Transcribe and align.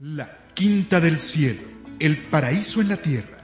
La 0.00 0.28
Quinta 0.54 1.00
del 1.00 1.20
Cielo, 1.20 1.62
el 2.00 2.16
paraíso 2.16 2.80
en 2.80 2.88
la 2.88 2.96
tierra. 2.96 3.38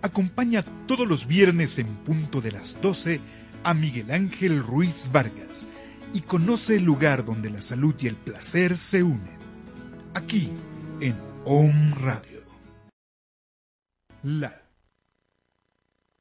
Acompaña 0.00 0.64
todos 0.86 1.06
los 1.06 1.26
viernes 1.26 1.78
en 1.78 1.86
punto 1.96 2.40
de 2.40 2.52
las 2.52 2.80
12 2.80 3.20
a 3.62 3.74
Miguel 3.74 4.10
Ángel 4.10 4.62
Ruiz 4.62 5.10
Vargas 5.12 5.68
y 6.14 6.22
conoce 6.22 6.76
el 6.76 6.84
lugar 6.84 7.26
donde 7.26 7.50
la 7.50 7.60
salud 7.60 7.94
y 8.00 8.06
el 8.06 8.16
placer 8.16 8.78
se 8.78 9.02
unen. 9.02 9.36
Aquí, 10.14 10.48
en 11.00 11.14
Om 11.44 11.92
Radio. 11.92 12.42
La 14.22 14.62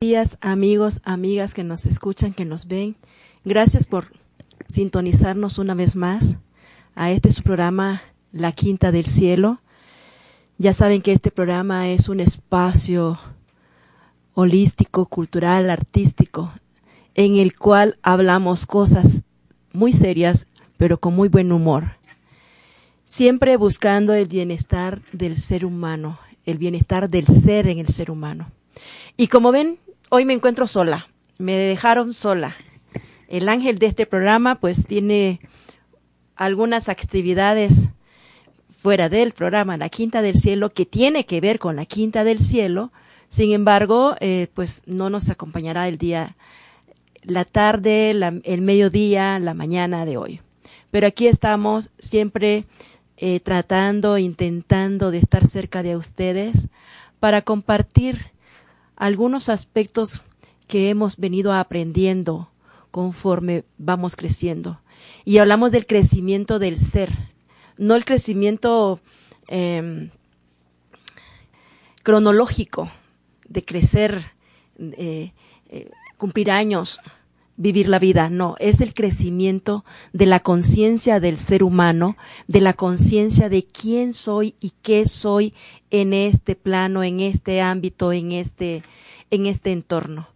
días, 0.02 0.38
amigos, 0.42 1.00
amigas 1.06 1.54
que 1.54 1.64
nos 1.64 1.86
escuchan, 1.86 2.34
que 2.34 2.44
nos 2.44 2.68
ven. 2.68 2.98
Gracias 3.46 3.88
por 3.88 4.06
sintonizarnos 4.68 5.60
una 5.60 5.76
vez 5.76 5.96
más 5.96 6.36
a 6.94 7.12
este 7.12 7.32
su 7.32 7.42
programa 7.42 8.02
La 8.36 8.52
Quinta 8.52 8.92
del 8.92 9.06
Cielo. 9.06 9.62
Ya 10.58 10.74
saben 10.74 11.02
que 11.02 11.14
este 11.14 11.32
programa 11.32 11.88
es 11.88 12.10
un 12.10 12.20
espacio 12.20 13.18
holístico, 14.34 15.06
cultural, 15.06 15.70
artístico, 15.70 16.52
en 17.14 17.38
el 17.38 17.56
cual 17.56 17.98
hablamos 18.04 18.66
cosas 18.66 19.24
muy 19.72 19.94
serias, 19.94 20.48
pero 20.76 21.00
con 21.00 21.16
muy 21.16 21.30
buen 21.30 21.54
humor. 21.54 21.98
Siempre 23.06 23.56
buscando 23.56 24.14
el 24.14 24.28
bienestar 24.28 25.02
del 25.14 25.38
ser 25.38 25.64
humano, 25.64 26.20
el 26.44 26.58
bienestar 26.58 27.10
del 27.10 27.28
ser 27.28 27.68
en 27.68 27.80
el 27.80 27.88
ser 27.88 28.12
humano. 28.12 28.52
Y 29.16 29.28
como 29.28 29.54
ven, 29.54 29.80
hoy 30.10 30.26
me 30.26 30.34
encuentro 30.34 30.68
sola, 30.68 31.08
me 31.38 31.54
dejaron 31.54 32.12
sola. 32.14 32.58
El 33.30 33.48
ángel 33.48 33.78
de 33.78 33.86
este 33.86 34.06
programa 34.06 34.60
pues 34.60 34.86
tiene 34.88 35.40
algunas 36.36 36.90
actividades 36.90 37.88
fuera 38.86 39.10
del 39.10 39.32
programa 39.32 39.78
La 39.78 39.90
Quinta 39.90 40.22
del 40.22 40.38
Cielo 40.38 40.72
que 40.72 40.86
tiene 40.86 41.26
que 41.26 41.42
ver 41.42 41.58
con 41.58 41.76
la 41.76 41.88
Quinta 41.88 42.24
del 42.24 42.38
Cielo. 42.38 42.92
Sin 43.30 43.52
embargo, 43.52 44.16
eh, 44.20 44.48
pues 44.54 44.84
no 44.86 45.10
nos 45.10 45.32
acompañará 45.32 45.88
el 45.88 45.98
día, 45.98 46.36
la 47.24 47.46
tarde, 47.46 48.12
el 48.12 48.62
mediodía, 48.62 49.40
la 49.40 49.56
mañana 49.56 50.06
de 50.06 50.18
hoy. 50.18 50.40
Pero 50.92 51.08
aquí 51.08 51.26
estamos 51.26 51.90
siempre 51.98 52.66
eh, 53.18 53.40
tratando, 53.40 54.20
intentando 54.20 55.10
de 55.10 55.18
estar 55.18 55.48
cerca 55.48 55.82
de 55.82 55.98
ustedes 55.98 56.68
para 57.20 57.42
compartir 57.42 58.34
algunos 58.96 59.50
aspectos 59.50 60.22
que 60.68 60.92
hemos 60.92 61.18
venido 61.18 61.54
aprendiendo 61.54 62.52
conforme 62.92 63.64
vamos 63.80 64.16
creciendo. 64.16 64.80
Y 65.24 65.40
hablamos 65.40 65.72
del 65.72 65.88
crecimiento 65.88 66.60
del 66.60 66.78
ser, 66.78 67.34
no 67.78 67.96
el 67.96 68.06
crecimiento 68.06 69.00
em, 69.48 70.10
cronológico 72.04 72.90
de 73.48 73.66
crecer, 73.66 74.32
eh, 74.80 75.34
eh, 75.70 75.90
cumplir 76.18 76.52
años, 76.52 77.00
vivir 77.58 77.88
la 77.88 78.00
vida, 78.00 78.30
no, 78.30 78.56
es 78.60 78.82
el 78.82 78.94
crecimiento 78.94 79.86
de 80.12 80.26
la 80.26 80.40
conciencia 80.40 81.20
del 81.20 81.38
ser 81.38 81.64
humano, 81.64 82.18
de 82.48 82.62
la 82.62 82.74
conciencia 82.74 83.50
de 83.50 83.64
quién 83.64 84.14
soy 84.14 84.56
y 84.60 84.74
qué 84.82 85.08
soy 85.08 85.54
en 85.90 86.14
este 86.14 86.56
plano, 86.56 87.04
en 87.04 87.22
este 87.22 87.62
ámbito, 87.62 88.12
en 88.12 88.34
este, 88.34 88.84
en 89.32 89.46
este 89.46 89.72
entorno. 89.72 90.28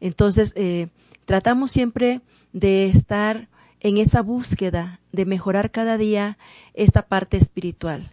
Entonces, 0.00 0.54
eh, 0.56 0.88
tratamos 1.26 1.70
siempre 1.70 2.20
de 2.52 2.86
estar 2.86 3.48
en 3.82 3.98
esa 3.98 4.22
búsqueda 4.22 5.00
de 5.10 5.26
mejorar 5.26 5.72
cada 5.72 5.98
día 5.98 6.38
esta 6.72 7.02
parte 7.02 7.36
espiritual. 7.36 8.12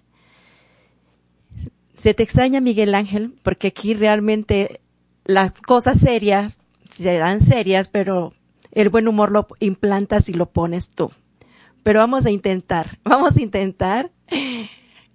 Se 1.95 2.13
te 2.15 2.23
extraña 2.23 2.59
Miguel 2.59 2.95
Ángel, 2.95 3.35
porque 3.43 3.67
aquí 3.67 3.93
realmente 3.93 4.81
las 5.25 5.61
cosas 5.61 5.99
serias 5.99 6.57
serán 6.89 7.39
serias, 7.39 7.87
pero 7.87 8.33
el 8.71 8.89
buen 8.89 9.07
humor 9.07 9.31
lo 9.31 9.47
implantas 9.59 10.27
y 10.29 10.33
lo 10.33 10.49
pones 10.49 10.89
tú. 10.89 11.11
Pero 11.83 11.99
vamos 11.99 12.25
a 12.25 12.31
intentar, 12.31 12.97
vamos 13.03 13.37
a 13.37 13.41
intentar. 13.41 14.11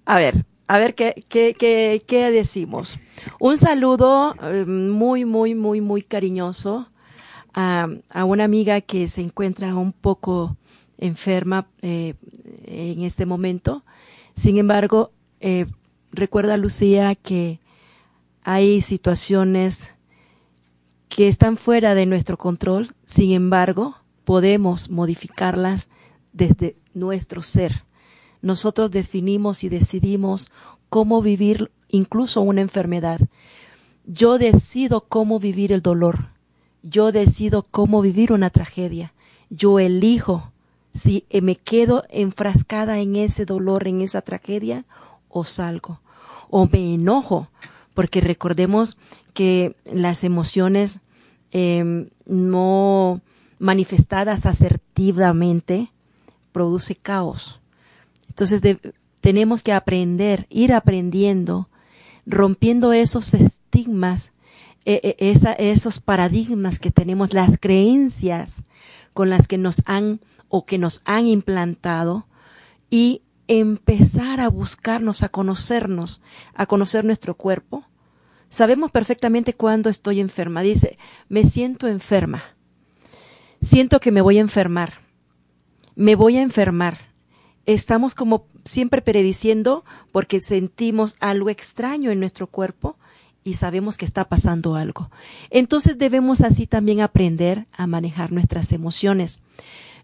A 0.04 0.18
ver, 0.18 0.46
a 0.68 0.78
ver 0.78 0.94
qué, 0.94 1.24
qué, 1.28 1.56
qué, 1.58 2.04
qué 2.06 2.30
decimos. 2.30 3.00
Un 3.40 3.58
saludo 3.58 4.36
eh, 4.40 4.64
muy, 4.66 5.24
muy, 5.24 5.56
muy, 5.56 5.80
muy 5.80 6.02
cariñoso 6.02 6.88
a, 7.54 7.88
una 8.24 8.44
amiga 8.44 8.80
que 8.80 9.08
se 9.08 9.22
encuentra 9.22 9.74
un 9.74 9.92
poco 9.92 10.56
enferma 10.98 11.66
eh, 11.82 12.14
en 12.64 13.02
este 13.02 13.26
momento. 13.26 13.84
Sin 14.36 14.58
embargo, 14.58 15.12
eh, 15.40 15.66
recuerda 16.12 16.56
Lucía 16.56 17.14
que 17.14 17.60
hay 18.42 18.80
situaciones 18.80 19.92
que 21.08 21.28
están 21.28 21.56
fuera 21.56 21.94
de 21.94 22.06
nuestro 22.06 22.36
control, 22.36 22.94
sin 23.04 23.32
embargo, 23.32 23.96
podemos 24.24 24.90
modificarlas 24.90 25.88
desde 26.32 26.76
nuestro 26.92 27.40
ser. 27.42 27.84
Nosotros 28.42 28.90
definimos 28.90 29.64
y 29.64 29.68
decidimos 29.68 30.50
cómo 30.88 31.22
vivir 31.22 31.70
incluso 31.88 32.40
una 32.40 32.60
enfermedad. 32.60 33.20
Yo 34.06 34.38
decido 34.38 35.02
cómo 35.02 35.38
vivir 35.38 35.72
el 35.72 35.82
dolor. 35.82 36.33
Yo 36.86 37.12
decido 37.12 37.62
cómo 37.62 38.02
vivir 38.02 38.30
una 38.32 38.50
tragedia. 38.50 39.14
Yo 39.48 39.78
elijo 39.80 40.52
si 40.92 41.26
me 41.42 41.56
quedo 41.56 42.04
enfrascada 42.10 43.00
en 43.00 43.16
ese 43.16 43.46
dolor, 43.46 43.88
en 43.88 44.02
esa 44.02 44.20
tragedia, 44.22 44.84
o 45.28 45.44
salgo. 45.44 46.00
O 46.50 46.68
me 46.70 46.94
enojo, 46.94 47.48
porque 47.94 48.20
recordemos 48.20 48.96
que 49.32 49.74
las 49.92 50.22
emociones 50.22 51.00
eh, 51.50 52.08
no 52.26 53.20
manifestadas 53.58 54.46
asertivamente 54.46 55.90
produce 56.52 56.94
caos. 56.94 57.60
Entonces 58.28 58.60
tenemos 59.20 59.62
que 59.62 59.72
aprender, 59.72 60.46
ir 60.50 60.74
aprendiendo, 60.74 61.68
rompiendo 62.26 62.92
esos 62.92 63.32
estigmas, 63.32 64.32
e, 64.84 65.16
e, 65.18 65.70
esos 65.70 66.00
paradigmas 66.00 66.78
que 66.78 66.90
tenemos, 66.90 67.32
las 67.32 67.58
creencias 67.58 68.62
con 69.12 69.30
las 69.30 69.48
que 69.48 69.58
nos 69.58 69.82
han 69.86 70.20
o 70.48 70.66
que 70.66 70.78
nos 70.78 71.02
han 71.04 71.26
implantado 71.26 72.26
y 72.90 73.22
empezar 73.48 74.40
a 74.40 74.48
buscarnos, 74.48 75.22
a 75.22 75.28
conocernos, 75.28 76.22
a 76.54 76.66
conocer 76.66 77.04
nuestro 77.04 77.36
cuerpo, 77.36 77.84
Sabemos 78.54 78.92
perfectamente 78.92 79.54
cuándo 79.54 79.90
estoy 79.90 80.20
enferma. 80.20 80.62
Dice, 80.62 80.96
me 81.28 81.42
siento 81.42 81.88
enferma. 81.88 82.44
Siento 83.60 83.98
que 83.98 84.12
me 84.12 84.20
voy 84.20 84.38
a 84.38 84.42
enfermar. 84.42 85.00
Me 85.96 86.14
voy 86.14 86.36
a 86.36 86.42
enfermar. 86.42 86.98
Estamos 87.66 88.14
como 88.14 88.46
siempre 88.64 89.02
prediciendo 89.02 89.84
porque 90.12 90.40
sentimos 90.40 91.16
algo 91.18 91.50
extraño 91.50 92.12
en 92.12 92.20
nuestro 92.20 92.46
cuerpo 92.46 92.96
y 93.44 93.54
sabemos 93.54 93.98
que 93.98 94.06
está 94.06 94.24
pasando 94.24 94.74
algo. 94.74 95.10
Entonces 95.50 95.98
debemos 95.98 96.40
así 96.40 96.66
también 96.66 97.02
aprender 97.02 97.66
a 97.72 97.86
manejar 97.86 98.32
nuestras 98.32 98.72
emociones. 98.72 99.42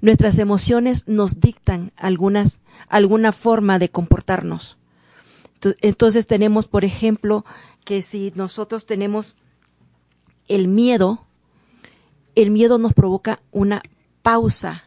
Nuestras 0.02 0.38
emociones 0.38 1.08
nos 1.08 1.40
dictan 1.40 1.92
algunas, 1.96 2.60
alguna 2.88 3.32
forma 3.32 3.78
de 3.78 3.88
comportarnos. 3.88 4.76
Entonces 5.80 6.26
tenemos, 6.26 6.68
por 6.68 6.84
ejemplo, 6.84 7.44
que 7.84 8.02
si 8.02 8.32
nosotros 8.34 8.86
tenemos 8.86 9.36
el 10.48 10.68
miedo, 10.68 11.26
el 12.34 12.50
miedo 12.50 12.78
nos 12.78 12.92
provoca 12.92 13.40
una 13.50 13.82
pausa 14.22 14.84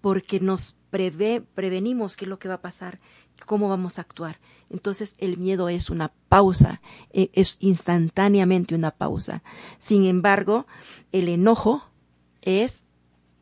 porque 0.00 0.38
nos 0.38 0.76
prevé, 0.90 1.42
prevenimos 1.54 2.16
qué 2.16 2.26
es 2.26 2.28
lo 2.28 2.38
que 2.38 2.48
va 2.48 2.54
a 2.54 2.62
pasar, 2.62 3.00
cómo 3.46 3.68
vamos 3.68 3.98
a 3.98 4.02
actuar. 4.02 4.38
Entonces 4.70 5.14
el 5.18 5.36
miedo 5.36 5.68
es 5.68 5.90
una 5.90 6.12
pausa, 6.28 6.80
e, 7.12 7.30
es 7.32 7.56
instantáneamente 7.60 8.74
una 8.74 8.90
pausa. 8.90 9.42
Sin 9.78 10.04
embargo, 10.04 10.66
el 11.12 11.28
enojo 11.28 11.84
es 12.42 12.84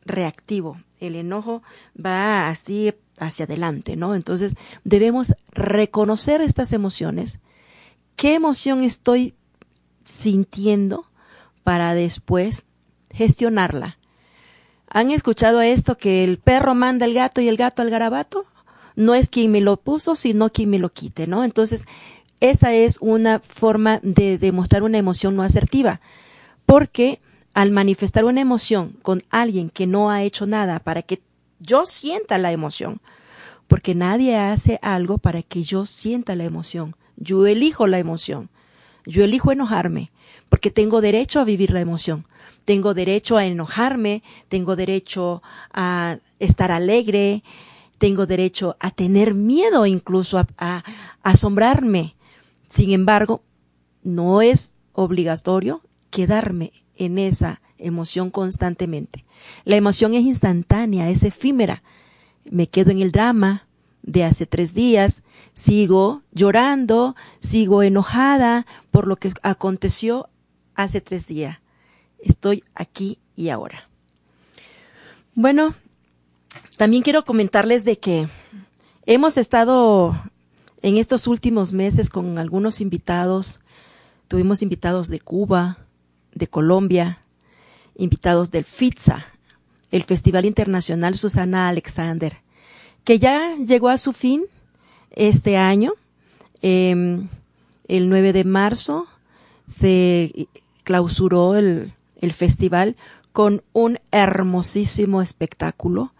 reactivo. 0.04 0.80
El 1.00 1.16
enojo 1.16 1.62
va 1.94 2.48
así 2.48 2.92
hacia 3.18 3.44
adelante, 3.44 3.96
¿no? 3.96 4.14
Entonces 4.14 4.54
debemos 4.84 5.34
reconocer 5.52 6.40
estas 6.40 6.72
emociones, 6.72 7.40
qué 8.16 8.34
emoción 8.34 8.82
estoy 8.82 9.34
sintiendo 10.04 11.06
para 11.64 11.94
después 11.94 12.66
gestionarla. 13.10 13.96
¿Han 14.88 15.10
escuchado 15.10 15.62
esto 15.62 15.96
que 15.96 16.24
el 16.24 16.38
perro 16.38 16.74
manda 16.74 17.06
al 17.06 17.14
gato 17.14 17.40
y 17.40 17.48
el 17.48 17.56
gato 17.56 17.82
al 17.82 17.90
garabato? 17.90 18.46
No 18.96 19.14
es 19.14 19.28
quien 19.28 19.50
me 19.52 19.60
lo 19.60 19.76
puso, 19.76 20.14
sino 20.14 20.50
quien 20.50 20.70
me 20.70 20.78
lo 20.78 20.92
quite, 20.92 21.26
¿no? 21.26 21.44
Entonces, 21.44 21.84
esa 22.40 22.74
es 22.74 22.98
una 23.00 23.38
forma 23.38 24.00
de 24.02 24.38
demostrar 24.38 24.82
una 24.82 24.98
emoción 24.98 25.36
no 25.36 25.42
asertiva, 25.42 26.00
porque 26.66 27.20
al 27.54 27.70
manifestar 27.70 28.24
una 28.24 28.40
emoción 28.40 28.96
con 29.02 29.22
alguien 29.30 29.70
que 29.70 29.86
no 29.86 30.10
ha 30.10 30.22
hecho 30.22 30.46
nada 30.46 30.80
para 30.80 31.02
que 31.02 31.20
yo 31.60 31.86
sienta 31.86 32.38
la 32.38 32.52
emoción, 32.52 33.00
porque 33.68 33.94
nadie 33.94 34.36
hace 34.36 34.78
algo 34.82 35.18
para 35.18 35.42
que 35.42 35.62
yo 35.62 35.86
sienta 35.86 36.34
la 36.34 36.44
emoción. 36.44 36.96
Yo 37.16 37.46
elijo 37.46 37.86
la 37.86 37.98
emoción. 37.98 38.48
Yo 39.06 39.24
elijo 39.24 39.52
enojarme, 39.52 40.10
porque 40.48 40.70
tengo 40.70 41.00
derecho 41.00 41.40
a 41.40 41.44
vivir 41.44 41.72
la 41.72 41.80
emoción. 41.80 42.26
Tengo 42.64 42.94
derecho 42.94 43.36
a 43.36 43.46
enojarme, 43.46 44.22
tengo 44.48 44.76
derecho 44.76 45.42
a 45.72 46.18
estar 46.38 46.70
alegre, 46.70 47.42
tengo 48.02 48.26
derecho 48.26 48.76
a 48.80 48.90
tener 48.90 49.32
miedo 49.32 49.86
incluso 49.86 50.44
a, 50.58 50.84
asombrarme. 51.22 52.16
Sin 52.68 52.90
embargo, 52.90 53.44
no 54.02 54.42
es 54.42 54.72
obligatorio 54.92 55.82
quedarme 56.10 56.72
en 56.96 57.16
esa 57.16 57.62
emoción 57.78 58.30
constantemente. 58.30 59.24
La 59.64 59.76
emoción 59.76 60.14
es 60.14 60.24
instantánea, 60.24 61.10
es 61.10 61.22
efímera. 61.22 61.84
Me 62.50 62.66
quedo 62.66 62.90
en 62.90 63.02
el 63.02 63.12
drama 63.12 63.68
de 64.02 64.24
hace 64.24 64.46
tres 64.46 64.74
días, 64.74 65.22
sigo 65.52 66.22
llorando, 66.32 67.14
sigo 67.38 67.84
enojada 67.84 68.66
por 68.90 69.06
lo 69.06 69.14
que 69.14 69.32
aconteció 69.42 70.28
hace 70.74 71.00
tres 71.00 71.28
días. 71.28 71.60
Estoy 72.18 72.64
aquí 72.74 73.20
y 73.36 73.50
ahora. 73.50 73.88
Bueno, 75.36 75.76
también 76.76 77.02
quiero 77.02 77.24
comentarles 77.24 77.84
de 77.84 77.98
que 77.98 78.28
hemos 79.06 79.36
estado 79.38 80.20
en 80.82 80.96
estos 80.96 81.26
últimos 81.26 81.72
meses 81.72 82.10
con 82.10 82.38
algunos 82.38 82.80
invitados. 82.80 83.60
Tuvimos 84.28 84.62
invitados 84.62 85.08
de 85.08 85.20
Cuba, 85.20 85.78
de 86.34 86.46
Colombia, 86.46 87.20
invitados 87.96 88.50
del 88.50 88.64
FITSA, 88.64 89.26
el 89.90 90.02
Festival 90.04 90.44
Internacional 90.44 91.16
Susana 91.16 91.68
Alexander, 91.68 92.38
que 93.04 93.18
ya 93.18 93.56
llegó 93.56 93.88
a 93.88 93.98
su 93.98 94.12
fin 94.12 94.44
este 95.10 95.56
año. 95.56 95.92
Em, 96.62 97.28
el 97.86 98.08
9 98.08 98.32
de 98.32 98.44
marzo 98.44 99.06
se 99.66 100.48
clausuró 100.84 101.56
el 101.56 101.92
festival 102.32 102.96
con 103.32 103.62
un 103.72 103.98
hermosísimo 104.10 105.22
espectáculo 105.22 106.12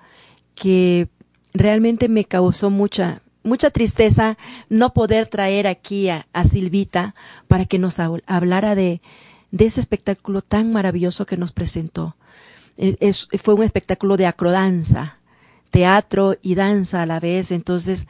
que 0.54 1.08
realmente 1.54 2.08
me 2.08 2.24
causó 2.24 2.70
mucha 2.70 3.22
mucha 3.44 3.70
tristeza 3.70 4.38
no 4.68 4.92
poder 4.92 5.26
traer 5.26 5.66
aquí 5.66 6.08
a, 6.08 6.26
Silvita 6.44 7.14
para 7.48 7.64
que 7.64 7.78
nos 7.78 7.98
hablara 7.98 8.74
de, 8.74 9.00
de 9.50 9.66
ese 9.66 9.80
espectáculo 9.80 10.42
tan 10.42 10.72
maravilloso 10.72 11.26
que 11.26 11.36
nos 11.36 11.52
presentó. 11.52 12.16
E, 12.76 13.12
fue 13.12 13.54
un 13.54 13.62
espectáculo 13.62 14.16
de 14.16 14.26
acrodanza, 14.26 15.18
teatro 15.70 16.36
y 16.42 16.54
danza 16.54 17.02
a 17.02 17.06
la 17.06 17.20
vez, 17.20 17.50
entonces 17.50 18.06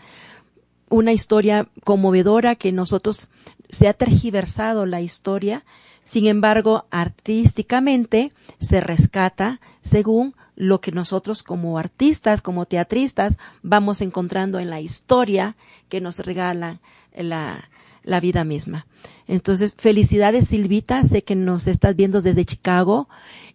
una 0.88 1.12
historia 1.12 1.68
conmovedora 1.84 2.54
que 2.54 2.72
nosotros 2.72 3.28
se 3.70 3.88
ha 3.88 3.94
tergiversado 3.94 4.86
la 4.86 5.00
historia, 5.00 5.64
sin 6.04 6.26
embargo, 6.26 6.86
artísticamente 6.90 8.32
se 8.58 8.80
rescata 8.80 9.60
según 9.80 10.34
lo 10.62 10.80
que 10.80 10.92
nosotros 10.92 11.42
como 11.42 11.76
artistas, 11.76 12.40
como 12.40 12.66
teatristas, 12.66 13.36
vamos 13.62 14.00
encontrando 14.00 14.60
en 14.60 14.70
la 14.70 14.80
historia 14.80 15.56
que 15.88 16.00
nos 16.00 16.20
regala 16.20 16.80
la, 17.16 17.68
la 18.04 18.20
vida 18.20 18.44
misma. 18.44 18.86
Entonces, 19.26 19.74
felicidades 19.76 20.48
Silvita, 20.48 21.02
sé 21.02 21.24
que 21.24 21.34
nos 21.34 21.66
estás 21.66 21.96
viendo 21.96 22.22
desde 22.22 22.44
Chicago 22.44 23.08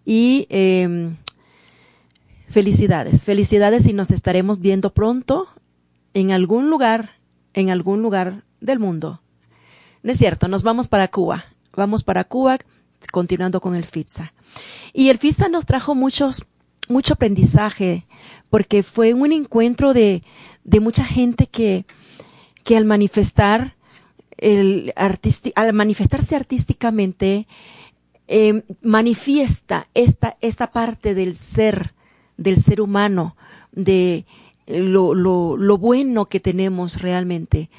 y 0.05 0.47
eh, 0.49 1.15
felicidades, 2.49 3.23
felicidades 3.23 3.87
y 3.87 3.93
nos 3.93 4.11
estaremos 4.11 4.59
viendo 4.59 4.93
pronto 4.93 5.47
en 6.13 6.31
algún 6.31 6.69
lugar, 6.69 7.11
en 7.53 7.69
algún 7.69 8.01
lugar 8.01 8.43
del 8.59 8.79
mundo. 8.79 9.21
No 10.03 10.11
es 10.11 10.17
cierto, 10.17 10.49
nos 10.49 10.63
vamos 10.63 10.89
para 10.89 11.07
Cuba, 11.07 11.45
vamos 11.73 12.03
para 12.03 12.25
Cuba 12.25 12.57
continuando 13.13 13.61
con 13.61 13.75
el 13.75 13.85
FITSA. 13.85 14.33
Y 14.91 15.07
el 15.07 15.17
FITSA 15.17 15.47
nos 15.47 15.65
trajo 15.65 15.95
muchos, 15.95 16.45
mucho 16.87 17.13
aprendizaje 17.13 18.05
porque 18.49 18.83
fue 18.83 19.13
un 19.13 19.31
encuentro 19.31 19.93
de, 19.93 20.23
de 20.63 20.79
mucha 20.79 21.05
gente 21.05 21.47
que, 21.47 21.85
que 22.63 22.77
al 22.77 22.85
manifestar 22.85 23.75
el 24.37 24.93
al 25.55 25.73
manifestarse 25.73 26.35
artísticamente, 26.35 27.47
eh, 28.27 28.63
manifiesta 28.81 29.87
esta, 29.93 30.37
esta 30.41 30.71
parte 30.71 31.15
del 31.15 31.35
ser, 31.35 31.93
del 32.37 32.57
ser 32.57 32.81
humano, 32.81 33.35
de 33.71 34.25
lo, 34.67 35.15
lo, 35.15 35.57
lo 35.57 35.77
bueno 35.77 36.25
que 36.25 36.39
tenemos 36.39 37.01
realmente. 37.01 37.69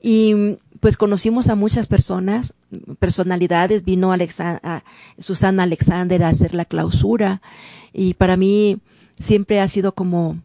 Y 0.00 0.58
pues 0.80 0.96
conocimos 0.96 1.48
a 1.48 1.56
muchas 1.56 1.86
personas, 1.86 2.54
personalidades, 2.98 3.84
vino 3.84 4.12
a 4.12 4.84
Susana 5.18 5.62
Alexander 5.64 6.22
a 6.22 6.28
hacer 6.28 6.54
la 6.54 6.66
clausura 6.66 7.40
y 7.96 8.12
para 8.14 8.36
mí 8.36 8.78
siempre 9.18 9.58
ha 9.60 9.68
sido 9.68 9.92
como, 9.92 10.38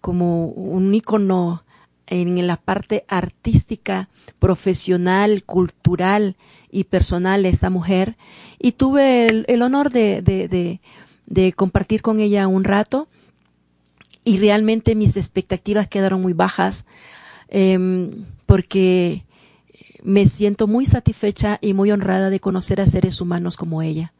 como 0.00 0.46
un 0.46 0.94
icono 0.94 1.62
en 2.06 2.46
la 2.46 2.56
parte 2.56 3.04
artística, 3.06 4.08
profesional, 4.38 5.44
cultural 5.44 6.36
y 6.70 6.84
personal 6.84 7.44
esta 7.44 7.68
mujer 7.68 8.16
y 8.58 8.72
tuve 8.72 9.26
el, 9.28 9.62
honor 9.62 9.90
de, 9.90 10.22
de, 10.22 10.80
de, 11.26 11.52
compartir 11.52 12.00
con 12.00 12.18
ella 12.18 12.48
un 12.48 12.64
rato 12.64 13.08
y 14.24 14.38
realmente 14.38 14.94
mis 14.94 15.18
expectativas 15.18 15.88
quedaron 15.88 16.22
muy 16.22 16.32
bajas 16.32 16.86
em, 17.48 18.24
porque 18.46 19.24
me 20.02 20.26
siento 20.26 20.66
muy 20.66 20.86
satisfecha 20.86 21.58
y 21.60 21.74
muy 21.74 21.90
honrada 21.90 22.30
de 22.30 22.40
conocer 22.40 22.80
a 22.80 22.86
seres 22.86 23.20
humanos 23.20 23.56
como 23.56 23.82
ella. 23.82 24.12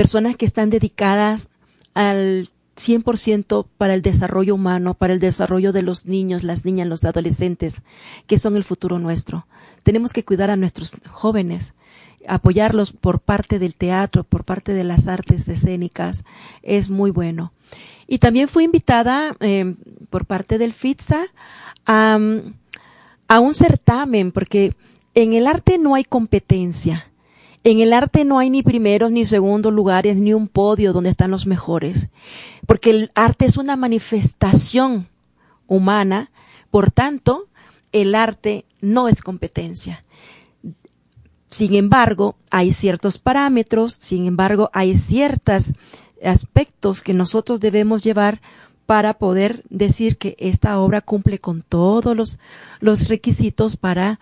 Personas 0.00 0.34
que 0.34 0.46
están 0.46 0.70
dedicadas 0.70 1.50
al 1.92 2.48
100% 2.74 3.66
para 3.76 3.92
el 3.92 4.00
desarrollo 4.00 4.54
humano, 4.54 4.94
para 4.94 5.12
el 5.12 5.20
desarrollo 5.20 5.74
de 5.74 5.82
los 5.82 6.06
niños, 6.06 6.42
las 6.42 6.64
niñas, 6.64 6.88
los 6.88 7.04
adolescentes, 7.04 7.82
que 8.26 8.38
son 8.38 8.56
el 8.56 8.64
futuro 8.64 8.98
nuestro. 8.98 9.46
Tenemos 9.82 10.14
que 10.14 10.24
cuidar 10.24 10.48
a 10.48 10.56
nuestros 10.56 10.96
jóvenes, 11.10 11.74
apoyarlos 12.26 12.92
por 12.92 13.20
parte 13.20 13.58
del 13.58 13.74
teatro, 13.74 14.24
por 14.24 14.44
parte 14.44 14.72
de 14.72 14.84
las 14.84 15.06
artes 15.06 15.46
escénicas, 15.48 16.24
es 16.62 16.88
muy 16.88 17.10
bueno. 17.10 17.52
Y 18.06 18.20
también 18.20 18.48
fui 18.48 18.64
invitada 18.64 19.36
eh, 19.40 19.74
por 20.08 20.24
parte 20.24 20.56
del 20.56 20.72
FITSA 20.72 21.26
a 21.84 22.16
un 23.38 23.54
certamen, 23.54 24.32
porque 24.32 24.72
en 25.14 25.34
el 25.34 25.46
arte 25.46 25.76
no 25.76 25.94
hay 25.94 26.04
competencia 26.04 27.09
en 27.64 27.80
el 27.80 27.92
arte 27.92 28.24
no 28.24 28.38
hay 28.38 28.50
ni 28.50 28.62
primeros 28.62 29.10
ni 29.10 29.24
segundos 29.24 29.72
lugares, 29.72 30.16
ni 30.16 30.32
un 30.32 30.48
podio 30.48 30.92
donde 30.92 31.10
están 31.10 31.30
los 31.30 31.46
mejores, 31.46 32.08
porque 32.66 32.90
el 32.90 33.10
arte 33.14 33.44
es 33.44 33.56
una 33.56 33.76
manifestación 33.76 35.08
humana, 35.66 36.30
por 36.70 36.90
tanto, 36.90 37.48
el 37.92 38.14
arte 38.14 38.64
no 38.80 39.08
es 39.08 39.20
competencia. 39.20 40.04
Sin 41.48 41.74
embargo, 41.74 42.36
hay 42.50 42.72
ciertos 42.72 43.18
parámetros, 43.18 43.94
sin 44.00 44.26
embargo, 44.26 44.70
hay 44.72 44.96
ciertos 44.96 45.72
aspectos 46.24 47.02
que 47.02 47.12
nosotros 47.12 47.60
debemos 47.60 48.04
llevar 48.04 48.40
para 48.86 49.14
poder 49.14 49.64
decir 49.68 50.16
que 50.16 50.36
esta 50.38 50.78
obra 50.80 51.00
cumple 51.00 51.38
con 51.38 51.62
todos 51.62 52.16
los, 52.16 52.40
los 52.80 53.08
requisitos 53.08 53.76
para 53.76 54.20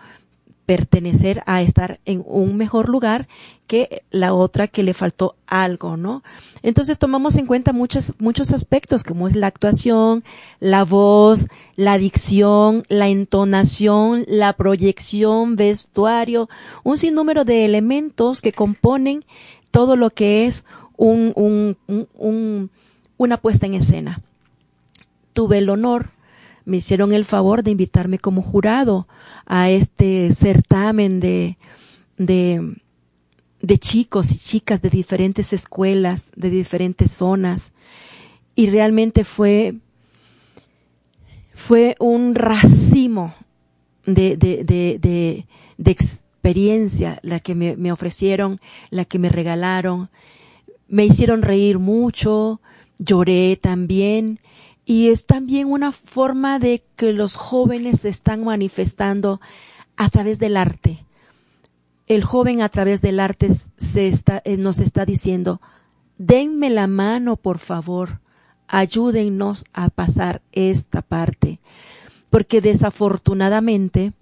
pertenecer 0.69 1.41
a 1.47 1.63
estar 1.63 1.99
en 2.05 2.23
un 2.27 2.55
mejor 2.55 2.89
lugar 2.89 3.27
que 3.65 4.03
la 4.11 4.35
otra 4.35 4.67
que 4.67 4.83
le 4.83 4.93
faltó 4.93 5.35
algo, 5.47 5.97
¿no? 5.97 6.21
Entonces 6.61 6.99
tomamos 6.99 7.37
en 7.37 7.47
cuenta 7.47 7.73
muchos, 7.73 8.13
muchos 8.19 8.53
aspectos 8.53 9.03
como 9.03 9.27
es 9.27 9.35
la 9.35 9.47
actuación, 9.47 10.23
la 10.59 10.85
voz, 10.85 11.47
la 11.75 11.97
dicción, 11.97 12.83
la 12.87 13.07
entonación, 13.07 14.25
la 14.27 14.53
proyección, 14.53 15.55
vestuario, 15.55 16.49
un 16.83 16.99
sinnúmero 16.99 17.45
de 17.45 17.65
elementos 17.65 18.39
que 18.39 18.53
componen 18.53 19.25
todo 19.71 19.95
lo 19.95 20.11
que 20.11 20.45
es 20.45 20.65
un, 20.97 21.33
un, 21.35 21.77
un, 22.13 22.69
una 23.17 23.37
puesta 23.37 23.65
en 23.65 23.73
escena. 23.73 24.21
Tuve 25.33 25.57
el 25.57 25.69
honor 25.71 26.11
me 26.69 26.77
hicieron 26.77 27.11
el 27.11 27.25
favor 27.25 27.63
de 27.63 27.71
invitarme 27.71 28.19
como 28.19 28.41
jurado 28.41 29.07
a 29.45 29.69
este 29.71 30.31
certamen 30.33 31.19
de, 31.19 31.57
de, 32.17 32.75
de 33.59 33.77
chicos 33.79 34.31
y 34.31 34.37
chicas 34.37 34.81
de 34.81 34.89
diferentes 34.91 35.51
escuelas, 35.51 36.31
de 36.35 36.51
diferentes 36.51 37.11
zonas. 37.11 37.73
Y 38.55 38.69
realmente 38.69 39.23
fue, 39.23 39.75
fue 41.55 41.95
un 41.99 42.35
racimo 42.35 43.33
de, 44.05 44.37
de, 44.37 44.63
de, 44.63 45.45
de, 45.77 45.91
experiencia 45.91 47.19
la 47.23 47.39
que 47.39 47.55
me, 47.55 47.75
me, 47.77 47.91
ofrecieron, 47.91 48.59
la 48.91 49.05
que 49.05 49.17
me 49.17 49.29
regalaron. 49.29 50.09
Me 50.87 51.05
hicieron 51.05 51.41
reír 51.41 51.79
mucho, 51.79 52.61
lloré 52.99 53.57
también 53.59 54.39
y 54.89 55.09
es 55.09 55.27
también 55.27 55.67
una 55.67 55.91
forma 55.91 56.57
de 56.57 56.83
que 56.95 57.13
los 57.13 57.35
jóvenes 57.35 57.99
se 57.99 58.09
están 58.09 58.43
manifestando 58.43 59.39
a 59.97 60.09
través 60.09 60.39
del 60.39 60.57
arte. 60.57 61.05
El 62.07 62.23
joven 62.23 62.63
a 62.63 62.69
través 62.69 62.99
del 62.99 63.19
arte 63.19 63.49
se 63.77 64.07
está, 64.07 64.41
eh, 64.45 64.57
nos 64.57 64.79
está 64.79 65.05
diciendo, 65.05 65.61
denme 66.17 66.71
la 66.71 66.87
mano, 66.87 67.35
por 67.35 67.59
favor, 67.59 68.19
ayúdennos 68.67 69.63
a 69.73 69.89
pasar 69.89 70.41
esta 70.53 71.03
parte. 71.03 71.59
Porque 72.31 72.59
desafortunadamente, 72.59 74.13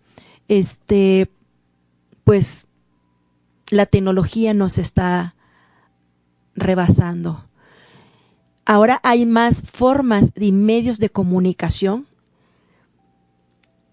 este, 0.50 1.32
pues, 2.26 2.68
la 3.70 3.86
tecnología 3.86 4.54
nos 4.54 4.80
está 4.80 5.34
rebasando. 6.56 7.46
Ahora 8.70 9.00
hay 9.02 9.26
más 9.26 9.62
formas 9.62 10.34
y 10.36 10.52
medios 10.52 11.00
de 11.00 11.10
comunicación 11.10 12.06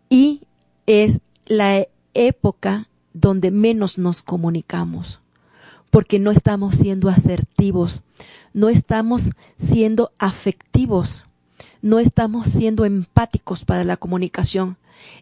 y 0.09 0.49
es 0.87 1.21
la 1.47 1.87
época 2.13 2.89
donde 3.13 3.53
menos 3.53 3.99
nos 3.99 4.25
comunicamos, 4.25 5.21
porque 5.93 6.19
no 6.19 6.33
estamos 6.33 6.75
siendo 6.75 7.09
asertivos, 7.09 8.03
no 8.53 8.69
estamos 8.69 9.31
siendo 9.57 10.11
afectivos, 10.19 11.23
no 11.81 12.01
estamos 12.01 12.49
siendo 12.49 12.85
empáticos 12.85 13.65
para 13.65 13.85
la 13.85 13.97
comunicación. 13.97 14.77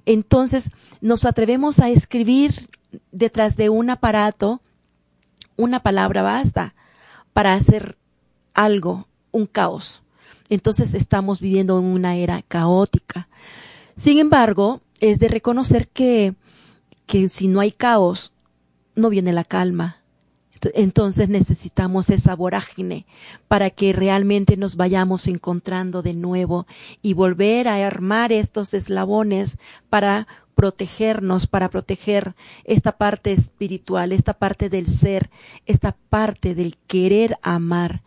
Entonces 0.07 0.71
nos 1.03 1.27
atrevemos 1.27 1.79
a 1.79 1.91
escribir 1.91 2.71
detrás 3.11 3.59
de 3.59 3.69
un 3.69 3.91
aparato, 3.91 4.63
una 5.59 5.83
palabra 5.83 6.23
basta 6.23 6.75
para 7.35 7.53
hacer 7.53 7.99
algo 8.55 9.09
un 9.33 9.47
caos. 9.47 10.03
Entonces 10.49 10.95
estamos 10.95 11.41
viviendo 11.41 11.79
en 11.79 11.87
una 11.87 12.17
era 12.17 12.43
caótica. 12.43 13.29
Sin 13.97 14.19
embargo, 14.19 14.81
es 15.01 15.19
de 15.19 15.29
reconocer 15.29 15.89
que, 15.89 16.35
que 17.07 17.29
si 17.29 17.49
no 17.49 17.61
hay 17.61 17.73
caos, 17.73 18.33
no 18.95 19.09
viene 19.09 19.33
la 19.33 19.45
calma. 19.45 19.99
Entonces 20.75 21.29
necesitamos 21.29 22.09
esa 22.11 22.37
vorágine 22.37 23.07
para 23.49 23.71
que 23.71 23.93
realmente 23.93 24.57
nos 24.57 24.77
vayamos 24.77 25.27
encontrando 25.27 26.03
de 26.03 26.15
nuevo 26.15 26.67
y 27.01 27.15
volver 27.15 27.67
a 27.67 27.85
armar 27.85 28.31
estos 28.31 28.73
eslabones 28.73 29.59
para 29.91 30.29
protegernos, 30.55 31.49
para 31.49 31.69
proteger 31.69 32.35
esta 32.63 32.93
parte 32.93 33.33
espiritual, 33.33 34.13
esta 34.13 34.35
parte 34.35 34.69
del 34.69 34.87
ser, 34.87 35.31
esta 35.67 35.97
parte 36.11 36.55
del 36.55 36.77
querer 36.87 37.39
amar 37.43 38.03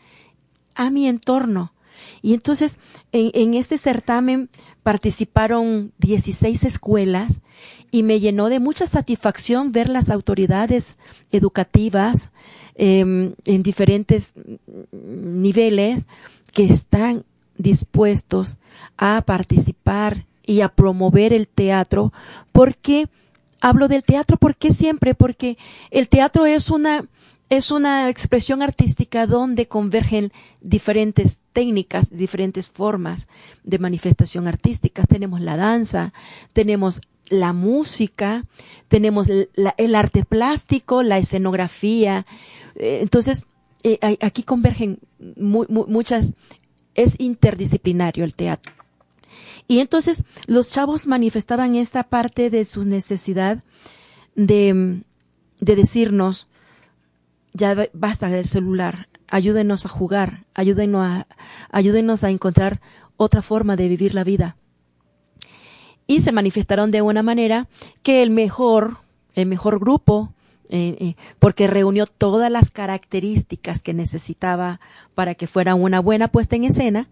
a 0.75 0.89
mi 0.89 1.07
entorno. 1.07 1.73
Y 2.21 2.33
entonces 2.33 2.77
en, 3.11 3.53
este 3.53 3.77
certamen 3.77 4.49
participaron 4.83 5.91
16 5.99 6.63
escuelas 6.63 7.41
y 7.91 8.03
me 8.03 8.19
llenó 8.19 8.49
de 8.49 8.59
mucha 8.59 8.87
satisfacción 8.87 9.71
ver 9.71 9.89
las 9.89 10.09
autoridades 10.09 10.97
educativas 11.31 12.29
em, 12.75 13.33
en 13.45 13.63
diferentes 13.63 14.33
niveles 14.91 16.07
que 16.53 16.65
están 16.65 17.25
dispuestos 17.57 18.59
a 18.97 19.21
participar 19.25 20.25
y 20.45 20.61
a 20.61 20.69
promover 20.69 21.33
el 21.33 21.47
teatro. 21.47 22.11
Porque 22.51 23.07
hablo 23.61 23.87
del 23.87 24.03
teatro 24.03 24.37
porque 24.37 24.71
siempre 24.73 25.15
porque 25.15 25.57
el 25.91 26.09
teatro 26.09 26.45
es 26.45 26.69
una 26.69 27.05
es 27.49 27.71
una 27.71 28.09
expresión 28.09 28.61
artística 28.61 29.27
donde 29.27 29.67
convergen 29.67 30.31
diferentes 30.61 31.41
técnicas, 31.53 32.15
diferentes 32.15 32.69
formas 32.69 33.27
de 33.63 33.79
manifestación 33.79 34.47
artística. 34.47 35.03
Tenemos 35.03 35.41
la 35.41 35.55
danza, 35.55 36.13
tenemos 36.53 37.01
la 37.29 37.53
música, 37.53 38.45
tenemos 38.87 39.27
el 39.29 39.95
arte 39.95 40.25
plástico, 40.25 41.03
la 41.03 41.17
escenografía. 41.17 42.25
Eh, 42.75 42.99
entonces, 43.01 43.45
eh, 43.83 43.99
aquí 44.21 44.43
convergen 44.43 44.99
muchas, 45.37 46.33
es 46.95 47.15
interdisciplinario 47.19 48.23
el 48.23 48.33
teatro. 48.33 48.73
Y 49.67 49.79
entonces 49.79 50.23
los 50.47 50.71
chavos 50.71 51.07
manifestaban 51.07 51.75
esta 51.75 52.03
parte 52.03 52.49
de 52.49 52.65
su 52.65 52.85
necesidad 52.85 53.63
de, 54.35 55.01
de 55.59 55.75
decirnos, 55.75 56.47
ya 57.55 57.87
basta 57.93 58.27
del 58.27 58.45
celular, 58.45 59.07
ayúdenos 59.29 59.85
a 59.85 59.89
jugar, 59.89 60.43
ayúdenos 60.53 61.05
a, 61.05 61.27
ayúdenos 61.71 62.23
a 62.23 62.29
encontrar 62.29 62.81
otra 63.15 63.41
forma 63.41 63.77
de 63.77 63.87
vivir 63.87 64.13
la 64.13 64.25
vida. 64.25 64.57
Y 66.05 66.21
se 66.21 66.33
manifestaron 66.33 66.91
de 66.91 67.01
una 67.01 67.23
manera 67.23 67.67
que 68.03 68.21
el 68.21 68.29
mejor, 68.29 68.97
el 69.33 69.45
mejor 69.47 69.79
grupo, 69.79 70.33
eh, 70.69 70.97
eh, 70.99 71.15
porque 71.39 71.67
reunió 71.67 72.07
todas 72.07 72.51
las 72.51 72.71
características 72.71 73.81
que 73.81 73.93
necesitaba 73.93 74.81
para 75.13 75.35
que 75.35 75.47
fuera 75.47 75.75
una 75.75 76.01
buena 76.01 76.27
puesta 76.27 76.55
en 76.55 76.65
escena, 76.65 77.07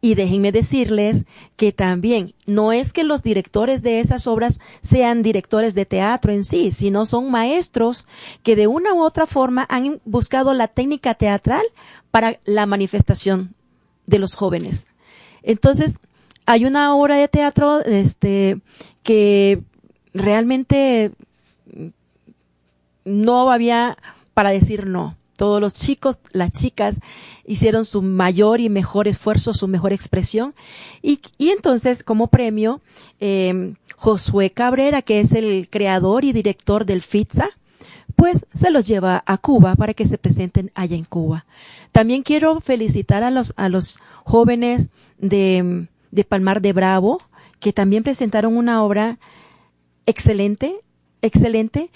y 0.00 0.14
déjenme 0.14 0.52
decirles 0.52 1.26
que 1.56 1.72
también 1.72 2.34
no 2.46 2.72
es 2.72 2.92
que 2.92 3.02
los 3.02 3.22
directores 3.22 3.82
de 3.82 4.00
esas 4.00 4.26
obras 4.26 4.60
sean 4.80 5.22
directores 5.22 5.74
de 5.74 5.86
teatro 5.86 6.32
en 6.32 6.44
sí, 6.44 6.70
sino 6.70 7.04
son 7.04 7.30
maestros 7.30 8.06
que 8.42 8.54
de 8.54 8.68
una 8.68 8.94
u 8.94 9.02
otra 9.02 9.26
forma 9.26 9.66
han 9.68 10.00
buscado 10.04 10.54
la 10.54 10.68
técnica 10.68 11.14
teatral 11.14 11.64
para 12.10 12.38
la 12.44 12.66
manifestación 12.66 13.54
de 14.06 14.20
los 14.20 14.34
jóvenes. 14.34 14.86
Entonces, 15.42 15.94
hay 16.46 16.64
una 16.64 16.94
obra 16.94 17.16
de 17.16 17.28
teatro 17.28 17.80
este 17.80 18.60
que 19.02 19.62
realmente 20.14 21.12
no 23.04 23.50
había 23.50 23.98
para 24.32 24.50
decir 24.50 24.86
no. 24.86 25.17
Todos 25.38 25.60
los 25.60 25.72
chicos, 25.72 26.18
las 26.32 26.50
chicas 26.50 26.98
hicieron 27.46 27.84
su 27.84 28.02
mayor 28.02 28.58
y 28.58 28.68
mejor 28.68 29.06
esfuerzo, 29.06 29.54
su 29.54 29.68
mejor 29.68 29.92
expresión. 29.92 30.52
Y, 31.00 31.20
entonces, 31.38 32.02
como 32.02 32.26
premio, 32.26 32.80
eh, 33.20 33.74
Josué 33.96 34.50
Cabrera, 34.50 35.00
que 35.00 35.20
es 35.20 35.30
el 35.30 35.68
creador 35.70 36.24
y 36.24 36.32
director 36.32 36.86
del 36.86 37.02
FITSA, 37.02 37.50
pues 38.16 38.46
se 38.52 38.72
los 38.72 38.88
lleva 38.88 39.22
a 39.26 39.38
Cuba 39.38 39.76
para 39.76 39.94
que 39.94 40.06
se 40.06 40.18
presenten 40.18 40.72
allá 40.74 40.96
en 40.96 41.04
Cuba. 41.04 41.46
También 41.92 42.24
quiero 42.24 42.60
felicitar 42.60 43.22
a 43.22 43.30
los, 43.30 43.54
a 43.54 43.68
los 43.68 44.00
jóvenes 44.24 44.88
de, 45.18 45.86
de 46.10 46.24
Palmar 46.24 46.60
de 46.60 46.72
Bravo, 46.72 47.18
que 47.60 47.72
también 47.72 48.02
presentaron 48.02 48.56
una 48.56 48.82
obra 48.82 49.20
excelente, 50.04 50.80
excelente, 51.22 51.92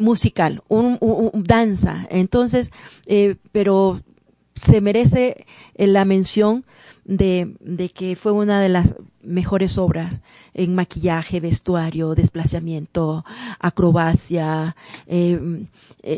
musical, 0.00 0.62
un, 0.68 0.98
danza. 1.34 2.06
Entonces, 2.10 2.72
eh, 3.06 3.36
pero 3.52 4.00
se 4.54 4.80
merece 4.80 5.46
eh, 5.74 5.86
la 5.86 6.04
mención 6.04 6.64
de, 7.04 7.54
que 7.94 8.16
fue 8.16 8.32
una 8.32 8.60
de 8.60 8.68
las 8.68 8.94
mejores 9.22 9.78
obras 9.78 10.22
en 10.54 10.74
maquillaje, 10.74 11.40
vestuario, 11.40 12.14
desplazamiento, 12.14 13.24
acrobacia, 13.58 14.74
eh, 15.06 15.66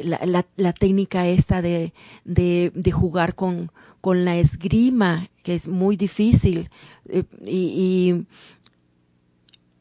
la, 0.05 0.47
la, 0.57 0.73
técnica 0.73 1.27
esta 1.27 1.63
de, 1.63 1.93
de, 2.25 2.73
de, 2.75 2.93
jugar 2.93 3.35
con, 3.35 3.71
con 4.01 4.25
la 4.25 4.37
esgrima, 4.37 5.29
que 5.43 5.55
es 5.55 5.69
muy 5.69 5.97
difícil, 5.97 6.71
y, 7.45 7.55
y 7.55 8.27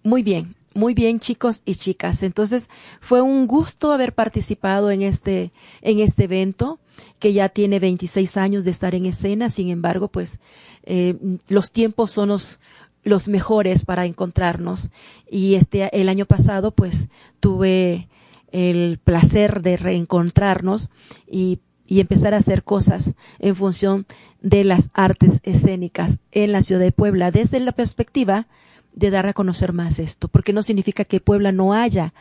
muy 0.04 0.24
bien, 0.24 0.56
muy 0.74 0.94
bien, 0.94 1.20
chicos 1.20 1.64
y 1.66 1.76
chicas. 1.76 2.24
Entonces, 2.24 2.70
fue 3.02 3.22
un 3.22 3.48
gusto 3.48 3.92
haber 3.92 4.14
participado 4.14 4.92
en 4.92 5.02
este, 5.02 5.52
en 5.82 6.00
este 6.00 6.26
evento, 6.26 6.80
que 7.20 7.34
ya 7.34 7.50
tiene 7.50 7.80
26 7.80 8.38
años 8.38 8.64
de 8.64 8.72
estar 8.72 8.96
en 8.96 9.06
escena. 9.06 9.50
Sin 9.50 9.70
embargo, 9.70 10.08
pues, 10.08 10.40
eh, 10.84 11.16
los 11.50 11.72
tiempos 11.72 12.12
son 12.12 12.30
los, 12.30 12.60
los 13.04 13.28
mejores 13.28 13.84
para 13.86 14.06
encontrarnos. 14.06 14.90
Y 15.30 15.56
este, 15.56 15.90
el 16.00 16.08
año 16.10 16.26
pasado, 16.26 16.72
pues, 16.72 17.10
tuve 17.40 18.08
el 18.52 19.00
placer 19.04 19.62
de 19.62 19.78
reencontrarnos 19.78 20.90
y, 21.30 21.60
y 21.86 22.00
empezar 22.00 22.34
a 22.34 22.38
hacer 22.38 22.64
cosas 22.64 23.16
en 23.40 23.56
función 23.56 24.06
de 24.42 24.64
las 24.64 24.90
artes 24.94 25.40
escénicas 25.44 26.20
en 26.32 26.52
la 26.52 26.62
ciudad 26.62 26.82
de 26.82 26.92
Puebla 26.92 27.32
desde 27.32 27.60
la 27.60 27.72
perspectiva 27.72 28.48
de 28.94 29.10
dar 29.10 29.26
a 29.28 29.34
conocer 29.34 29.74
más 29.74 30.00
esto, 30.00 30.28
porque 30.28 30.54
no 30.54 30.64
significa 30.64 31.06
que 31.06 31.20
Puebla 31.20 31.52
no 31.52 31.74
haya. 31.74 32.14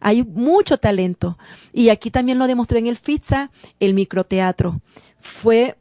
Hay 0.00 0.22
mucho 0.22 0.78
talento. 0.78 1.38
Y 1.72 1.88
aquí 1.88 2.10
también 2.10 2.38
lo 2.38 2.46
demostró 2.46 2.78
en 2.78 2.86
el 2.86 2.96
FITSA, 2.96 3.50
el 3.80 3.94
microteatro. 3.94 4.80
Fue 5.20 5.76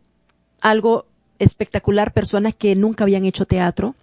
algo 0.62 1.06
espectacular, 1.40 2.14
personas 2.14 2.56
que 2.56 2.76
nunca 2.76 3.04
habían 3.04 3.26
hecho 3.26 3.46
teatro. 3.46 3.96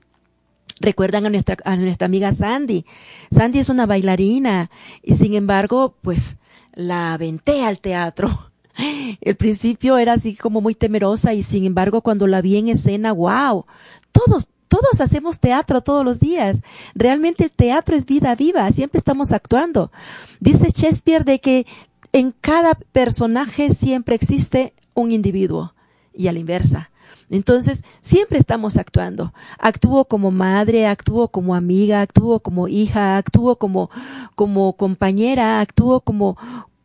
Recuerdan 0.81 1.27
a 1.27 1.31
nuestra, 1.31 1.57
a 1.65 1.77
nuestra 1.77 2.07
amiga 2.07 2.33
Sandy. 2.33 2.85
Sandy 3.31 3.61
es 3.61 3.69
una 3.69 3.87
bailarina 3.87 4.71
y 5.03 5.15
sin 5.15 5.35
embargo, 5.35 5.97
pues 6.03 6.37
la 6.75 7.15
aventé 7.15 7.65
al 7.65 7.79
teatro. 7.79 8.51
El 9.21 9.37
principio 9.37 9.99
era 9.99 10.15
así 10.15 10.37
como 10.37 10.61
muy 10.61 10.75
temerosa 10.75 11.35
y 11.35 11.43
sin 11.43 11.65
embargo 11.65 12.03
cuando 12.03 12.27
la 12.27 12.43
vi 12.43 12.57
en 12.57 12.69
escena, 12.69 13.13
wow, 13.13 13.67
todos, 14.13 14.49
todos 14.75 15.01
hacemos 15.01 15.39
teatro 15.39 15.83
todos 15.83 16.05
los 16.05 16.19
días. 16.19 16.61
Realmente 16.97 17.45
el 17.45 17.53
teatro 17.53 17.95
es 17.95 18.07
vida 18.07 18.35
viva, 18.35 18.69
siempre 18.73 18.99
estamos 18.99 19.31
actuando. 19.31 19.93
Dice 20.41 20.71
Shakespeare 20.75 21.25
de 21.25 21.39
que 21.39 21.65
en 22.13 22.33
cada 22.33 22.75
personaje 22.75 23.73
siempre 23.73 24.17
existe 24.17 24.75
un 24.93 25.13
individuo 25.13 25.75
y 26.13 26.27
a 26.27 26.33
la 26.33 26.41
inversa. 26.41 26.91
Entonces, 27.31 27.85
siempre 28.01 28.39
estamos 28.39 28.77
actuando. 28.77 29.33
Actúo 29.61 30.07
como 30.07 30.33
madre, 30.33 30.89
actúo 30.89 31.29
como 31.29 31.55
amiga, 31.55 32.01
actúo 32.01 32.41
como 32.41 32.67
hija, 32.67 33.17
actúo 33.17 33.55
como, 33.57 33.91
como 34.35 34.73
compañera, 34.73 35.61
actúo 35.61 36.01
como, 36.01 36.37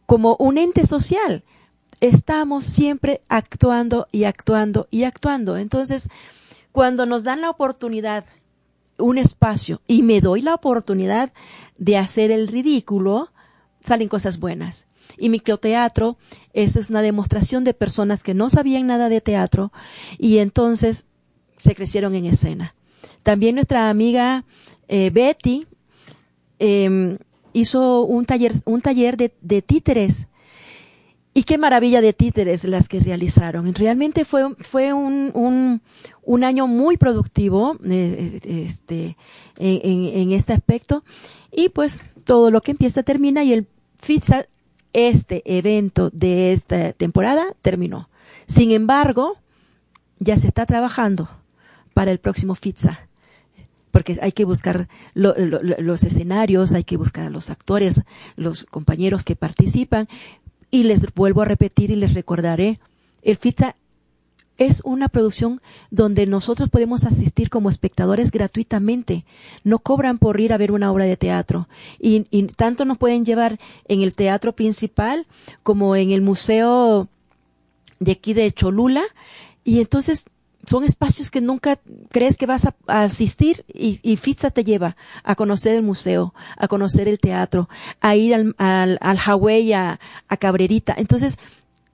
como 0.06 0.36
un 0.36 0.60
ente 0.60 0.86
social. 0.86 1.44
Estamos 2.02 2.66
siempre 2.66 3.22
actuando 3.30 4.08
y 4.12 4.26
actuando 4.26 4.88
y 4.92 5.06
actuando. 5.06 5.58
Entonces, 5.58 6.08
cuando 6.72 7.06
nos 7.06 7.24
dan 7.24 7.42
la 7.42 7.50
oportunidad, 7.50 8.26
un 8.98 9.18
espacio, 9.18 9.82
y 9.88 10.02
me 10.02 10.22
doy 10.22 10.42
la 10.42 10.54
oportunidad 10.54 11.34
de 11.78 11.98
hacer 11.98 12.32
el 12.32 12.48
ridículo, 12.48 13.32
salen 13.86 14.10
cosas 14.10 14.40
buenas. 14.40 14.88
Y 15.18 15.30
microteatro 15.30 16.18
es 16.54 16.90
una 16.90 17.02
demostración 17.02 17.64
de 17.64 17.74
personas 17.74 18.22
que 18.22 18.34
no 18.34 18.50
sabían 18.50 18.88
nada 18.88 19.10
de 19.10 19.22
teatro 19.22 19.72
y 20.18 20.38
entonces 20.38 21.08
se 21.58 21.76
crecieron 21.76 22.14
en 22.16 22.26
escena. 22.26 22.76
También 23.24 23.56
nuestra 23.56 23.90
amiga 23.90 24.46
eh, 24.88 25.10
Betty 25.10 25.68
em, 26.60 27.18
hizo 27.54 28.04
un 28.04 28.26
taller, 28.26 28.54
un 28.66 28.82
taller 28.82 29.18
de, 29.18 29.62
títeres. 29.62 30.28
Y 31.40 31.44
qué 31.44 31.58
maravilla 31.58 32.02
de 32.02 32.12
títeres 32.12 32.66
las 32.66 32.90
que 32.90 33.00
realizaron. 33.00 33.74
Realmente 33.74 34.26
fue, 34.26 34.54
fue 34.60 34.92
un, 34.92 35.32
un, 36.22 36.44
año 36.44 36.68
muy 36.68 36.98
productivo 36.98 37.78
eh, 37.90 38.42
este, 38.44 39.16
en, 39.58 40.06
en, 40.18 40.32
este 40.34 40.52
aspecto. 40.52 41.06
Y 41.50 41.70
pues 41.70 42.02
todo 42.26 42.52
lo 42.52 42.60
que 42.60 42.72
empieza 42.72 43.04
termina 43.04 43.46
y 43.46 43.54
el 43.54 43.68
FITSA 44.02 44.48
este 44.92 45.42
evento 45.46 46.10
de 46.10 46.52
esta 46.52 46.92
temporada 46.92 47.46
terminó. 47.62 48.10
Sin 48.46 48.72
embargo, 48.72 49.38
ya 50.20 50.36
se 50.36 50.48
está 50.48 50.66
trabajando 50.66 51.30
para 51.94 52.12
el 52.12 52.20
próximo 52.20 52.54
FITSA. 52.54 53.08
Porque 53.92 54.20
hay 54.22 54.34
que 54.34 54.46
buscar 54.46 54.88
los 55.14 56.04
escenarios, 56.04 56.74
hay 56.74 56.84
que 56.84 56.98
buscar 56.98 57.26
a 57.26 57.30
los 57.30 57.50
actores, 57.50 58.04
los 58.36 58.66
compañeros 58.66 59.24
que 59.24 59.36
participan. 59.36 60.08
Y 60.72 60.84
les 60.84 61.14
vuelvo 61.14 61.42
a 61.42 61.46
repetir 61.46 61.92
y 61.92 61.96
les 61.96 62.14
recordaré, 62.14 62.80
el 63.22 63.38
FITSA 63.38 63.76
es 64.60 64.82
una 64.84 65.08
producción 65.08 65.62
donde 65.90 66.28
nosotros 66.28 66.70
podemos 66.70 67.06
asistir 67.06 67.50
como 67.50 67.70
espectadores 67.70 68.30
gratuitamente. 68.30 69.26
No 69.64 69.80
cobran 69.80 70.20
por 70.20 70.40
ir 70.42 70.52
a 70.52 70.58
ver 70.58 70.74
una 70.74 70.92
obra 70.92 71.06
de 71.06 71.18
teatro. 71.18 71.70
Y, 71.98 72.24
tanto 72.58 72.84
nos 72.84 72.98
pueden 72.98 73.26
llevar 73.26 73.58
en 73.88 74.02
el 74.02 74.14
teatro 74.14 74.54
principal 74.54 75.26
como 75.64 75.96
en 75.96 76.12
el 76.12 76.22
museo 76.22 77.08
de 78.00 78.12
aquí 78.12 78.34
de 78.34 78.52
Cholula. 78.52 79.04
Y 79.64 79.80
entonces 79.80 80.26
son 80.70 80.84
espacios 80.84 81.32
que 81.32 81.42
nunca 81.42 81.80
crees 82.10 82.38
que 82.38 82.46
vas 82.46 82.68
a, 82.68 82.76
asistir 82.86 83.66
y, 83.68 84.00
y 84.04 84.18
Fitza 84.18 84.52
te 84.52 84.64
lleva 84.64 84.98
a 85.24 85.34
conocer 85.34 85.76
el 85.76 85.82
museo, 85.82 86.36
a 86.58 86.68
conocer 86.68 87.08
el 87.08 87.18
teatro, 87.18 87.68
a 88.02 88.16
ir 88.16 88.36
al, 88.36 88.54
al, 88.60 89.00
al 89.02 89.18
a, 89.74 90.00
a 90.28 90.38
Cabrerita. 90.38 90.94
Entonces, 90.96 91.40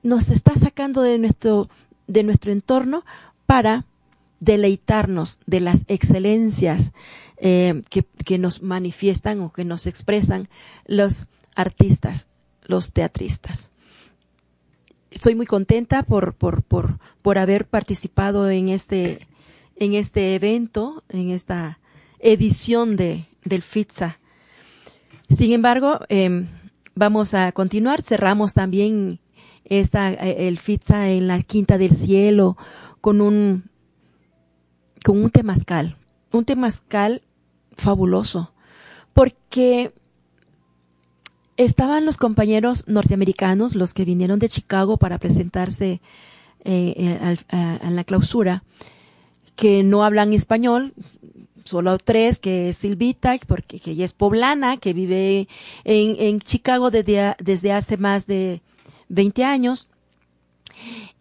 nos 0.04 0.30
está 0.30 0.56
sacando 0.56 1.04
de 1.04 1.18
nuestro 1.18 1.70
de 2.06 2.24
nuestro 2.24 2.52
entorno 2.52 3.06
para 3.46 3.86
deleitarnos 4.42 5.40
de 5.46 5.62
las 5.62 5.86
excelencias 5.88 6.92
eh, 7.38 7.82
que, 7.90 8.04
que, 8.26 8.38
nos 8.38 8.62
manifiestan 8.62 9.40
o 9.40 9.54
que 9.54 9.64
nos 9.64 9.88
expresan 9.88 10.50
los 10.86 11.28
artistas, 11.56 12.28
los 12.66 12.92
teatristas. 12.92 13.70
Estoy 15.16 15.34
muy 15.34 15.46
contenta 15.46 16.04
por, 16.04 16.34
por, 16.34 16.62
por, 16.62 17.00
por 17.22 17.38
haber 17.38 17.66
participado 17.66 18.50
en 18.50 18.68
este, 18.68 19.30
en 19.78 19.94
este 19.94 20.36
evento, 20.36 21.06
en 21.08 21.30
esta 21.30 21.80
edición 22.20 22.98
de, 22.98 23.26
del 23.46 23.62
FITSA. 23.62 24.20
Sin 25.30 25.54
embargo, 25.54 26.02
eh, 26.10 26.46
vamos 26.96 27.34
a 27.34 27.54
continuar. 27.54 28.02
Cerramos 28.02 28.54
también 28.54 29.22
está 29.64 30.12
eh, 30.12 30.50
el 30.50 30.60
Fitza 30.60 31.10
en 31.10 31.28
la 31.28 31.42
Quinta 31.44 31.78
del 31.78 31.96
Cielo 31.96 32.58
con 33.00 33.22
un 33.22 33.70
con 35.06 35.24
un 35.24 35.30
temazcal, 35.30 35.96
un 36.34 36.44
temazcal 36.44 37.22
fabuloso, 37.72 38.52
porque 39.14 39.94
estaban 41.58 42.06
los 42.06 42.18
compañeros 42.18 42.84
norteamericanos, 42.88 43.76
los 43.76 43.94
que 43.94 44.06
vinieron 44.06 44.40
de 44.40 44.50
Chicago 44.50 44.98
para 44.98 45.18
presentarse 45.18 46.02
eh, 46.64 46.94
eh 46.98 47.38
en 47.82 47.96
la 47.96 48.04
clausura, 48.04 48.64
que 49.56 49.84
no 49.84 50.04
hablan 50.04 50.34
español, 50.34 50.94
solo 51.64 51.98
tres, 51.98 52.40
que 52.40 52.70
es 52.70 52.78
Silvita, 52.78 53.38
porque 53.48 53.80
que 53.80 53.92
ella 53.92 54.06
es 54.06 54.14
poblana, 54.14 54.78
que 54.78 54.94
vive 54.94 55.48
en, 55.84 56.16
en 56.20 56.40
Chicago 56.40 56.92
desde, 56.92 57.36
desde 57.40 57.72
hace 57.72 57.98
más 57.98 58.28
de 58.28 58.62
20 59.10 59.44
años. 59.44 59.90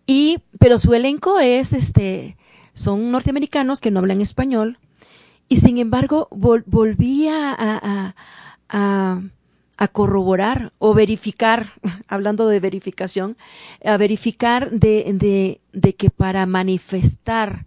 Y, 0.06 0.38
pero 0.58 0.78
su 0.78 0.92
elenco 0.94 1.40
es, 1.40 1.72
este, 1.72 2.36
son 2.74 3.10
norteamericanos 3.10 3.80
que 3.80 3.90
no 3.90 4.00
hablan 4.00 4.20
español. 4.20 4.78
Y 5.48 5.58
sin 5.58 5.78
embargo, 5.78 6.28
volví 6.30 7.28
a, 7.28 7.54
a, 7.58 8.14
a, 8.68 9.22
a, 9.76 9.88
corroborar 9.88 10.72
o 10.78 10.94
verificar, 10.94 11.68
hablando 12.08 12.48
de 12.48 12.60
verificación, 12.60 13.36
a 13.84 13.96
verificar 13.96 14.70
de, 14.70 15.10
de, 15.14 15.60
de 15.72 15.94
que 15.94 16.10
para 16.10 16.46
manifestar 16.46 17.66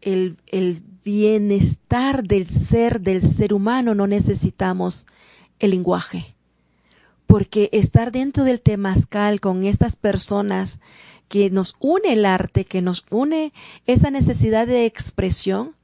el, 0.00 0.36
el 0.46 0.82
bienestar 1.04 2.24
del 2.24 2.48
ser, 2.48 3.00
del 3.00 3.22
ser 3.22 3.52
humano, 3.52 3.94
no 3.94 4.06
necesitamos 4.06 5.06
el 5.58 5.70
lenguaje. 5.70 6.34
Porque 7.26 7.68
estar 7.72 8.10
dentro 8.10 8.44
del 8.44 8.60
temazcal 8.60 9.40
con 9.40 9.64
estas 9.64 9.96
personas 9.96 10.80
que 11.28 11.48
nos 11.48 11.76
une 11.78 12.12
el 12.12 12.26
arte, 12.26 12.64
que 12.64 12.82
nos 12.82 13.04
une 13.08 13.52
esa 13.86 14.10
necesidad 14.10 14.66
de 14.66 14.84
expresión, 14.84 15.76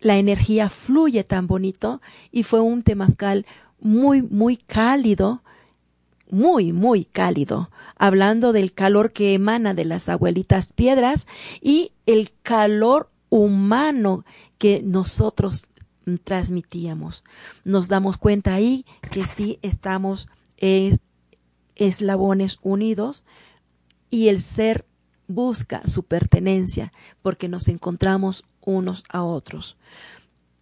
la 0.00 0.16
energía 0.16 0.68
fluye 0.68 1.24
tan 1.24 1.46
bonito 1.46 2.00
y 2.32 2.42
fue 2.42 2.60
un 2.60 2.82
temazcal 2.82 3.46
muy, 3.82 4.22
muy 4.22 4.56
cálido, 4.56 5.42
muy, 6.30 6.72
muy 6.72 7.04
cálido, 7.04 7.70
hablando 7.96 8.52
del 8.52 8.72
calor 8.72 9.12
que 9.12 9.34
emana 9.34 9.74
de 9.74 9.84
las 9.84 10.08
abuelitas 10.08 10.66
piedras 10.66 11.26
y 11.60 11.92
el 12.06 12.32
calor 12.42 13.10
humano 13.28 14.24
que 14.58 14.82
nosotros 14.82 15.68
transmitíamos. 16.24 17.24
Nos 17.64 17.88
damos 17.88 18.16
cuenta 18.16 18.54
ahí 18.54 18.86
que 19.10 19.26
sí 19.26 19.58
estamos 19.62 20.28
eslabones 21.76 22.58
unidos 22.62 23.24
y 24.10 24.28
el 24.28 24.40
ser 24.40 24.86
busca 25.26 25.82
su 25.86 26.04
pertenencia 26.04 26.92
porque 27.22 27.48
nos 27.48 27.68
encontramos 27.68 28.44
unos 28.60 29.04
a 29.08 29.22
otros. 29.22 29.76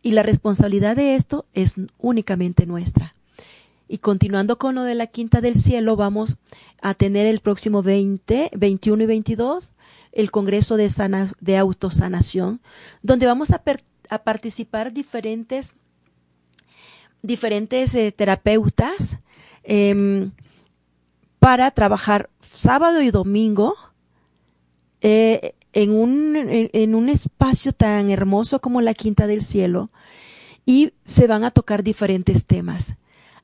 Y 0.02 0.12
la 0.12 0.22
responsabilidad 0.22 0.96
de 0.96 1.14
esto 1.14 1.46
es 1.52 1.76
únicamente 1.98 2.66
nuestra. 2.66 3.14
Y 3.88 3.98
continuando 3.98 4.58
con 4.58 4.76
lo 4.76 4.84
de 4.84 4.94
la 4.94 5.06
Quinta 5.06 5.40
del 5.40 5.56
Cielo, 5.56 5.96
vamos 5.96 6.36
a 6.80 6.94
tener 6.94 7.26
el 7.26 7.40
próximo 7.40 7.82
20, 7.82 8.50
21 8.56 9.02
y 9.02 9.06
22 9.06 9.72
el 10.12 10.30
Congreso 10.32 10.76
de, 10.76 10.90
Sana, 10.90 11.32
de 11.40 11.56
Autosanación, 11.56 12.60
donde 13.02 13.26
vamos 13.26 13.52
a, 13.52 13.62
a 14.08 14.18
participar 14.24 14.92
diferentes, 14.92 15.76
diferentes 17.22 17.94
eh, 17.94 18.10
terapeutas, 18.10 19.18
Em, 19.62 20.32
para 21.38 21.70
trabajar 21.70 22.30
sábado 22.40 23.02
y 23.02 23.10
domingo 23.10 23.76
eh, 25.00 25.54
en, 25.72 25.90
un, 25.90 26.36
en, 26.36 26.94
un 26.94 27.08
espacio 27.08 27.72
tan 27.72 28.10
hermoso 28.10 28.60
como 28.60 28.80
la 28.80 28.94
Quinta 28.94 29.26
del 29.26 29.42
Cielo 29.42 29.90
y 30.66 30.92
se 31.04 31.26
van 31.26 31.44
a 31.44 31.50
tocar 31.50 31.82
diferentes 31.82 32.46
temas. 32.46 32.94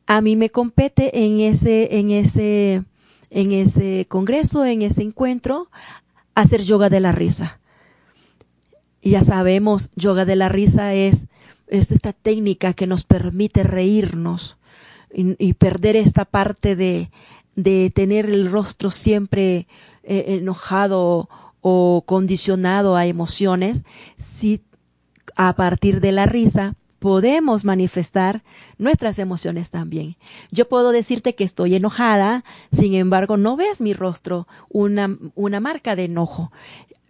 A 0.07 0.21
mí 0.21 0.37
me 0.37 0.51
compete 0.51 1.25
en 1.25 1.41
ese, 1.41 1.99
en 1.99 2.11
ese, 2.11 2.85
en 3.31 3.53
ese 3.53 4.07
congreso, 4.09 4.65
en 4.65 4.83
ese 4.83 5.03
encuentro, 5.03 5.69
hacer 6.35 6.63
yoga 6.63 6.89
de 6.89 7.01
la 7.01 7.13
risa. 7.13 7.61
ya 9.03 9.23
sabemos, 9.23 9.91
yoga 9.95 10.25
de 10.25 10.37
la 10.37 10.49
risa 10.49 10.95
es, 10.95 11.27
es 11.69 11.93
esta 11.93 12.13
técnica 12.13 12.73
que 12.75 12.87
nos 12.87 13.05
permite 13.05 13.63
reírnos, 13.63 14.57
y, 15.17 15.55
perder 15.55 15.97
esta 15.97 16.27
parte 16.27 16.77
de, 16.77 17.11
de 17.55 17.91
tener 17.95 18.27
el 18.27 18.51
rostro 18.51 18.91
siempre 18.91 19.67
eh, 20.03 20.37
enojado 20.41 21.29
o 21.69 22.05
condicionado 22.07 22.95
a 22.95 23.07
emociones, 23.07 23.85
si 24.17 24.63
a 25.35 25.53
partir 25.57 26.01
de 26.01 26.13
la 26.13 26.25
risa 26.25 26.77
podemos 27.01 27.65
manifestar 27.65 28.45
nuestras 28.79 29.19
emociones 29.19 29.73
también. 29.73 30.17
Yo 30.53 30.69
puedo 30.69 30.93
decirte 30.93 31.35
que 31.35 31.43
estoy 31.43 31.75
enojada, 31.75 32.45
sin 32.71 32.95
embargo 32.95 33.37
no 33.37 33.57
ves 33.57 33.81
mi 33.81 33.95
rostro 33.95 34.47
una, 34.69 35.19
una 35.35 35.59
marca 35.59 35.97
de 35.97 36.05
enojo 36.05 36.53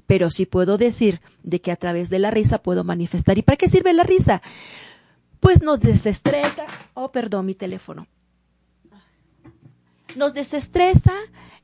pero 0.07 0.31
sí 0.31 0.47
puedo 0.47 0.79
decir 0.79 1.21
de 1.43 1.61
que 1.61 1.71
a 1.71 1.77
través 1.77 2.09
de 2.09 2.21
la 2.21 2.31
risa 2.31 2.63
puedo 2.63 2.83
manifestar. 2.83 3.37
¿Y 3.37 3.43
para 3.43 3.57
qué 3.57 3.69
sirve 3.69 3.93
la 3.93 4.05
risa? 4.05 4.41
Pues 5.41 5.63
nos 5.63 5.81
desestresa. 5.81 6.65
Oh, 6.95 7.11
perdón, 7.11 7.45
mi 7.45 7.55
teléfono. 7.55 8.07
Nos 10.15 10.33
desestresa. 10.33 11.13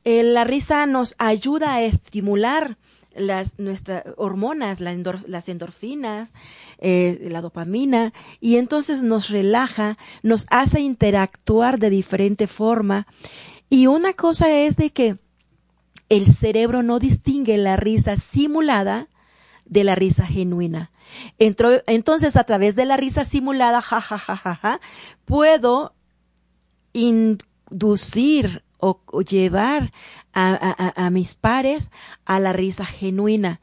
Eh, 0.05 0.23
la 0.23 0.45
risa 0.45 0.87
nos 0.87 1.15
ayuda 1.19 1.75
a 1.75 1.83
estimular 1.83 2.77
las 3.15 3.59
nuestras 3.59 4.05
hormonas, 4.17 4.81
las 4.81 5.49
endorfinas, 5.49 6.33
eh, 6.79 7.29
la 7.31 7.41
dopamina, 7.41 8.13
y 8.41 8.57
entonces 8.57 9.03
nos 9.03 9.29
relaja, 9.29 9.99
nos 10.23 10.47
hace 10.51 10.81
interactuar 10.81 11.79
de 11.79 11.91
diferente 11.91 12.47
forma. 12.47 13.07
Y 13.69 13.87
una 13.87 14.13
cosa 14.13 14.51
es 14.51 14.77
de 14.77 14.91
que 14.91 15.17
el 16.09 16.27
cerebro 16.33 16.83
no 16.83 16.99
distingue 16.99 17.57
la 17.57 17.77
risa 17.77 18.17
simulada 18.17 19.09
de 19.65 19.85
la 19.85 19.95
risa 19.95 20.27
genuina. 20.27 20.91
entonces, 21.39 22.37
a 22.37 22.45
través 22.45 22.75
de 22.75 22.87
la 22.87 22.97
risa 22.97 23.25
simulada, 23.25 23.83
ja, 23.83 24.01
ja, 24.01 24.19
ja, 24.19 24.37
ja, 24.37 24.55
ja 24.55 24.81
puedo 25.27 25.95
inducir 26.93 28.63
o, 28.83 29.23
llevar 29.23 29.93
a, 30.35 31.09
mis 31.11 31.35
pares 31.37 31.91
a 32.25 32.41
la 32.41 32.53
risa 32.53 32.85
genuina. 32.85 33.61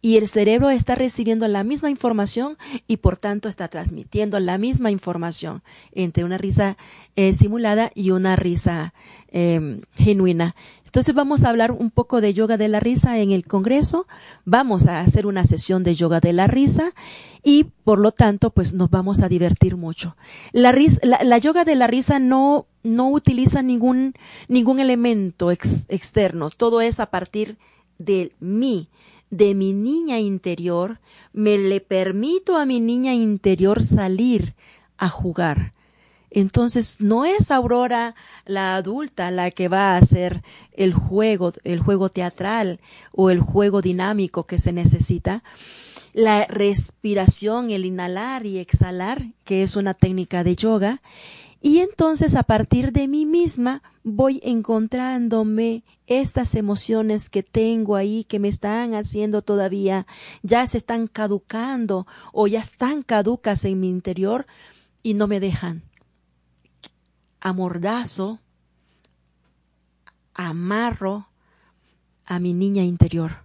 Y 0.00 0.16
el 0.16 0.28
cerebro 0.28 0.70
está 0.70 0.96
recibiendo 0.96 1.46
la 1.46 1.62
misma 1.62 1.90
información 1.90 2.56
y 2.88 2.96
por 2.96 3.18
tanto 3.18 3.48
está 3.48 3.68
transmitiendo 3.68 4.40
la 4.40 4.58
misma 4.58 4.90
información 4.90 5.62
entre 5.92 6.24
una 6.24 6.38
risa 6.38 6.76
eh, 7.14 7.34
simulada 7.34 7.92
y 7.94 8.10
una 8.10 8.34
risa 8.34 8.94
em, 9.28 9.82
genuina. 9.94 10.56
Entonces 10.92 11.14
vamos 11.14 11.42
a 11.42 11.48
hablar 11.48 11.72
un 11.72 11.90
poco 11.90 12.20
de 12.20 12.34
yoga 12.34 12.58
de 12.58 12.68
la 12.68 12.78
risa 12.78 13.18
en 13.18 13.30
el 13.30 13.46
Congreso, 13.46 14.06
vamos 14.44 14.86
a 14.88 15.00
hacer 15.00 15.26
una 15.26 15.46
sesión 15.46 15.84
de 15.84 15.94
yoga 15.94 16.20
de 16.20 16.34
la 16.34 16.48
risa 16.48 16.92
y 17.42 17.64
por 17.64 17.98
lo 17.98 18.12
tanto 18.12 18.50
pues 18.50 18.74
nos 18.74 18.90
vamos 18.90 19.22
a 19.22 19.30
divertir 19.30 19.78
mucho. 19.78 20.18
La, 20.52 20.76
la, 21.02 21.38
yoga 21.38 21.64
de 21.64 21.76
la 21.76 21.86
risa 21.86 22.18
no, 22.18 22.66
no 22.82 23.08
utiliza 23.08 23.62
ningún, 23.62 24.12
ningún 24.48 24.80
elemento 24.80 25.50
externo, 25.50 26.50
todo 26.50 26.82
es 26.82 27.00
a 27.00 27.06
partir 27.06 27.56
de 27.96 28.32
mí, 28.38 28.90
de 29.30 29.54
mi 29.54 29.72
niña 29.72 30.20
interior, 30.20 31.00
me 31.32 31.56
le 31.56 31.80
permito 31.80 32.58
a 32.58 32.66
mi 32.66 32.80
niña 32.80 33.14
interior 33.14 33.82
salir 33.82 34.54
a 34.98 35.08
jugar 35.08 35.72
entonces 36.34 37.00
no 37.00 37.24
es 37.24 37.50
Aurora 37.50 38.14
la 38.46 38.74
adulta 38.76 39.30
la 39.30 39.50
que 39.50 39.68
va 39.68 39.92
a 39.92 39.98
hacer 39.98 40.42
el 40.72 40.94
juego, 40.94 41.52
el 41.64 41.80
juego 41.80 42.08
teatral 42.08 42.80
o 43.12 43.30
el 43.30 43.40
juego 43.40 43.82
dinámico 43.82 44.46
que 44.46 44.58
se 44.58 44.72
necesita. 44.72 45.44
La 46.14 46.46
respiración, 46.46 47.70
el 47.70 47.84
inhalar 47.84 48.46
y 48.46 48.58
exhalar, 48.58 49.26
que 49.44 49.62
es 49.62 49.76
una 49.76 49.94
técnica 49.94 50.42
de 50.42 50.56
yoga. 50.56 51.02
Y 51.60 51.78
entonces 51.78 52.34
a 52.34 52.42
partir 52.42 52.92
de 52.92 53.08
mí 53.08 53.24
misma 53.24 53.82
voy 54.02 54.40
encontrándome 54.42 55.84
estas 56.06 56.54
emociones 56.54 57.30
que 57.30 57.42
tengo 57.42 57.94
ahí 57.94 58.24
que 58.24 58.38
me 58.38 58.48
están 58.48 58.94
haciendo 58.94 59.42
todavía, 59.42 60.06
ya 60.42 60.66
se 60.66 60.78
están 60.78 61.06
caducando 61.06 62.06
o 62.32 62.46
ya 62.46 62.60
están 62.60 63.02
caducas 63.02 63.64
en 63.64 63.80
mi 63.80 63.88
interior 63.88 64.46
y 65.02 65.14
no 65.14 65.28
me 65.28 65.38
dejan 65.38 65.82
amordazo, 67.42 68.38
amarro 70.32 71.28
a 72.24 72.38
mi 72.38 72.54
niña 72.54 72.84
interior. 72.84 73.44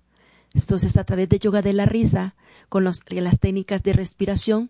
Entonces, 0.53 0.97
a 0.97 1.03
través 1.03 1.27
de 1.29 1.39
yoga 1.39 1.61
de 1.61 1.73
la 1.73 1.85
risa, 1.85 2.35
con 2.69 2.83
las 2.85 3.01
técnicas 3.39 3.83
de 3.83 3.93
respiración, 3.93 4.69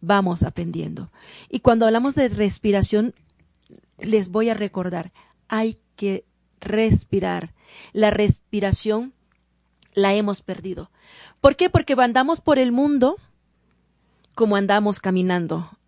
vamos 0.00 0.44
aprendiendo. 0.44 1.10
Y 1.50 1.60
cuando 1.60 1.86
hablamos 1.86 2.14
de 2.14 2.28
respiración, 2.28 3.14
les 3.98 4.30
voy 4.30 4.48
a 4.48 4.54
recordar, 4.54 5.12
hay 5.48 5.78
que 5.96 6.24
respirar. 6.60 7.54
La 7.92 8.10
respiración 8.10 9.12
la 9.92 10.14
hemos 10.14 10.40
perdido. 10.40 10.90
¿Por 11.40 11.56
qué? 11.56 11.68
Porque 11.68 11.94
andamos 11.98 12.40
por 12.40 12.58
el 12.58 12.70
mundo 12.70 13.16
como 14.34 14.56
andamos 14.56 15.00
caminando 15.00 15.78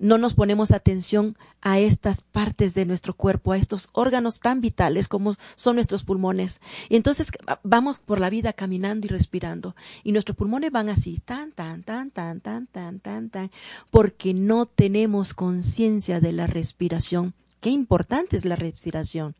no 0.00 0.16
nos 0.16 0.34
ponemos 0.34 0.72
atención 0.72 1.36
a 1.60 1.78
estas 1.78 2.22
partes 2.22 2.72
de 2.72 2.86
nuestro 2.86 3.14
cuerpo, 3.14 3.52
a 3.52 3.58
estos 3.58 3.90
órganos 3.92 4.40
tan 4.40 4.62
vitales 4.62 5.08
como 5.08 5.36
son 5.56 5.76
nuestros 5.76 6.04
pulmones. 6.04 6.60
Y 6.88 6.96
entonces 6.96 7.30
vamos 7.62 8.00
por 8.00 8.18
la 8.18 8.30
vida 8.30 8.54
caminando 8.54 9.06
y 9.06 9.10
respirando. 9.10 9.76
Y 10.02 10.12
nuestros 10.12 10.36
pulmones 10.36 10.72
van 10.72 10.88
así, 10.88 11.18
tan, 11.18 11.52
tan, 11.52 11.82
tan, 11.82 12.10
tan, 12.10 12.40
tan, 12.40 12.66
tan, 12.66 12.98
tan, 12.98 13.28
tan, 13.28 13.50
porque 13.90 14.32
no 14.32 14.64
tenemos 14.64 15.34
conciencia 15.34 16.18
de 16.20 16.32
la 16.32 16.46
respiración. 16.46 17.34
Qué 17.60 17.68
importante 17.68 18.36
es 18.36 18.46
la 18.46 18.56
respiración. 18.56 19.36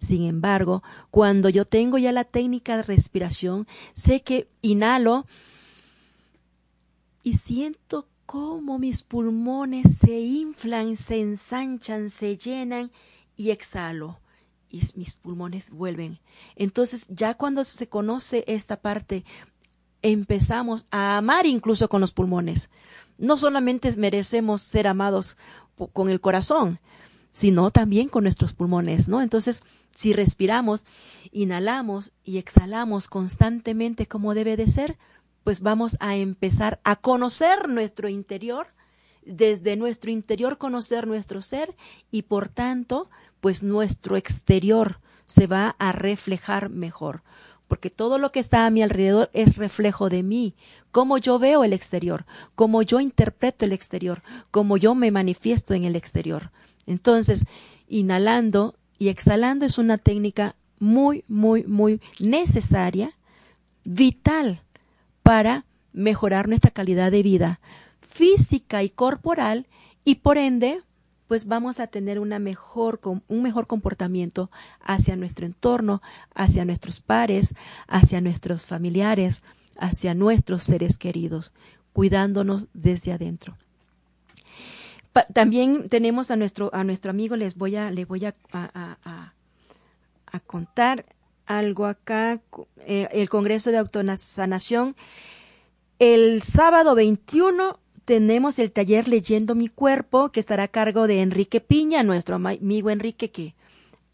Sin 0.00 0.24
embargo, 0.24 0.82
cuando 1.10 1.50
yo 1.50 1.66
tengo 1.66 1.98
ya 1.98 2.12
la 2.12 2.24
técnica 2.24 2.78
de 2.78 2.82
respiración, 2.82 3.66
sé 3.92 4.22
que 4.22 4.48
inhalo 4.62 5.26
y 7.22 7.34
siento 7.34 8.06
cómo 8.28 8.78
mis 8.78 9.04
pulmones 9.04 9.96
se 9.96 10.20
inflan, 10.20 10.98
se 10.98 11.18
ensanchan, 11.18 12.10
se 12.10 12.36
llenan 12.36 12.92
y 13.36 13.52
exhalo 13.52 14.20
y 14.68 14.82
mis 14.96 15.14
pulmones 15.14 15.70
vuelven. 15.70 16.20
Entonces 16.54 17.06
ya 17.08 17.32
cuando 17.32 17.64
se 17.64 17.88
conoce 17.88 18.44
esta 18.46 18.82
parte, 18.82 19.24
empezamos 20.02 20.88
a 20.90 21.16
amar 21.16 21.46
incluso 21.46 21.88
con 21.88 22.02
los 22.02 22.12
pulmones. 22.12 22.68
No 23.16 23.38
solamente 23.38 23.90
merecemos 23.96 24.60
ser 24.60 24.88
amados 24.88 25.38
con 25.94 26.10
el 26.10 26.20
corazón, 26.20 26.80
sino 27.32 27.70
también 27.70 28.10
con 28.10 28.24
nuestros 28.24 28.52
pulmones, 28.52 29.08
¿no? 29.08 29.22
Entonces, 29.22 29.62
si 29.94 30.12
respiramos, 30.12 30.84
inhalamos 31.32 32.12
y 32.24 32.36
exhalamos 32.36 33.08
constantemente 33.08 34.06
como 34.06 34.34
debe 34.34 34.58
de 34.58 34.68
ser, 34.68 34.98
pues 35.48 35.62
vamos 35.62 35.96
a 36.00 36.14
empezar 36.14 36.78
a 36.84 36.96
conocer 36.96 37.70
nuestro 37.70 38.10
interior, 38.10 38.66
desde 39.24 39.76
nuestro 39.76 40.10
interior 40.10 40.58
conocer 40.58 41.06
nuestro 41.06 41.40
ser 41.40 41.74
y 42.10 42.24
por 42.24 42.50
tanto, 42.50 43.08
pues 43.40 43.64
nuestro 43.64 44.18
exterior 44.18 45.00
se 45.24 45.46
va 45.46 45.74
a 45.78 45.92
reflejar 45.92 46.68
mejor, 46.68 47.22
porque 47.66 47.88
todo 47.88 48.18
lo 48.18 48.30
que 48.30 48.40
está 48.40 48.66
a 48.66 48.70
mi 48.70 48.82
alrededor 48.82 49.30
es 49.32 49.56
reflejo 49.56 50.10
de 50.10 50.22
mí, 50.22 50.54
cómo 50.90 51.16
yo 51.16 51.38
veo 51.38 51.64
el 51.64 51.72
exterior, 51.72 52.26
cómo 52.54 52.82
yo 52.82 53.00
interpreto 53.00 53.64
el 53.64 53.72
exterior, 53.72 54.22
cómo 54.50 54.76
yo 54.76 54.94
me 54.94 55.10
manifiesto 55.10 55.72
en 55.72 55.84
el 55.84 55.96
exterior. 55.96 56.50
Entonces, 56.84 57.46
inhalando 57.88 58.74
y 58.98 59.08
exhalando 59.08 59.64
es 59.64 59.78
una 59.78 59.96
técnica 59.96 60.56
muy, 60.78 61.24
muy, 61.26 61.64
muy 61.64 62.02
necesaria, 62.20 63.16
vital 63.84 64.60
para 65.28 65.66
mejorar 65.92 66.48
nuestra 66.48 66.70
calidad 66.70 67.10
de 67.10 67.22
vida 67.22 67.60
física 68.00 68.82
y 68.82 68.88
corporal 68.88 69.66
y 70.02 70.14
por 70.14 70.38
ende 70.38 70.80
pues 71.26 71.44
vamos 71.44 71.80
a 71.80 71.86
tener 71.86 72.18
una 72.18 72.38
mejor, 72.38 72.98
un 73.04 73.42
mejor 73.42 73.66
comportamiento 73.66 74.50
hacia 74.80 75.16
nuestro 75.16 75.44
entorno, 75.44 76.00
hacia 76.34 76.64
nuestros 76.64 77.00
pares, 77.00 77.54
hacia 77.88 78.22
nuestros 78.22 78.64
familiares, 78.64 79.42
hacia 79.78 80.14
nuestros 80.14 80.62
seres 80.62 80.96
queridos, 80.96 81.52
cuidándonos 81.92 82.64
desde 82.72 83.12
adentro. 83.12 83.58
también 85.34 85.90
tenemos 85.90 86.30
a 86.30 86.36
nuestro, 86.36 86.70
a 86.72 86.84
nuestro 86.84 87.10
amigo, 87.10 87.36
les 87.36 87.54
voy 87.54 87.76
a, 87.76 87.90
les 87.90 88.08
voy 88.08 88.24
a, 88.24 88.34
a, 88.50 89.34
a 90.24 90.40
contar 90.40 91.04
algo 91.48 91.86
acá, 91.86 92.40
eh, 92.86 93.08
el 93.10 93.28
Congreso 93.28 93.72
de 93.72 93.78
Autosanación. 93.78 94.94
El 95.98 96.42
sábado 96.42 96.94
21 96.94 97.80
tenemos 98.04 98.58
el 98.58 98.70
taller 98.70 99.08
Leyendo 99.08 99.54
mi 99.54 99.68
cuerpo, 99.68 100.30
que 100.30 100.40
estará 100.40 100.64
a 100.64 100.68
cargo 100.68 101.06
de 101.06 101.22
Enrique 101.22 101.60
Piña, 101.60 102.02
nuestro 102.02 102.36
amigo 102.36 102.90
Enrique, 102.90 103.30
que 103.30 103.54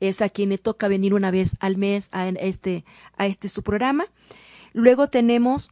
es 0.01 0.23
a 0.23 0.29
quien 0.29 0.49
le 0.49 0.59
toca 0.59 0.89
venir 0.89 1.13
una 1.13 1.31
vez 1.31 1.57
al 1.61 1.77
mes 1.77 2.09
a 2.13 2.29
este, 2.29 2.85
a 3.17 3.27
este 3.27 3.49
su 3.49 3.63
programa. 3.63 4.07
Luego 4.73 5.09
tenemos 5.09 5.71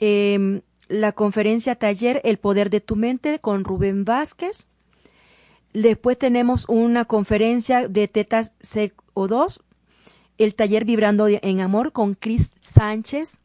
em, 0.00 0.60
la 0.88 1.12
conferencia 1.12 1.76
taller 1.76 2.20
El 2.24 2.38
poder 2.38 2.70
de 2.70 2.80
tu 2.80 2.96
mente 2.96 3.38
con 3.38 3.64
Rubén 3.64 4.04
Vázquez. 4.04 4.68
Después 5.72 6.18
tenemos 6.18 6.64
una 6.68 7.04
conferencia 7.04 7.88
de 7.88 8.08
Tetas 8.08 8.52
CO2 8.60 9.60
el 10.38 10.54
taller 10.54 10.84
Vibrando 10.84 11.26
en 11.28 11.60
Amor 11.60 11.92
con 11.92 12.14
Chris 12.14 12.52
Sánchez. 12.60 13.40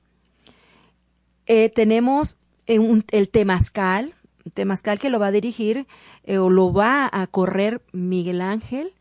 Eh, 1.48 1.70
tenemos 1.70 2.40
el 2.66 3.30
temazcal, 3.30 4.14
temazcal 4.54 5.00
que 5.00 5.10
lo 5.10 5.20
va 5.20 5.28
a 5.28 5.32
dirigir 5.32 5.86
eh, 6.24 6.38
o 6.38 6.50
lo 6.50 6.72
va 6.72 7.10
a 7.12 7.28
correr 7.28 7.82
Miguel 7.92 8.42
Ángel, 8.42 8.94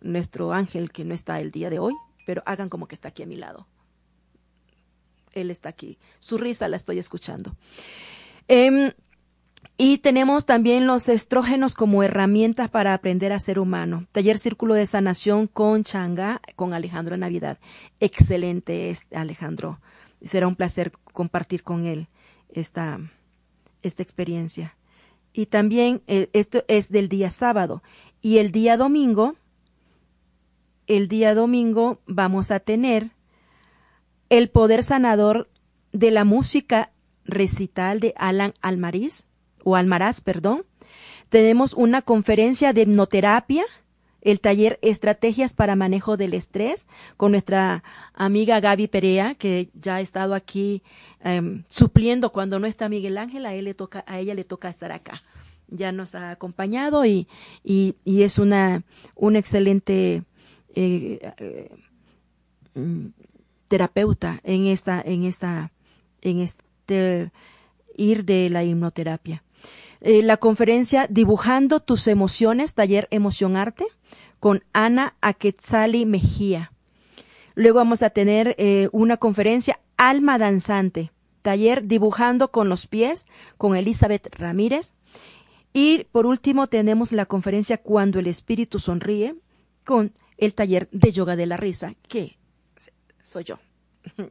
nuestro 0.00 0.52
ángel 0.52 0.90
que 0.90 1.04
no 1.04 1.14
está 1.14 1.40
el 1.40 1.50
día 1.50 1.70
de 1.70 1.78
hoy, 1.78 1.94
pero 2.26 2.42
hagan 2.46 2.68
como 2.68 2.88
que 2.88 2.94
está 2.94 3.08
aquí 3.08 3.22
a 3.22 3.26
mi 3.26 3.36
lado. 3.36 3.66
Él 5.32 5.50
está 5.50 5.68
aquí. 5.68 5.98
Su 6.20 6.38
risa 6.38 6.68
la 6.68 6.76
estoy 6.76 6.98
escuchando. 6.98 7.56
Em, 8.48 8.92
y 9.76 9.98
tenemos 9.98 10.46
también 10.46 10.86
los 10.86 11.08
estrógenos 11.08 11.74
como 11.74 12.04
herramientas 12.04 12.70
para 12.70 12.94
aprender 12.94 13.32
a 13.32 13.40
ser 13.40 13.58
humano. 13.58 14.06
Taller 14.12 14.38
Círculo 14.38 14.74
de 14.74 14.86
Sanación 14.86 15.48
con 15.48 15.82
Changa, 15.82 16.40
con 16.54 16.74
Alejandro 16.74 17.16
Navidad. 17.16 17.58
Excelente 17.98 18.90
es 18.90 19.08
Alejandro. 19.12 19.80
Será 20.22 20.46
un 20.46 20.54
placer 20.54 20.92
compartir 21.12 21.64
con 21.64 21.86
él 21.86 22.06
esta, 22.50 23.00
esta 23.82 24.02
experiencia. 24.02 24.76
Y 25.32 25.46
también 25.46 26.02
eh, 26.06 26.30
esto 26.32 26.64
es 26.68 26.90
del 26.90 27.08
día 27.08 27.30
sábado. 27.30 27.82
Y 28.22 28.38
el 28.38 28.52
día 28.52 28.76
domingo, 28.76 29.34
el 30.86 31.08
día 31.08 31.34
domingo 31.34 32.00
vamos 32.06 32.52
a 32.52 32.60
tener 32.60 33.10
el 34.28 34.50
poder 34.50 34.84
sanador 34.84 35.50
de 35.92 36.12
la 36.12 36.24
música 36.24 36.92
recital 37.24 37.98
de 37.98 38.14
Alan 38.16 38.54
Almariz 38.60 39.26
o 39.64 39.76
Almaraz, 39.76 40.20
perdón. 40.20 40.64
Tenemos 41.28 41.74
una 41.74 42.02
conferencia 42.02 42.72
de 42.72 42.82
hipnoterapia, 42.82 43.64
el 44.24 44.40
taller 44.40 44.78
Estrategias 44.82 45.54
para 45.54 45.76
Manejo 45.76 46.16
del 46.16 46.34
Estrés 46.34 46.86
con 47.16 47.32
nuestra 47.32 47.84
amiga 48.14 48.58
Gaby 48.58 48.88
Perea, 48.88 49.34
que 49.34 49.68
ya 49.74 49.96
ha 49.96 50.00
estado 50.00 50.34
aquí 50.34 50.82
em, 51.22 51.64
supliendo 51.68 52.32
cuando 52.32 52.58
no 52.58 52.66
está 52.66 52.88
Miguel 52.88 53.18
Ángel, 53.18 53.46
a, 53.46 53.54
él 53.54 53.66
le 53.66 53.74
toca, 53.74 54.02
a 54.06 54.18
ella 54.18 54.34
le 54.34 54.44
toca 54.44 54.70
estar 54.70 54.92
acá. 54.92 55.22
Ya 55.68 55.92
nos 55.92 56.14
ha 56.14 56.30
acompañado 56.30 57.04
y, 57.04 57.26
es 57.64 58.38
una, 58.38 58.82
una 59.14 59.38
excelente 59.38 60.22
eh, 60.74 61.32
eh, 61.38 61.70
mm, 62.74 63.06
terapeuta 63.68 64.40
en 64.42 64.66
esta, 64.66 65.02
en 65.02 65.24
esta, 65.24 65.70
en 66.22 66.40
este 66.40 67.30
ir 67.96 68.24
de 68.24 68.50
la 68.50 68.64
hipnoterapia. 68.64 69.43
Eh, 70.06 70.22
la 70.22 70.36
conferencia 70.36 71.06
Dibujando 71.08 71.80
tus 71.80 72.08
emociones, 72.08 72.74
taller 72.74 73.08
Emoción 73.10 73.56
Arte, 73.56 73.86
con 74.38 74.62
Ana 74.74 75.16
Aquetzali 75.22 76.04
Mejía. 76.04 76.72
Luego 77.54 77.78
vamos 77.78 78.02
a 78.02 78.10
tener 78.10 78.54
eh, 78.58 78.90
una 78.92 79.16
conferencia 79.16 79.80
Alma 79.96 80.36
Danzante, 80.36 81.10
taller 81.40 81.86
Dibujando 81.86 82.50
con 82.50 82.68
los 82.68 82.86
pies, 82.86 83.26
con 83.56 83.76
Elizabeth 83.76 84.28
Ramírez. 84.36 84.96
Y 85.72 86.04
por 86.12 86.26
último 86.26 86.66
tenemos 86.66 87.10
la 87.10 87.24
conferencia 87.24 87.78
Cuando 87.78 88.18
el 88.18 88.26
Espíritu 88.26 88.80
Sonríe, 88.80 89.34
con 89.86 90.12
el 90.36 90.52
taller 90.52 90.86
de 90.92 91.12
Yoga 91.12 91.34
de 91.34 91.46
la 91.46 91.56
Risa, 91.56 91.94
que 92.08 92.36
soy 93.22 93.44
yo. 93.44 93.58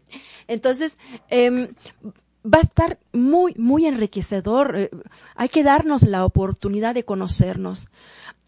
Entonces, 0.48 1.00
eh, 1.32 1.74
va 2.46 2.60
a 2.60 2.62
estar 2.62 3.00
muy, 3.12 3.54
muy 3.58 3.86
enriquecedor. 3.86 4.76
Eh, 4.78 4.90
hay 5.36 5.50
que 5.50 5.64
darnos 5.64 6.04
la 6.04 6.26
oportunidad 6.26 6.94
de 6.94 7.06
conocernos. 7.06 7.88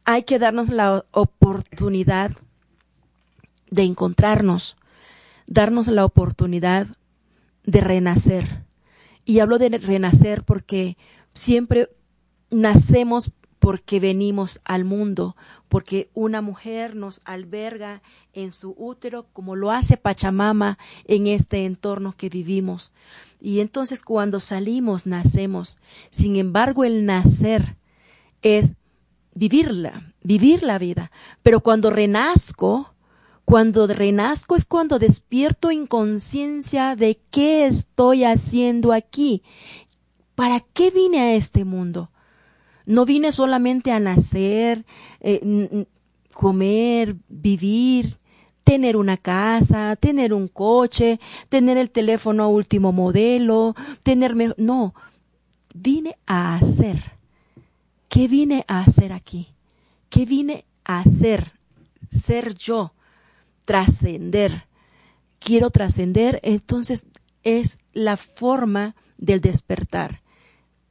Hay 0.03 0.23
que 0.23 0.39
darnos 0.39 0.69
la 0.69 1.05
oportunidad 1.11 2.31
de 3.71 3.83
encontrarnos, 3.83 4.77
darnos 5.47 5.87
la 5.87 6.05
oportunidad 6.05 6.87
de 7.63 7.81
renacer. 7.81 8.63
Y 9.25 9.39
hablo 9.39 9.57
de 9.57 9.69
renacer 9.69 10.43
porque 10.43 10.97
siempre 11.33 11.89
nacemos 12.51 13.31
porque 13.65 13.99
venimos 13.99 14.61
al 14.63 14.85
mundo, 14.85 15.35
porque 15.69 16.11
una 16.13 16.43
mujer 16.43 16.95
nos 16.95 17.21
alberga 17.25 18.03
en 18.33 18.51
su 18.51 18.75
útero 18.77 19.25
como 19.33 19.55
lo 19.55 19.71
hace 19.71 19.97
Pachamama 19.97 20.77
en 21.05 21.25
este 21.25 21.65
entorno 21.65 22.13
que 22.15 22.29
vivimos. 22.29 22.91
Y 23.41 23.61
entonces 23.61 24.03
cuando 24.03 24.39
salimos 24.39 25.07
nacemos. 25.07 25.79
Sin 26.11 26.35
embargo, 26.35 26.83
el 26.83 27.07
nacer 27.07 27.75
es 28.43 28.75
vivirla, 29.33 30.13
vivir 30.21 30.61
la 30.61 30.77
vida. 30.77 31.09
Pero 31.41 31.61
cuando 31.61 31.89
renazco, 31.89 32.93
cuando 33.45 33.87
renazco 33.87 34.55
es 34.55 34.65
cuando 34.65 34.99
despierto 34.99 35.71
en 35.71 35.87
conciencia 35.87 36.95
de 36.95 37.19
qué 37.31 37.65
estoy 37.65 38.25
haciendo 38.25 38.93
aquí. 38.93 39.41
¿Para 40.35 40.59
qué 40.59 40.91
vine 40.91 41.19
a 41.19 41.33
este 41.33 41.65
mundo? 41.65 42.11
No 42.85 43.05
vine 43.05 43.31
solamente 43.31 43.91
a 43.91 43.99
nacer, 43.99 44.85
eh, 45.19 45.85
comer, 46.33 47.15
vivir, 47.29 48.19
tener 48.63 48.97
una 48.97 49.17
casa, 49.17 49.95
tener 49.95 50.33
un 50.33 50.47
coche, 50.47 51.19
tener 51.49 51.77
el 51.77 51.89
teléfono 51.89 52.49
último 52.49 52.91
modelo, 52.91 53.75
tener... 54.03 54.35
No, 54.57 54.93
vine 55.73 56.17
a 56.25 56.55
hacer. 56.55 57.13
¿Qué 58.09 58.27
vine 58.27 58.65
a 58.67 58.81
hacer 58.81 59.13
aquí? 59.13 59.55
¿Qué 60.09 60.25
vine 60.25 60.65
a 60.83 60.99
hacer? 60.99 61.53
Ser 62.09 62.55
yo, 62.55 62.93
trascender. 63.65 64.67
Quiero 65.39 65.69
trascender, 65.69 66.39
entonces 66.43 67.05
es 67.43 67.79
la 67.93 68.17
forma 68.17 68.95
del 69.17 69.41
despertar 69.41 70.24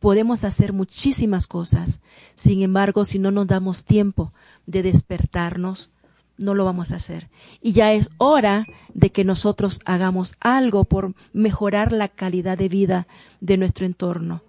podemos 0.05 0.45
hacer 0.45 0.75
muchísimas 0.75 1.47
cosas. 1.47 2.01
Sin 2.35 2.61
embargo, 2.61 3.07
si 3.07 3.19
no 3.19 3.31
nos 3.31 3.47
damos 3.47 3.87
tiempo 3.87 4.35
de 4.67 4.83
despertarnos, 4.83 5.89
no 6.37 6.53
lo 6.53 6.67
vamos 6.67 6.93
a 6.93 6.97
hacer. 6.97 7.31
Y 7.63 7.73
ya 7.73 7.91
es 7.95 8.11
hora 8.19 8.67
de 8.93 9.09
que 9.09 9.25
nosotros 9.25 9.81
hagamos 9.87 10.35
algo 10.41 10.85
por 10.85 11.15
mejorar 11.33 11.91
la 11.91 12.09
calidad 12.09 12.59
de 12.59 12.69
vida 12.69 13.07
de 13.41 13.57
nuestro 13.57 13.87
entorno. 13.87 14.43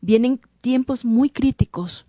Vienen 0.00 0.40
tiempos 0.60 1.04
muy 1.04 1.30
críticos, 1.30 2.04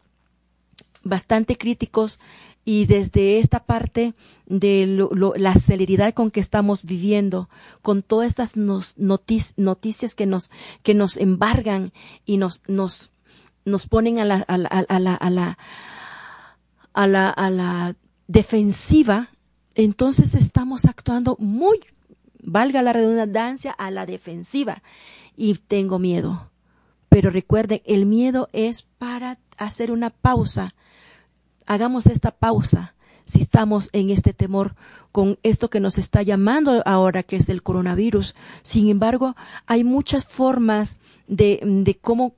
bastante 1.04 1.56
críticos 1.56 2.20
y 2.68 2.86
desde 2.86 3.40
esta 3.40 3.64
parte 3.64 4.14
de 4.46 5.08
la 5.38 5.54
celeridad 5.54 6.14
con 6.14 6.32
que 6.32 6.42
estamos 6.42 6.84
viviendo, 6.84 7.48
con 7.82 8.04
todas 8.04 8.28
estas 8.28 8.58
noticias 8.58 10.16
que 10.16 10.26
nos, 10.26 10.52
que 10.84 10.94
nos 10.94 11.16
embargan 11.16 11.94
y 12.26 12.36
nos, 12.36 12.64
nos, 12.68 13.10
nos 13.64 13.88
ponen 13.88 14.20
a 14.20 14.26
la, 14.26 14.36
a 14.50 14.58
la, 14.58 14.68
a 14.68 15.00
la, 15.00 15.16
a 15.16 15.30
la, 15.30 15.58
a 16.92 17.08
la, 17.08 17.30
a 17.30 17.50
la 17.50 17.96
defensiva, 18.28 19.30
entonces 19.74 20.36
estamos 20.36 20.84
actuando 20.84 21.38
muy, 21.40 21.80
valga 22.44 22.82
la 22.82 22.92
redundancia, 22.92 23.72
a 23.72 23.92
la 23.92 24.06
defensiva 24.06 24.84
y 25.38 25.54
tengo 25.54 26.00
miedo. 26.00 26.52
Pero 27.08 27.30
recuerden, 27.30 27.82
el 27.86 28.06
miedo 28.06 28.50
es 28.52 28.82
para 28.82 29.40
hacer 29.56 29.90
una 29.90 30.10
pausa 30.10 30.76
hagamos 31.68 32.08
esta 32.08 32.32
pausa 32.32 32.96
si 33.26 33.42
estamos 33.42 33.90
en 33.92 34.10
este 34.10 34.34
temor 34.34 34.76
con 35.12 35.38
esto 35.44 35.70
que 35.70 35.80
nos 35.80 35.98
está 35.98 36.22
llamando 36.22 36.82
ahora, 36.86 37.24
que 37.24 37.36
es 37.36 37.50
el 37.50 37.62
coronavirus. 37.62 38.36
Sin 38.62 38.88
embargo, 38.88 39.36
hay 39.66 39.84
muchas 39.84 40.26
formas 40.26 40.98
de, 41.28 41.60
de 41.62 41.96
cómo 41.98 42.36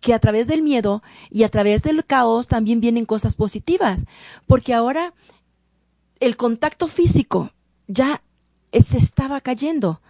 que 0.00 0.14
a 0.14 0.18
través 0.18 0.46
del 0.48 0.62
miedo 0.62 1.02
y 1.30 1.44
a 1.44 1.48
través 1.48 1.82
del 1.82 2.04
caos 2.04 2.48
también 2.48 2.80
vienen 2.80 3.06
cosas 3.06 3.34
positivas, 3.36 4.04
porque 4.46 4.74
ahora 4.74 5.14
el 6.20 6.36
contacto 6.36 6.88
físico 6.88 7.52
ya 7.86 8.22
se 8.72 8.98
estaba 8.98 9.40
cayendo 9.40 10.00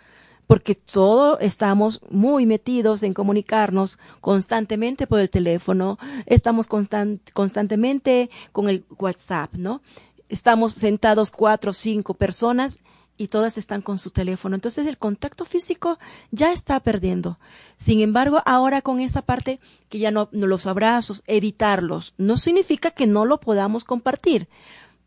porque 0.48 0.74
todos 0.74 1.37
estamos 1.42 2.00
muy 2.11 2.46
metidos 2.46 3.02
en 3.02 3.12
comunicarnos 3.12 3.98
constantemente 4.22 5.06
por 5.06 5.20
el 5.20 5.28
teléfono, 5.28 5.98
estamos 6.24 6.66
constantemente 6.66 8.30
con 8.50 8.70
el 8.70 8.84
WhatsApp, 8.98 9.52
¿no? 9.52 9.82
Estamos 10.30 10.72
sentados 10.72 11.30
cuatro 11.30 11.72
o 11.72 11.74
cinco 11.74 12.14
personas 12.14 12.80
y 13.18 13.28
todas 13.28 13.58
están 13.58 13.82
con 13.82 13.98
su 13.98 14.11
teléfono. 14.11 14.54
Entonces 14.54 14.87
el 14.87 14.96
contacto 14.96 15.44
físico 15.44 15.98
ya 16.30 16.50
está 16.50 16.80
perdiendo. 16.80 17.38
Sin 17.76 18.00
embargo, 18.00 18.40
ahora 18.46 18.80
con 18.80 19.00
esta 19.00 19.20
parte 19.20 19.61
que 19.90 19.98
ya 19.98 20.11
no 20.11 20.30
los 20.32 20.66
abrazos, 20.66 21.24
evitarlos, 21.26 22.14
no 22.16 22.38
significa 22.38 22.90
que 22.90 23.06
no 23.06 23.26
lo 23.26 23.38
podamos 23.38 23.84
compartir, 23.84 24.48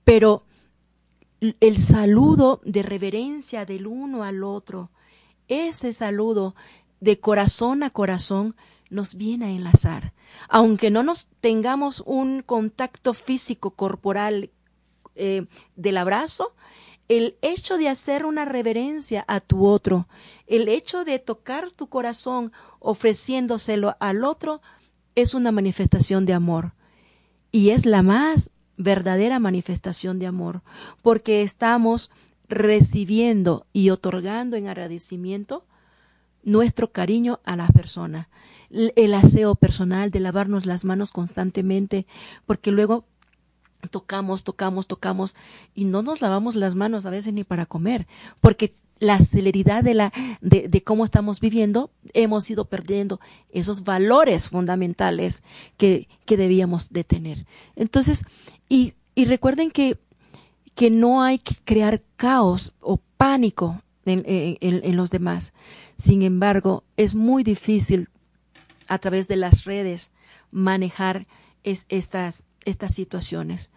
pero 0.04 0.44
el 1.60 1.82
saludo 1.82 2.62
de 2.64 2.84
reverencia 2.84 3.66
del 3.66 3.88
uno 3.88 4.24
al 4.24 4.44
otro, 4.44 4.92
ese 5.52 5.92
saludo 5.92 6.56
de 7.02 7.20
corazón 7.20 7.84
a 7.84 7.90
corazón 7.90 8.56
nos 8.90 9.16
viene 9.16 9.46
a 9.46 9.50
enlazar. 9.50 10.14
Aunque 10.48 10.90
no 10.90 11.04
nos 11.04 11.28
tengamos 11.42 12.02
un 12.06 12.42
contacto 12.42 13.14
físico 13.14 13.72
corporal 13.72 14.50
eh, 15.16 15.46
del 15.76 15.98
abrazo, 15.98 16.54
el 17.10 17.36
hecho 17.42 17.78
de 17.78 17.90
hacer 17.90 18.26
una 18.26 18.46
reverencia 18.46 19.26
a 19.28 19.42
tu 19.42 19.66
otro, 19.66 20.08
el 20.48 20.70
hecho 20.70 21.04
de 21.04 21.20
tocar 21.20 21.70
tu 21.70 21.88
corazón 21.88 22.54
ofreciéndoselo 22.80 23.98
al 24.00 24.24
otro, 24.24 24.62
es 25.16 25.34
una 25.34 25.52
manifestación 25.52 26.26
de 26.26 26.34
amor. 26.34 26.74
Y 27.52 27.72
es 27.72 27.86
la 27.86 28.02
más 28.02 28.52
verdadera 28.78 29.40
manifestación 29.40 30.18
de 30.20 30.28
amor, 30.28 30.62
porque 31.02 31.42
estamos 31.42 32.10
recibiendo 32.52 33.66
y 33.72 33.90
otorgando 33.90 34.58
en 34.58 34.68
agradecimiento 34.68 35.66
nuestro 36.44 36.92
cariño 36.92 37.40
a 37.46 37.56
la 37.56 37.68
persona, 37.68 38.30
el 38.70 39.14
aseo 39.14 39.56
personal 39.56 40.12
de 40.12 40.20
lavarnos 40.20 40.66
las 40.66 40.84
manos 40.84 41.12
constantemente, 41.12 42.06
porque 42.46 42.72
luego 42.72 43.06
tocamos, 43.90 44.44
tocamos, 44.44 44.88
tocamos 44.88 45.36
y 45.74 45.86
no 45.86 46.02
nos 46.04 46.22
lavamos 46.22 46.56
las 46.56 46.76
manos 46.76 47.06
a 47.06 47.10
veces 47.10 47.34
ni 47.34 47.46
para 47.46 47.66
comer, 47.66 48.06
porque 48.42 48.76
la 49.00 49.18
celeridad 49.20 49.84
de 49.84 49.94
la 49.94 50.14
de, 50.42 50.84
cómo 50.84 51.06
estamos 51.06 51.40
viviendo 51.40 51.90
hemos 52.14 52.50
ido 52.52 52.66
perdiendo 52.66 53.20
esos 53.50 53.84
valores 53.84 54.50
fundamentales 54.50 55.42
que, 55.78 56.08
que 56.26 56.38
debíamos 56.38 56.92
de 56.92 57.04
tener. 57.04 57.48
Entonces, 57.76 58.24
y 58.68 58.94
recuerden 59.16 59.72
que, 59.72 59.98
que 60.82 60.90
no 60.90 61.22
hay 61.22 61.38
que 61.38 61.54
crear 61.64 62.02
caos 62.16 62.74
o 62.80 62.98
pánico 62.98 63.84
en, 64.04 64.24
en, 64.26 64.98
los 64.98 65.12
demás. 65.12 65.54
Sin 65.96 66.24
embargo, 66.24 66.84
es 66.98 67.14
muy 67.14 67.44
difícil 67.44 68.10
a 68.88 68.98
través 68.98 69.28
de 69.28 69.36
las 69.36 69.66
redes 69.66 70.10
manejar 70.50 71.28
es, 71.64 71.86
estas 71.90 72.46
estas 72.66 72.96
situaciones. 72.96 73.70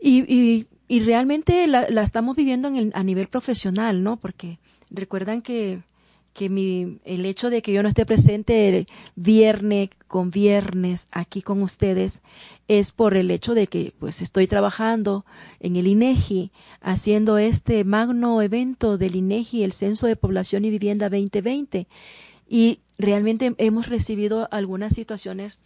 Y, 0.00 0.22
y, 0.22 0.66
y 0.88 0.98
realmente 0.98 1.64
la, 1.68 1.88
la, 1.88 2.02
estamos 2.02 2.34
viviendo 2.34 2.66
en 2.66 2.76
el, 2.76 2.92
a 2.92 3.04
nivel 3.04 3.28
profesional, 3.28 4.02
¿no? 4.02 4.16
Porque 4.16 4.58
recuerdan 4.90 5.42
que, 5.42 5.84
que 6.34 6.50
mi, 6.50 6.98
el 7.04 7.24
hecho 7.24 7.48
de 7.48 7.62
que 7.62 7.72
yo 7.72 7.82
no 7.82 7.88
esté 7.88 8.04
presente 8.04 8.86
viernes 9.14 9.90
con 10.08 10.30
viernes 10.30 11.08
aquí 11.12 11.40
con 11.42 11.62
ustedes 11.62 12.22
es 12.66 12.92
por 12.92 13.16
el 13.16 13.30
hecho 13.30 13.54
de 13.54 13.68
que 13.68 13.94
pues 13.98 14.20
estoy 14.20 14.48
trabajando 14.48 15.24
en 15.60 15.76
el 15.76 15.86
INEGI 15.86 16.50
haciendo 16.80 17.38
este 17.38 17.84
magno 17.84 18.42
evento 18.42 18.98
del 18.98 19.14
INEGI, 19.14 19.62
el 19.62 19.72
Censo 19.72 20.08
de 20.08 20.16
Población 20.16 20.64
y 20.64 20.70
Vivienda 20.70 21.08
2020 21.08 21.86
y 22.48 22.80
realmente 22.98 23.54
hemos 23.58 23.88
recibido 23.88 24.48
algunas 24.50 24.92
situaciones 24.92 25.60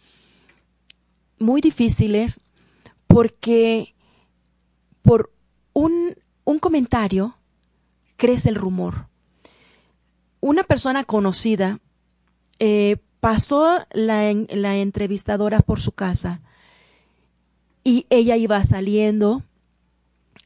muy 1.39 1.61
difíciles 1.61 2.41
porque 3.07 3.95
por 5.01 5.31
un, 5.73 6.15
un 6.43 6.59
comentario 6.59 7.35
crece 8.17 8.49
el 8.49 8.55
rumor. 8.55 9.08
Una 10.41 10.63
persona 10.63 11.03
conocida 11.03 11.79
eh, 12.59 12.97
pasó 13.19 13.79
la, 13.91 14.33
la 14.49 14.77
entrevistadora 14.77 15.59
por 15.59 15.79
su 15.81 15.91
casa 15.91 16.41
y 17.83 18.05
ella 18.09 18.37
iba 18.37 18.63
saliendo 18.63 19.43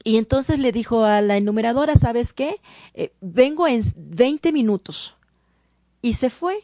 y 0.04 0.18
entonces 0.18 0.60
le 0.60 0.72
dijo 0.72 1.06
a 1.06 1.22
la 1.22 1.38
enumeradora, 1.38 1.96
¿sabes 1.96 2.34
qué? 2.34 2.60
Eh, 2.94 3.14
vengo 3.22 3.68
en 3.68 3.82
20 3.96 4.52
minutos. 4.52 5.16
Y 6.02 6.14
se 6.14 6.30
fue. 6.30 6.64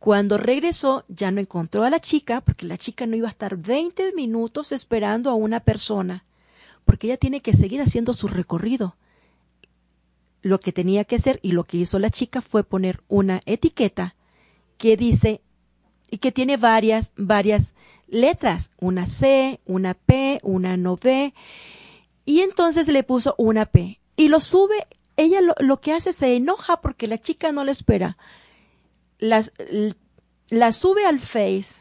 Cuando 0.00 0.36
regresó 0.36 1.04
ya 1.06 1.30
no 1.30 1.40
encontró 1.40 1.84
a 1.84 1.90
la 1.90 2.00
chica 2.00 2.40
porque 2.40 2.66
la 2.66 2.76
chica 2.76 3.06
no 3.06 3.14
iba 3.14 3.28
a 3.28 3.30
estar 3.30 3.56
20 3.56 4.14
minutos 4.14 4.72
esperando 4.72 5.30
a 5.30 5.34
una 5.34 5.60
persona 5.60 6.24
porque 6.84 7.06
ella 7.06 7.16
tiene 7.16 7.40
que 7.40 7.52
seguir 7.52 7.80
haciendo 7.80 8.12
su 8.12 8.26
recorrido. 8.26 8.96
Lo 10.42 10.60
que 10.60 10.72
tenía 10.72 11.04
que 11.04 11.16
hacer 11.16 11.38
y 11.42 11.52
lo 11.52 11.64
que 11.64 11.78
hizo 11.78 11.98
la 11.98 12.10
chica 12.10 12.40
fue 12.40 12.64
poner 12.64 13.02
una 13.08 13.40
etiqueta 13.46 14.16
que 14.76 14.96
dice 14.96 15.40
y 16.10 16.18
que 16.18 16.32
tiene 16.32 16.58
varias, 16.58 17.14
varias 17.16 17.74
letras, 18.06 18.72
una 18.78 19.06
C, 19.06 19.60
una 19.64 19.94
P, 19.94 20.40
una 20.42 20.76
no 20.76 20.94
V, 20.94 21.32
y 22.26 22.40
entonces 22.40 22.86
le 22.88 23.02
puso 23.02 23.34
una 23.38 23.66
P. 23.66 23.98
Y 24.16 24.28
lo 24.28 24.40
sube, 24.40 24.86
ella 25.16 25.40
lo, 25.40 25.54
lo 25.58 25.80
que 25.80 25.92
hace 25.92 26.12
se 26.12 26.36
enoja 26.36 26.80
porque 26.80 27.06
la 27.06 27.18
chica 27.18 27.50
no 27.52 27.64
le 27.64 27.72
espera. 27.72 28.18
La 29.18 30.72
sube 30.72 31.06
al 31.06 31.20
Face 31.20 31.76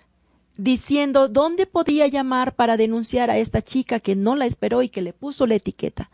diciendo 0.55 1.27
dónde 1.27 1.65
podía 1.65 2.07
llamar 2.07 2.55
para 2.55 2.77
denunciar 2.77 3.31
a 3.31 3.37
esta 3.37 3.61
chica 3.61 3.99
que 3.99 4.15
no 4.15 4.35
la 4.35 4.45
esperó 4.45 4.83
y 4.83 4.89
que 4.89 5.01
le 5.01 5.11
puso 5.11 5.47
la 5.47 5.55
etiqueta. 5.55 6.11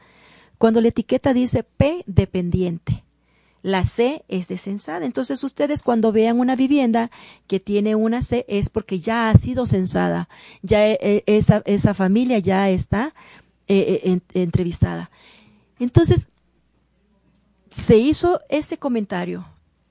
Cuando 0.57 0.81
la 0.81 0.87
etiqueta 0.87 1.33
dice 1.33 1.63
P 1.63 2.03
dependiente, 2.07 3.03
la 3.61 3.83
C 3.83 4.23
es 4.27 4.47
de 4.47 4.57
censada. 4.57 5.05
Entonces 5.05 5.43
ustedes 5.43 5.83
cuando 5.83 6.11
vean 6.11 6.39
una 6.39 6.55
vivienda 6.55 7.11
que 7.47 7.59
tiene 7.59 7.95
una 7.95 8.21
C 8.21 8.45
es 8.47 8.69
porque 8.69 8.99
ya 8.99 9.29
ha 9.29 9.33
sido 9.35 9.65
censada, 9.65 10.29
ya 10.61 10.87
e, 10.87 10.97
e, 11.01 11.23
esa, 11.25 11.61
esa 11.65 11.93
familia 11.93 12.39
ya 12.39 12.69
está 12.69 13.13
eh, 13.67 14.01
eh 14.03 14.19
entrevistada. 14.33 15.11
Entonces 15.79 16.29
se 17.69 17.97
hizo 17.97 18.39
ese 18.49 18.77
comentario, 18.77 19.45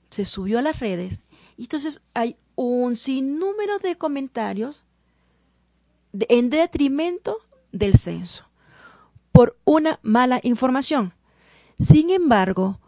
se 0.09 0.25
subió 0.25 0.59
a 0.59 0.63
las 0.63 0.79
redes 0.79 1.19
y 1.55 1.63
entonces 1.63 2.01
hay 2.13 2.35
un 2.55 2.97
sinnúmero 2.97 3.77
de 3.79 3.97
comentarios 3.97 4.83
en 6.13 6.49
detrimento 6.49 7.37
del 7.71 7.97
censo 7.97 8.46
por 9.37 9.55
una 9.65 9.99
mala 10.01 10.39
información. 10.41 11.13
Sin 11.77 12.09
embargo, 12.09 12.79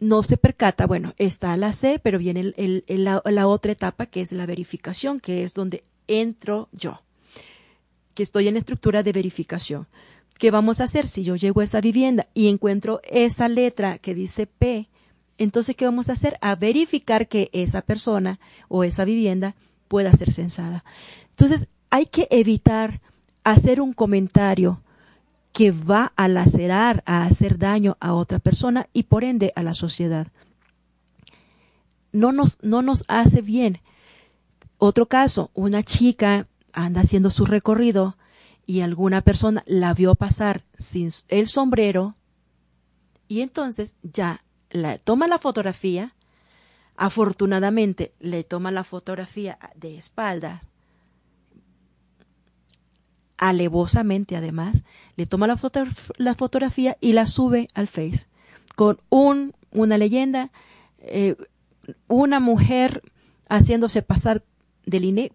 no 0.00 0.24
se 0.24 0.36
percata, 0.36 0.88
bueno, 0.88 1.14
está 1.18 1.56
la 1.56 1.72
C, 1.72 2.00
pero 2.02 2.18
viene 2.18 2.52
la, 2.88 3.46
otra 3.46 3.70
etapa 3.70 4.06
que 4.06 4.20
es 4.20 4.32
la 4.32 4.44
verificación, 4.44 5.20
que 5.20 5.44
es 5.44 5.54
donde 5.54 5.84
entro 6.08 6.68
yo, 6.72 7.02
que 8.14 8.24
estoy 8.24 8.48
en 8.48 8.56
estructura 8.56 9.04
de 9.04 9.12
verificación. 9.12 9.86
¿Qué 10.36 10.50
vamos 10.50 10.80
a 10.80 10.84
hacer 10.84 11.06
si 11.06 11.22
yo 11.22 11.36
llego 11.36 11.60
a 11.60 11.64
esa 11.64 11.80
vivienda 11.80 12.26
y 12.34 12.48
encuentro 12.48 13.00
esa 13.04 13.46
letra 13.46 13.98
que 13.98 14.16
dice 14.16 14.48
P 14.48 14.88
entonces, 15.40 15.76
¿qué 15.76 15.84
vamos 15.84 16.08
a 16.08 16.14
hacer? 16.14 16.36
A 16.40 16.56
verificar 16.56 17.28
que 17.28 17.50
esa 17.52 17.82
persona 17.82 18.40
o 18.66 18.82
esa 18.82 19.04
vivienda 19.04 19.54
pueda 19.86 20.10
ser 20.10 20.32
censada. 20.32 20.84
Entonces, 21.30 21.68
hay 21.90 22.06
que 22.06 22.26
evitar 22.32 23.00
hacer 23.44 23.80
un 23.80 23.92
comentario 23.92 24.82
que 25.58 25.72
va 25.72 26.12
a 26.14 26.28
lacerar, 26.28 27.02
a 27.04 27.24
hacer 27.24 27.58
daño 27.58 27.96
a 27.98 28.14
otra 28.14 28.38
persona 28.38 28.88
y 28.92 29.02
por 29.02 29.24
ende 29.24 29.52
a 29.56 29.64
la 29.64 29.74
sociedad. 29.74 30.28
No 32.12 32.30
nos, 32.30 32.62
no 32.62 32.80
nos 32.80 33.04
hace 33.08 33.42
bien. 33.42 33.80
Otro 34.76 35.06
caso, 35.06 35.50
una 35.54 35.82
chica 35.82 36.46
anda 36.72 37.00
haciendo 37.00 37.32
su 37.32 37.44
recorrido 37.44 38.16
y 38.66 38.82
alguna 38.82 39.20
persona 39.22 39.64
la 39.66 39.94
vio 39.94 40.14
pasar 40.14 40.64
sin 40.78 41.10
el 41.26 41.48
sombrero 41.48 42.14
y 43.26 43.40
entonces 43.40 43.96
ya 44.04 44.44
le 44.70 45.00
toma 45.00 45.26
la 45.26 45.40
fotografía, 45.40 46.14
afortunadamente 46.94 48.12
le 48.20 48.44
toma 48.44 48.70
la 48.70 48.84
fotografía 48.84 49.58
de 49.74 49.98
espaldas, 49.98 50.62
alevosamente 53.38 54.36
además, 54.36 54.82
le 55.16 55.26
toma 55.26 55.46
la, 55.46 55.56
foto, 55.56 55.84
la, 56.16 56.34
fotografía 56.34 56.96
y 57.00 57.12
la 57.12 57.26
sube 57.26 57.68
al 57.74 57.88
Face 57.88 58.26
con 58.76 59.00
un, 59.08 59.54
una 59.72 59.98
leyenda, 59.98 60.50
eh, 61.00 61.36
una 62.06 62.38
mujer 62.40 63.02
haciéndose 63.48 64.02
pasar 64.02 64.44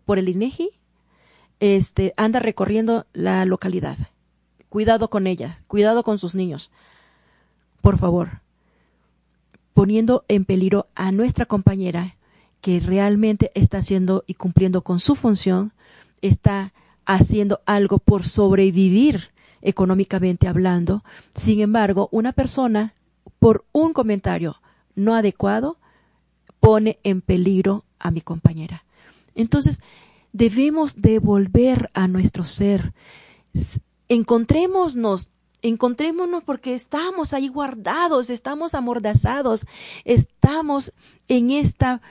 por 0.06 0.20
el 0.20 0.30
INEGI, 0.30 0.70
este, 1.60 2.14
anda 2.18 2.40
recorriendo 2.40 3.06
la 3.14 3.46
localidad. 3.46 3.98
Cuidado 4.70 5.10
con 5.10 5.28
ella, 5.28 5.60
cuidado 5.68 6.04
con 6.04 6.18
sus 6.18 6.36
niños. 6.36 6.72
Por 7.82 7.98
favor, 7.98 8.42
poniendo 9.74 10.26
en 10.28 10.46
peligro 10.46 10.88
a 10.96 11.12
nuestra 11.12 11.46
compañera 11.46 12.16
que 12.62 12.80
realmente 12.80 13.52
está 13.56 13.80
haciendo 13.80 14.24
y 14.26 14.36
cumpliendo 14.36 14.84
con 14.84 15.00
su 15.00 15.16
función, 15.16 15.74
está 16.22 16.74
haciendo 17.06 17.62
algo 17.66 18.00
por 18.00 18.26
sobrevivir 18.26 19.32
económicamente 19.62 20.48
hablando. 20.48 21.04
Sin 21.36 21.62
embargo, 21.62 22.10
una 22.12 22.34
persona, 22.34 22.94
por 23.40 23.66
un 23.72 23.94
comentario 23.94 24.58
no 24.96 25.16
adecuado, 25.16 25.78
pone 26.60 27.00
en 27.04 27.22
peligro 27.22 27.86
a 28.00 28.12
mi 28.12 28.22
compañera. 28.22 28.86
Entonces, 29.36 29.82
debemos 30.32 31.02
devolver 31.02 31.90
a 31.94 32.08
nuestro 32.08 32.46
ser. 32.46 32.94
Encontrémonos 34.10 35.30
encontrémonos 35.64 36.44
porque 36.44 36.74
estamos 36.76 37.34
ahí 37.34 37.48
guardados, 37.48 38.30
estamos 38.30 38.76
amordazados, 38.76 39.66
estamos 40.04 40.94
en 41.30 41.52
esta 41.52 42.02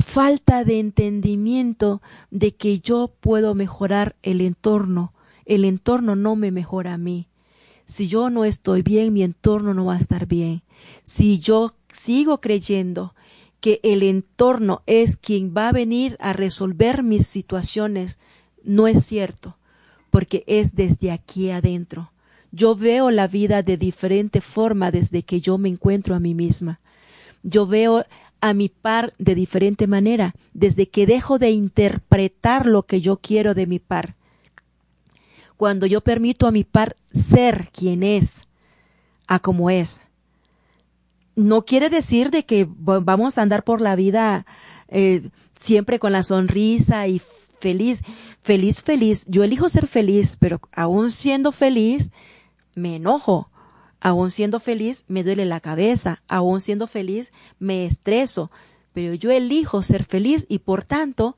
falta 0.00 0.64
de 0.64 0.78
entendimiento 0.78 2.02
de 2.30 2.54
que 2.54 2.80
yo 2.80 3.12
puedo 3.20 3.54
mejorar 3.54 4.16
el 4.22 4.40
entorno, 4.40 5.12
el 5.46 5.64
entorno 5.64 6.16
no 6.16 6.36
me 6.36 6.50
mejora 6.50 6.94
a 6.94 6.98
mí. 6.98 7.28
Si 7.84 8.06
yo 8.06 8.30
no 8.30 8.44
estoy 8.44 8.82
bien, 8.82 9.12
mi 9.12 9.22
entorno 9.22 9.74
no 9.74 9.86
va 9.86 9.94
a 9.94 9.98
estar 9.98 10.26
bien. 10.26 10.62
Si 11.02 11.40
yo 11.40 11.74
sigo 11.92 12.40
creyendo 12.40 13.14
que 13.60 13.80
el 13.82 14.02
entorno 14.02 14.82
es 14.86 15.16
quien 15.16 15.52
va 15.56 15.68
a 15.68 15.72
venir 15.72 16.16
a 16.20 16.32
resolver 16.32 17.02
mis 17.02 17.26
situaciones, 17.26 18.18
no 18.62 18.86
es 18.86 19.04
cierto, 19.04 19.56
porque 20.10 20.44
es 20.46 20.74
desde 20.74 21.10
aquí 21.10 21.50
adentro. 21.50 22.12
Yo 22.52 22.74
veo 22.74 23.10
la 23.10 23.28
vida 23.28 23.62
de 23.62 23.76
diferente 23.76 24.40
forma 24.40 24.90
desde 24.90 25.22
que 25.22 25.40
yo 25.40 25.58
me 25.58 25.68
encuentro 25.68 26.14
a 26.14 26.20
mí 26.20 26.34
misma. 26.34 26.80
Yo 27.42 27.66
veo 27.66 28.04
a 28.40 28.54
mi 28.54 28.68
par 28.68 29.12
de 29.18 29.34
diferente 29.34 29.86
manera 29.86 30.34
desde 30.54 30.88
que 30.88 31.06
dejo 31.06 31.38
de 31.38 31.50
interpretar 31.50 32.66
lo 32.66 32.84
que 32.84 33.00
yo 33.00 33.18
quiero 33.18 33.54
de 33.54 33.66
mi 33.66 33.78
par. 33.78 34.16
Cuando 35.56 35.86
yo 35.86 36.00
permito 36.00 36.46
a 36.46 36.52
mi 36.52 36.64
par 36.64 36.96
ser 37.12 37.68
quien 37.72 38.02
es, 38.02 38.42
a 39.26 39.38
como 39.38 39.70
es. 39.70 40.00
No 41.36 41.64
quiere 41.64 41.90
decir 41.90 42.30
de 42.30 42.44
que 42.44 42.66
vamos 42.68 43.38
a 43.38 43.42
andar 43.42 43.62
por 43.62 43.80
la 43.80 43.94
vida 43.94 44.46
eh, 44.88 45.28
siempre 45.58 45.98
con 45.98 46.12
la 46.12 46.22
sonrisa 46.22 47.06
y 47.06 47.20
feliz, 47.60 48.02
feliz, 48.42 48.82
feliz. 48.82 49.26
Yo 49.28 49.44
elijo 49.44 49.68
ser 49.68 49.86
feliz, 49.86 50.36
pero 50.40 50.60
aún 50.72 51.10
siendo 51.10 51.52
feliz, 51.52 52.10
me 52.74 52.96
enojo. 52.96 53.49
Aún 54.00 54.30
siendo 54.30 54.60
feliz, 54.60 55.04
me 55.08 55.22
duele 55.22 55.44
la 55.44 55.60
cabeza. 55.60 56.22
Aún 56.26 56.60
siendo 56.60 56.86
feliz, 56.86 57.32
me 57.58 57.86
estreso. 57.86 58.50
Pero 58.92 59.14
yo 59.14 59.30
elijo 59.30 59.82
ser 59.82 60.04
feliz 60.04 60.46
y 60.48 60.60
por 60.60 60.84
tanto, 60.84 61.36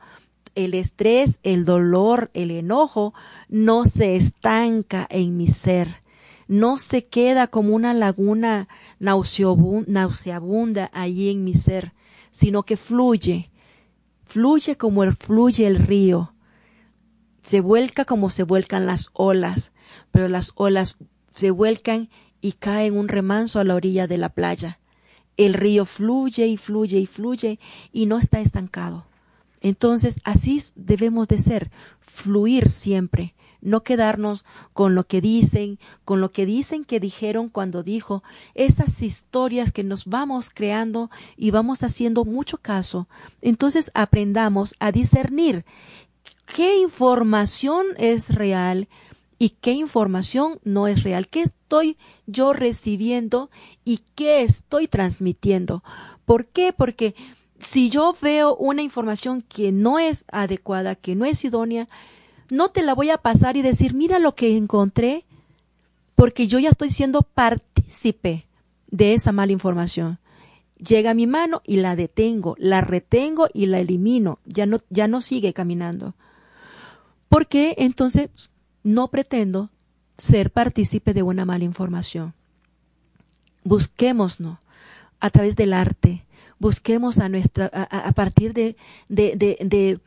el 0.54 0.74
estrés, 0.74 1.40
el 1.42 1.64
dolor, 1.64 2.30
el 2.34 2.50
enojo 2.50 3.14
no 3.48 3.84
se 3.84 4.16
estanca 4.16 5.06
en 5.10 5.36
mi 5.36 5.48
ser. 5.48 6.02
No 6.48 6.78
se 6.78 7.06
queda 7.06 7.46
como 7.46 7.74
una 7.74 7.94
laguna 7.94 8.68
nauseabunda 8.98 10.90
allí 10.92 11.30
en 11.30 11.44
mi 11.44 11.54
ser, 11.54 11.94
sino 12.30 12.64
que 12.64 12.76
fluye, 12.76 13.50
fluye 14.24 14.76
como 14.76 15.10
fluye 15.12 15.66
el 15.66 15.76
río, 15.76 16.34
se 17.42 17.60
vuelca 17.60 18.04
como 18.04 18.30
se 18.30 18.44
vuelcan 18.44 18.86
las 18.86 19.10
olas, 19.12 19.72
pero 20.10 20.28
las 20.28 20.52
olas 20.54 20.96
se 21.34 21.50
vuelcan 21.50 22.08
y 22.42 22.52
caen 22.52 22.98
un 22.98 23.08
remanso 23.08 23.60
a 23.60 23.64
la 23.64 23.74
orilla 23.74 24.06
de 24.06 24.18
la 24.18 24.28
playa. 24.28 24.78
El 25.38 25.54
río 25.54 25.86
fluye 25.86 26.46
y 26.46 26.58
fluye 26.58 26.98
y 26.98 27.06
fluye 27.06 27.58
y 27.92 28.04
no 28.04 28.18
está 28.18 28.40
estancado. 28.40 29.06
Entonces, 29.62 30.20
así 30.24 30.60
debemos 30.74 31.28
de 31.28 31.38
ser, 31.38 31.70
fluir 32.00 32.68
siempre, 32.68 33.34
no 33.60 33.84
quedarnos 33.84 34.44
con 34.72 34.96
lo 34.96 35.06
que 35.06 35.20
dicen, 35.20 35.78
con 36.04 36.20
lo 36.20 36.30
que 36.30 36.46
dicen 36.46 36.84
que 36.84 36.98
dijeron 36.98 37.48
cuando 37.48 37.84
dijo, 37.84 38.24
esas 38.54 39.00
historias 39.02 39.70
que 39.70 39.84
nos 39.84 40.06
vamos 40.06 40.50
creando 40.52 41.10
y 41.36 41.52
vamos 41.52 41.84
haciendo 41.84 42.24
mucho 42.24 42.58
caso. 42.58 43.08
Entonces, 43.40 43.92
aprendamos 43.94 44.74
a 44.80 44.90
discernir 44.90 45.64
qué 46.44 46.78
información 46.78 47.86
es 47.98 48.34
real 48.34 48.88
y 49.42 49.56
qué 49.60 49.72
información 49.72 50.60
no 50.62 50.86
es 50.86 51.02
real, 51.02 51.26
qué 51.26 51.42
estoy 51.42 51.98
yo 52.28 52.52
recibiendo 52.52 53.50
y 53.84 53.98
qué 54.14 54.42
estoy 54.42 54.86
transmitiendo. 54.86 55.82
¿Por 56.24 56.46
qué? 56.46 56.72
Porque 56.72 57.16
si 57.58 57.90
yo 57.90 58.14
veo 58.22 58.54
una 58.54 58.82
información 58.82 59.42
que 59.42 59.72
no 59.72 59.98
es 59.98 60.26
adecuada, 60.30 60.94
que 60.94 61.16
no 61.16 61.24
es 61.24 61.44
idónea, 61.44 61.88
no 62.50 62.70
te 62.70 62.82
la 62.82 62.94
voy 62.94 63.10
a 63.10 63.18
pasar 63.18 63.56
y 63.56 63.62
decir, 63.62 63.94
mira 63.94 64.20
lo 64.20 64.36
que 64.36 64.56
encontré, 64.56 65.24
porque 66.14 66.46
yo 66.46 66.60
ya 66.60 66.68
estoy 66.68 66.92
siendo 66.92 67.22
partícipe 67.22 68.46
de 68.92 69.14
esa 69.14 69.32
mala 69.32 69.50
información. 69.50 70.20
Llega 70.76 71.10
a 71.10 71.14
mi 71.14 71.26
mano 71.26 71.62
y 71.64 71.78
la 71.78 71.96
detengo, 71.96 72.54
la 72.60 72.80
retengo 72.80 73.48
y 73.52 73.66
la 73.66 73.80
elimino, 73.80 74.38
ya 74.44 74.66
no, 74.66 74.82
ya 74.88 75.08
no 75.08 75.20
sigue 75.20 75.52
caminando. 75.52 76.14
Porque 77.28 77.74
entonces 77.78 78.28
no 78.82 79.08
pretendo 79.08 79.70
ser 80.16 80.50
partícipe 80.50 81.12
de 81.14 81.22
una 81.22 81.44
mala 81.44 81.64
información. 81.64 82.34
Busquémonos 83.64 84.58
a 85.20 85.30
través 85.30 85.56
del 85.56 85.72
arte, 85.72 86.24
busquemos 86.58 87.18
a 87.18 87.28
nuestra, 87.28 87.66
a, 87.66 88.12
partir 88.12 88.54
de, 88.54 88.76
de, 89.08 89.36
de, 89.36 90.00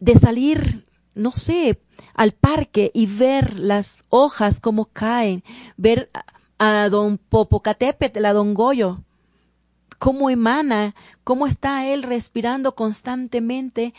de, 0.00 0.14
salir, 0.16 0.86
no 1.14 1.30
sé, 1.30 1.80
al 2.14 2.32
parque 2.32 2.90
y 2.94 3.06
ver 3.06 3.58
las 3.58 4.04
hojas 4.08 4.60
como 4.60 4.86
caen, 4.86 5.42
ver 5.76 6.10
a, 6.58 6.88
don 6.88 7.18
Popocatépetl, 7.18 8.24
a 8.24 8.32
don 8.32 8.54
Goyo, 8.54 9.02
cómo 9.98 10.30
emana, 10.30 10.94
cómo 11.24 11.46
está 11.46 11.86
él 11.86 12.02
respirando 12.02 12.74
constantemente. 12.74 13.94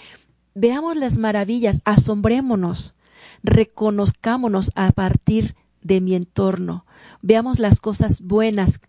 Veamos 0.56 0.96
las 0.96 1.18
maravillas, 1.18 1.82
asombrémonos, 1.86 2.96
reconozcámonos 3.44 4.72
a 4.76 4.92
partir 4.92 5.56
de 5.82 6.02
mi 6.02 6.16
entorno. 6.16 6.86
Veamos 7.22 7.60
las 7.60 7.80
cosas 7.80 8.22
buenas, 8.22 8.82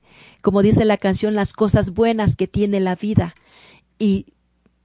como 0.43 0.63
dice 0.63 0.85
la 0.85 0.97
canción, 0.97 1.35
las 1.35 1.53
cosas 1.53 1.93
buenas 1.93 2.37
que 2.37 2.47
tiene 2.47 2.81
la 2.81 2.97
vida. 2.97 3.35
Y 3.99 4.27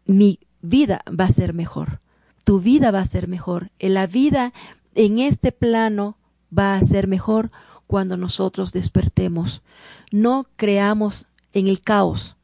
mi 0.05 0.39
vida 0.61 1.03
va 1.07 1.25
a 1.25 1.29
ser 1.29 1.53
mejor. 1.53 1.99
Tu 2.43 2.59
vida 2.59 2.91
va 2.91 2.99
a 2.99 3.05
ser 3.05 3.27
mejor. 3.27 3.71
La 3.79 4.07
vida 4.07 4.53
en 4.93 5.19
este 5.19 5.51
plano 5.51 6.17
va 6.57 6.75
a 6.75 6.81
ser 6.81 7.07
mejor 7.07 7.51
cuando 7.87 8.17
nosotros 8.17 8.71
despertemos. 8.71 9.63
No 10.11 10.47
creamos 10.55 11.27
en 11.53 11.67
el 11.67 11.81
caos, 11.81 12.35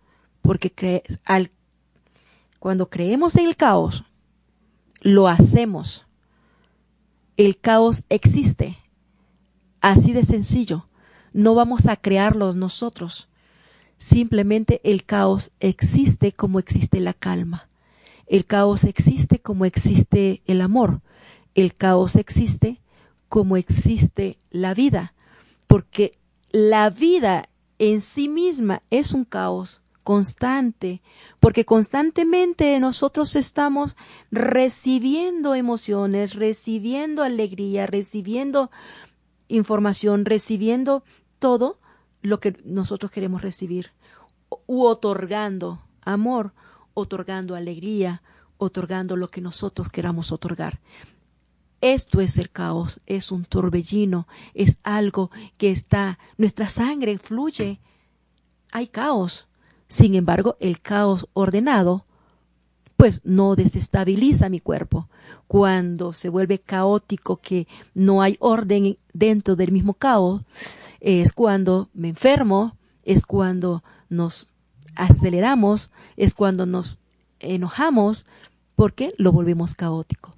porque 0.42 1.04
al, 1.26 1.52
cuando 2.60 2.90
creemos 2.90 3.36
en 3.36 3.48
el 3.48 3.56
caos, 3.56 4.04
lo 5.02 5.28
hacemos. 5.28 6.06
El 7.42 7.58
caos 7.58 8.04
existe. 8.10 8.78
Así 9.82 10.14
de 10.14 10.24
sencillo. 10.24 10.86
No 11.34 11.56
vamos 11.56 11.88
a 11.88 11.96
crearlo 11.96 12.54
nosotros. 12.54 13.30
Simplemente 13.98 14.80
el 14.84 15.06
caos 15.06 15.50
existe 15.60 16.34
como 16.34 16.60
existe 16.60 17.00
la 17.00 17.16
calma. 17.16 17.68
El 18.28 18.46
caos 18.46 18.84
existe 18.84 19.40
como 19.40 19.66
existe 19.66 20.44
el 20.46 20.62
amor. 20.62 21.02
El 21.56 21.74
caos 21.74 22.16
existe 22.16 22.80
como 23.28 23.58
existe 23.58 24.38
la 24.52 24.76
vida. 24.76 25.16
Porque 25.66 26.12
la 26.52 26.92
vida 26.92 27.50
en 27.80 28.02
sí 28.02 28.30
misma 28.30 28.84
es 28.92 29.14
un 29.14 29.26
caos 29.26 29.82
constante, 30.04 31.02
porque 31.42 31.66
constantemente 31.66 32.80
nosotros 32.80 33.36
estamos 33.36 33.98
recibiendo 34.30 35.56
emociones, 35.56 36.36
recibiendo 36.36 37.24
alegría, 37.24 37.88
recibiendo 37.88 38.70
información, 39.48 40.24
recibiendo 40.24 41.04
todo 41.40 41.80
lo 42.22 42.40
que 42.40 42.56
nosotros 42.64 43.12
queremos 43.12 43.42
recibir, 43.42 43.92
u 44.68 44.84
otorgando 44.84 45.82
amor, 46.04 46.54
otorgando 46.94 47.56
alegría, 47.56 48.22
otorgando 48.58 49.18
lo 49.18 49.32
que 49.32 49.42
nosotros 49.42 49.90
queramos 49.90 50.32
otorgar. 50.32 50.80
Esto 51.82 52.22
es 52.22 52.38
el 52.38 52.52
caos, 52.52 53.02
es 53.08 53.32
un 53.32 53.46
torbellino, 53.46 54.28
es 54.54 54.78
algo 54.84 55.32
que 55.58 55.72
está, 55.72 56.20
nuestra 56.38 56.70
sangre 56.70 57.18
fluye, 57.18 57.80
hay 58.72 58.86
caos. 58.90 59.48
Sin 59.92 60.16
embargo, 60.16 60.56
el 60.62 60.80
caos 60.80 61.28
ordenado, 61.34 62.06
pues 62.96 63.20
no 63.26 63.58
desestabiliza 63.58 64.48
mi 64.48 64.62
cuerpo, 64.62 65.10
cuando 65.48 66.14
se 66.14 66.30
vuelve 66.30 66.60
caótico, 66.60 67.42
que 67.42 67.68
no 67.94 68.22
hay 68.22 68.38
orden 68.40 68.98
dentro 69.12 69.58
del 69.58 69.74
mismo 69.74 69.94
caos, 69.94 70.44
es 71.02 71.34
cuando 71.34 71.90
me 71.94 72.08
enfermo, 72.08 72.78
es 73.04 73.26
cuando 73.26 73.84
nos 74.08 74.48
aceleramos, 74.96 75.92
es 76.16 76.36
cuando 76.36 76.66
nos 76.66 77.00
enojamos, 77.42 78.26
porque 78.78 79.14
lo 79.18 79.34
volvemos 79.34 79.76
caótico. 79.76 80.34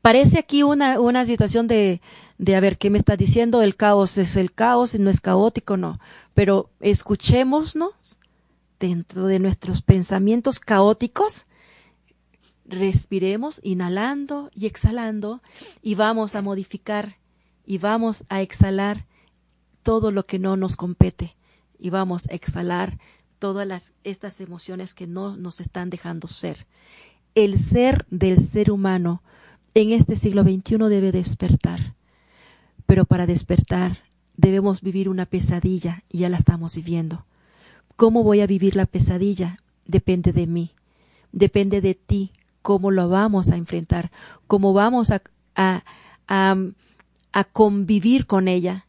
Parece 0.00 0.38
aquí 0.38 0.62
una, 0.62 0.98
una 0.98 1.26
situación 1.26 1.66
de, 1.66 2.00
de, 2.38 2.56
a 2.56 2.60
ver, 2.60 2.78
¿qué 2.78 2.90
me 2.90 2.98
está 2.98 3.16
diciendo? 3.16 3.62
El 3.62 3.76
caos 3.76 4.18
es 4.18 4.36
el 4.36 4.52
caos, 4.52 4.94
y 4.94 4.98
no 4.98 5.10
es 5.10 5.20
caótico, 5.20 5.76
no. 5.76 6.00
Pero 6.34 6.70
escuchémonos 6.80 8.18
dentro 8.78 9.26
de 9.26 9.38
nuestros 9.38 9.82
pensamientos 9.82 10.60
caóticos 10.60 11.46
respiremos 12.66 13.60
inhalando 13.62 14.50
y 14.54 14.66
exhalando 14.66 15.42
y 15.82 15.94
vamos 15.94 16.34
a 16.34 16.42
modificar 16.42 17.16
y 17.66 17.78
vamos 17.78 18.24
a 18.28 18.42
exhalar 18.42 19.06
todo 19.82 20.10
lo 20.10 20.26
que 20.26 20.38
no 20.38 20.56
nos 20.56 20.76
compete 20.76 21.36
y 21.78 21.90
vamos 21.90 22.26
a 22.28 22.34
exhalar 22.34 22.98
todas 23.38 23.66
las, 23.66 23.94
estas 24.04 24.40
emociones 24.40 24.94
que 24.94 25.06
no 25.06 25.36
nos 25.36 25.60
están 25.60 25.90
dejando 25.90 26.28
ser. 26.28 26.66
El 27.34 27.58
ser 27.58 28.06
del 28.10 28.40
ser 28.40 28.70
humano 28.70 29.22
en 29.74 29.90
este 29.90 30.16
siglo 30.16 30.42
XXI 30.42 30.78
debe 30.88 31.12
despertar. 31.12 31.94
Pero 32.94 33.06
para 33.06 33.26
despertar 33.26 34.04
debemos 34.36 34.80
vivir 34.80 35.08
una 35.08 35.26
pesadilla 35.26 36.04
y 36.08 36.18
ya 36.18 36.28
la 36.28 36.36
estamos 36.36 36.76
viviendo. 36.76 37.26
¿Cómo 37.96 38.22
voy 38.22 38.40
a 38.40 38.46
vivir 38.46 38.76
la 38.76 38.86
pesadilla? 38.86 39.58
Depende 39.84 40.32
de 40.32 40.46
mí, 40.46 40.70
depende 41.32 41.80
de 41.80 41.96
ti, 41.96 42.30
cómo 42.62 42.92
lo 42.92 43.08
vamos 43.08 43.50
a 43.50 43.56
enfrentar, 43.56 44.12
cómo 44.46 44.72
vamos 44.74 45.10
a, 45.10 45.22
a, 45.56 45.82
a, 46.28 47.44
convivir 47.52 48.26
con 48.28 48.46
ella. 48.46 48.86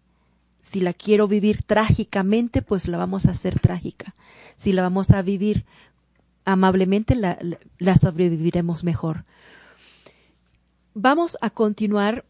Si 0.61 0.81
la 0.81 0.93
quiero 0.93 1.27
vivir 1.27 1.63
trágicamente, 1.63 2.61
pues 2.61 2.87
la 2.87 2.99
vamos 2.99 3.25
a 3.25 3.31
hacer 3.31 3.59
trágica. 3.59 4.13
Si 4.55 4.71
la 4.71 4.83
vamos 4.83 5.09
a 5.09 5.23
vivir 5.23 5.65
amablemente, 6.45 7.15
la, 7.15 7.39
la 7.79 7.97
sobreviviremos 7.97 8.83
mejor. 8.83 9.25
Vamos 10.93 11.39
a 11.41 11.49
continuar 11.49 12.23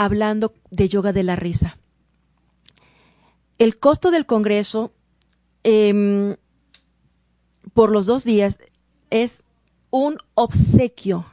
hablando 0.00 0.54
de 0.70 0.88
yoga 0.88 1.12
de 1.12 1.22
la 1.22 1.36
risa. 1.36 1.76
El 3.58 3.78
costo 3.78 4.10
del 4.10 4.24
Congreso 4.24 4.94
em, 5.62 6.36
por 7.74 7.92
los 7.92 8.06
dos 8.06 8.24
días 8.24 8.58
es 9.10 9.42
un 9.90 10.16
obsequio 10.32 11.26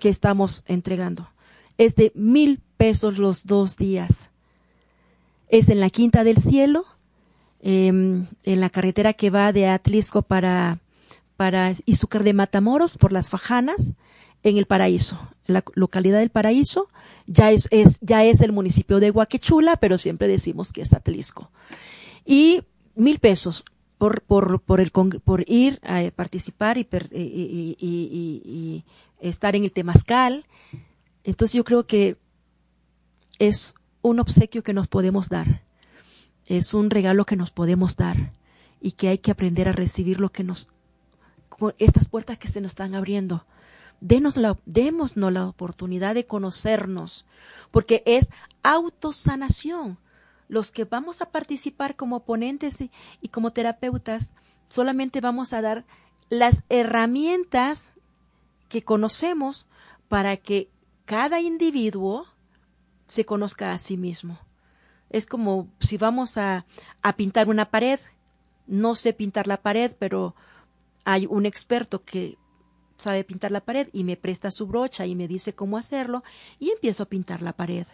que 0.00 0.08
estamos 0.08 0.64
entregando. 0.66 1.30
Es 1.78 1.94
de 1.94 2.10
mil 2.16 2.60
pesos 2.76 3.18
los 3.18 3.46
dos 3.46 3.76
días. 3.76 4.30
Es 5.46 5.68
en 5.68 5.78
la 5.78 5.88
Quinta 5.88 6.24
del 6.24 6.38
Cielo, 6.38 6.84
em, 7.60 8.26
en 8.42 8.60
la 8.60 8.70
carretera 8.70 9.12
que 9.12 9.30
va 9.30 9.52
de 9.52 9.68
Atlisco 9.68 10.22
para, 10.22 10.80
para 11.36 11.70
Izúcar 11.86 12.24
de 12.24 12.32
Matamoros, 12.32 12.98
por 12.98 13.12
las 13.12 13.30
Fajanas, 13.30 13.92
en 14.42 14.56
el 14.56 14.66
Paraíso, 14.66 15.20
la 15.46 15.64
localidad 15.74 16.20
del 16.20 16.30
Paraíso. 16.30 16.88
Ya 17.26 17.50
es, 17.50 17.68
es, 17.70 17.98
ya 18.00 18.24
es 18.24 18.40
el 18.40 18.52
municipio 18.52 19.00
de 19.00 19.10
Huaquechula, 19.10 19.76
pero 19.76 19.98
siempre 19.98 20.28
decimos 20.28 20.72
que 20.72 20.82
es 20.82 20.92
Atlisco. 20.92 21.50
Y 22.24 22.62
mil 22.94 23.18
pesos 23.18 23.64
por, 23.98 24.22
por, 24.22 24.60
por, 24.60 24.80
el, 24.80 24.90
por 24.90 25.48
ir 25.48 25.80
a 25.82 26.02
participar 26.14 26.76
y, 26.78 26.88
y, 27.12 27.76
y, 27.80 28.84
estar 29.20 29.54
en 29.54 29.64
el 29.64 29.72
Temazcal. 29.72 30.44
Entonces 31.24 31.54
yo 31.54 31.64
creo 31.64 31.86
que 31.86 32.16
es 33.38 33.74
un 34.02 34.18
obsequio 34.18 34.62
que 34.62 34.72
nos 34.72 34.88
podemos 34.88 35.28
dar, 35.28 35.62
es 36.46 36.74
un 36.74 36.90
regalo 36.90 37.24
que 37.24 37.36
nos 37.36 37.52
podemos 37.52 37.96
dar 37.96 38.32
y 38.80 38.92
que 38.92 39.08
hay 39.08 39.18
que 39.18 39.30
aprender 39.30 39.68
a 39.68 39.72
recibir 39.72 40.20
lo 40.20 40.30
que 40.30 40.42
nos, 40.42 40.68
estas 41.78 42.08
puertas 42.08 42.38
que 42.38 42.48
se 42.48 42.60
nos 42.60 42.72
están 42.72 42.96
abriendo 42.96 43.46
denos 44.02 44.36
la, 44.36 44.58
la 44.66 45.46
oportunidad 45.46 46.14
de 46.14 46.26
conocernos, 46.26 47.24
porque 47.70 48.02
es 48.04 48.30
autosanación. 48.62 49.98
Los 50.48 50.70
que 50.72 50.84
vamos 50.84 51.22
a 51.22 51.30
participar 51.30 51.96
como 51.96 52.24
ponentes 52.24 52.80
y, 52.80 52.90
y 53.22 53.28
como 53.28 53.52
terapeutas, 53.52 54.32
solamente 54.68 55.20
vamos 55.20 55.52
a 55.52 55.62
dar 55.62 55.86
las 56.28 56.64
herramientas 56.68 57.88
que 58.68 58.82
conocemos 58.82 59.66
para 60.08 60.36
que 60.36 60.68
cada 61.04 61.40
individuo 61.40 62.26
se 63.06 63.24
conozca 63.24 63.72
a 63.72 63.78
sí 63.78 63.96
mismo. 63.96 64.38
Es 65.10 65.26
como 65.26 65.68
si 65.78 65.96
vamos 65.96 66.38
a, 66.38 66.66
a, 67.02 67.16
pintar 67.16 67.48
una 67.48 67.70
pared. 67.70 68.00
No 68.66 68.94
sé 68.94 69.12
pintar 69.12 69.46
la 69.46 69.62
pared, 69.62 69.94
pero 69.98 70.34
hay 71.04 71.26
un 71.26 71.46
experto 71.46 72.02
que 72.04 72.38
sabe 72.96 73.24
pintar 73.24 73.50
la 73.50 73.64
pared 73.64 73.88
y 73.92 74.04
me 74.04 74.16
presta 74.16 74.50
su 74.50 74.66
brocha 74.66 75.06
y 75.06 75.14
me 75.14 75.28
dice 75.28 75.54
cómo 75.54 75.78
hacerlo 75.78 76.22
y 76.58 76.70
empiezo 76.70 77.02
a 77.02 77.08
pintar 77.08 77.42
la 77.42 77.52
pared. 77.52 77.86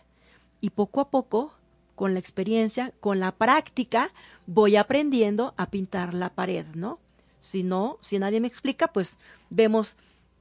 Y 0.61 0.71
poco 0.71 1.01
a 1.01 1.11
poco, 1.11 1.55
con 1.95 2.15
la 2.15 2.21
experiencia, 2.21 2.93
con 3.01 3.21
la 3.21 3.33
práctica, 3.33 4.13
voy 4.47 4.77
aprendiendo 4.77 5.55
a 5.57 5.71
pintar 5.71 6.15
la 6.15 6.31
pared, 6.31 6.67
¿no? 6.75 6.99
Si 7.41 7.63
no, 7.63 7.99
si 8.03 8.19
nadie 8.19 8.41
me 8.41 8.49
explica, 8.49 8.89
pues 8.89 9.17
vemos 9.51 9.97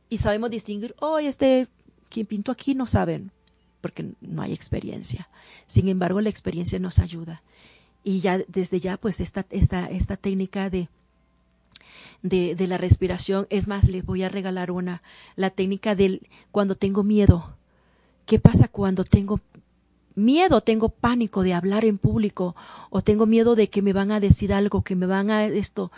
y 0.10 0.20
sabemos 0.20 0.50
distinguir, 0.50 0.96
oh, 1.00 1.20
este, 1.20 1.68
quien 2.10 2.26
pintó 2.26 2.52
aquí 2.52 2.76
no 2.76 2.86
saben, 2.86 3.32
porque 3.82 4.12
no 4.22 4.42
hay 4.42 4.54
experiencia. 4.54 5.30
Sin 5.66 5.90
embargo, 5.90 6.22
la 6.22 6.30
experiencia 6.30 6.80
nos 6.80 7.00
ayuda. 7.00 7.44
Y 8.04 8.22
ya 8.22 8.40
desde 8.48 8.80
ya, 8.80 8.98
pues 8.98 9.20
esta, 9.20 9.46
esta, 9.50 9.88
esta 9.90 10.16
técnica 10.16 10.70
de 10.70 10.90
de, 12.22 12.56
de 12.56 12.68
la 12.68 12.78
respiración. 12.78 13.48
Es 13.50 13.68
más, 13.68 13.88
les 13.88 14.06
voy 14.06 14.24
a 14.24 14.30
regalar 14.30 14.72
una, 14.72 15.02
la 15.36 15.50
técnica 15.50 15.96
del 15.96 16.28
cuando 16.52 16.76
tengo 16.76 17.04
miedo. 17.04 17.58
¿Qué 18.26 18.40
pasa 18.40 18.68
cuando 18.68 19.04
tengo 19.04 19.40
miedo, 20.18 20.62
tengo 20.62 20.90
pánico 20.90 21.44
de 21.44 21.54
hablar 21.54 21.86
en 21.86 21.98
público 21.98 22.56
o 22.90 23.02
tengo 23.02 23.26
miedo 23.26 23.56
de 23.56 23.70
que 23.70 23.82
me 23.82 23.94
van 23.94 24.12
a 24.12 24.20
decir 24.20 24.52
algo, 24.52 24.82
que 24.82 24.96
me 24.96 25.06
van 25.06 25.30
a 25.30 25.46
esto, 25.46 25.92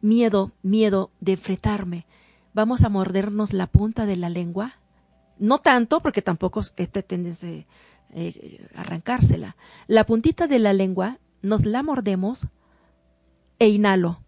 miedo, 0.00 0.52
miedo 0.62 1.10
de 1.20 1.32
enfrentarme. 1.32 2.06
Vamos 2.52 2.84
a 2.84 2.88
mordernos 2.88 3.52
la 3.52 3.66
punta 3.66 4.06
de 4.06 4.16
la 4.16 4.28
lengua. 4.28 4.74
No 5.38 5.58
tanto, 5.58 6.00
porque 6.00 6.22
tampoco 6.22 6.62
pretendes 6.92 7.42
eh, 7.44 7.66
arrancársela. 8.74 9.56
La 9.86 10.04
puntita 10.04 10.46
de 10.46 10.58
la 10.58 10.72
lengua 10.72 11.18
nos 11.42 11.64
la 11.64 11.82
mordemos 11.82 12.46
e 13.58 13.68
inhalo. 13.68 14.20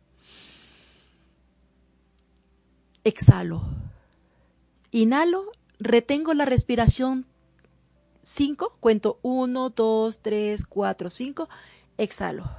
Exhalo. 3.05 3.63
Inhalo, 4.91 5.53
retengo 5.79 6.35
la 6.35 6.45
respiración 6.45 7.27
5, 8.23 8.77
cuento 8.81 9.19
1, 9.23 9.71
2, 9.71 10.23
3, 10.23 10.67
4, 10.67 11.11
5, 11.11 11.49
exhalo. 11.97 12.51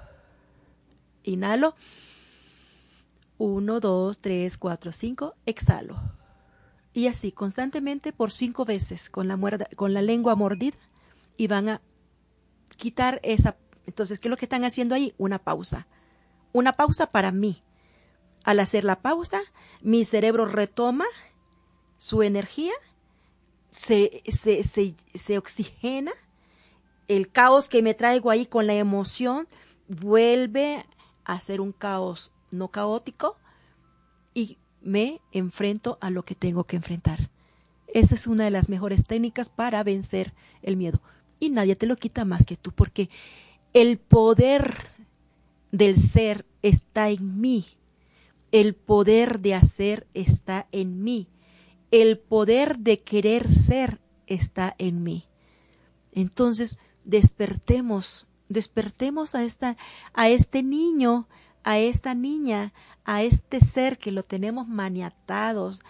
Inhalo. 1.24 1.76
1, 3.38 3.80
2, 3.80 4.20
3, 4.20 4.58
4, 4.58 4.92
5, 4.92 5.36
exhalo. 5.46 5.96
Y 6.94 7.08
así, 7.08 7.32
constantemente 7.32 8.12
por 8.12 8.32
cinco 8.32 8.66
veces 8.66 9.10
con 9.10 9.28
la, 9.28 9.38
con 9.76 9.94
la 9.94 10.02
lengua 10.02 10.36
mordida 10.36 10.78
y 11.38 11.48
van 11.48 11.70
a 11.70 11.82
quitar 12.76 13.20
esa. 13.24 13.58
Entonces, 13.86 14.20
¿qué 14.20 14.28
es 14.28 14.30
lo 14.30 14.38
que 14.38 14.46
están 14.46 14.66
haciendo 14.66 14.96
ahí? 14.96 15.14
Una 15.18 15.40
pausa. 15.40 15.88
Una 16.52 16.74
pausa 16.74 17.08
para 17.08 17.32
mí. 17.32 17.62
Al 18.44 18.60
hacer 18.60 18.84
la 18.84 19.02
pausa, 19.02 19.42
mi 19.82 20.06
cerebro 20.06 20.46
retoma 20.46 21.06
su 21.98 22.24
energía, 22.24 22.74
se, 23.70 24.24
se, 24.28 24.64
se, 24.64 25.38
oxigena, 25.38 26.12
el 27.08 27.32
caos 27.32 27.70
que 27.70 27.82
me 27.82 27.94
traigo 27.94 28.32
ahí 28.32 28.46
con 28.46 28.68
la 28.68 28.76
emoción 28.76 29.48
vuelve 29.88 30.86
a 31.26 31.40
ser 31.40 31.62
un 31.62 31.72
caos 31.72 32.32
no 32.52 32.70
caótico 32.70 33.38
y 34.34 34.58
me 34.82 35.22
enfrento 35.32 35.98
a 36.02 36.10
lo 36.10 36.24
que 36.24 36.36
tengo 36.36 36.64
que 36.64 36.78
enfrentar. 36.78 37.30
Esa 37.88 38.16
es 38.16 38.28
una 38.28 38.46
de 38.46 38.52
las 38.52 38.70
mejores 38.70 39.04
técnicas 39.06 39.50
para 39.50 39.84
vencer 39.84 40.34
el 40.62 40.78
miedo. 40.78 41.02
Y 41.40 41.50
nadie 41.50 41.76
te 41.76 41.88
lo 41.88 41.96
quita 41.96 42.26
más 42.26 42.46
que 42.46 42.56
tú, 42.56 42.72
porque 42.72 43.10
el 43.74 43.98
poder 43.98 44.90
del 45.72 45.98
ser 45.98 46.46
está 46.62 47.10
en 47.10 47.40
mí. 47.40 47.66
El 48.52 48.76
poder 48.76 49.39
de 49.39 49.56
hacer 49.56 50.08
está 50.14 50.68
en 50.72 51.04
mí. 51.04 51.30
El 51.91 52.20
poder 52.20 52.80
de 52.80 53.02
querer 53.02 53.50
ser 53.50 54.02
está 54.28 54.76
en 54.78 55.04
mí. 55.04 55.28
Entonces, 56.12 56.80
despertemos, 57.04 58.28
despertemos 58.47 59.36
a 59.36 59.43
esta 59.43 59.78
a 60.14 60.30
este 60.30 60.64
niño, 60.64 61.28
a 61.64 61.78
esta 61.80 62.14
niña, 62.14 62.74
a 63.06 63.24
este 63.24 63.60
ser 63.60 63.97
que 63.97 64.12
lo 64.12 64.24
tenemos 64.24 64.68
maniatados, 64.68 65.82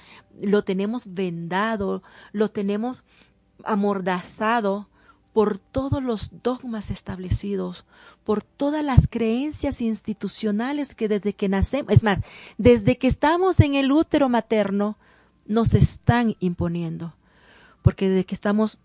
lo 0.42 0.64
tenemos 0.64 1.14
vendado, 1.14 2.04
lo 2.32 2.50
tenemos 2.50 3.04
amordazado 3.64 4.90
por 5.34 5.58
todos 5.58 6.02
los 6.02 6.32
dogmas 6.44 6.90
establecidos, 6.90 7.86
por 8.24 8.44
todas 8.44 8.84
las 8.84 9.08
creencias 9.08 9.82
institucionales 9.82 10.96
que 10.96 11.08
desde 11.08 11.34
que 11.34 11.50
nacemos, 11.50 11.94
es 11.94 12.04
más, 12.04 12.20
desde 12.58 12.98
que 12.98 13.08
estamos 13.08 13.60
en 13.60 13.76
el 13.76 13.92
útero 13.92 14.30
materno, 14.30 14.98
nos 15.46 15.74
están 15.74 16.36
imponiendo. 16.40 17.14
Porque 17.82 18.10
desde 18.10 18.26
que 18.26 18.36
estamos 18.36 18.80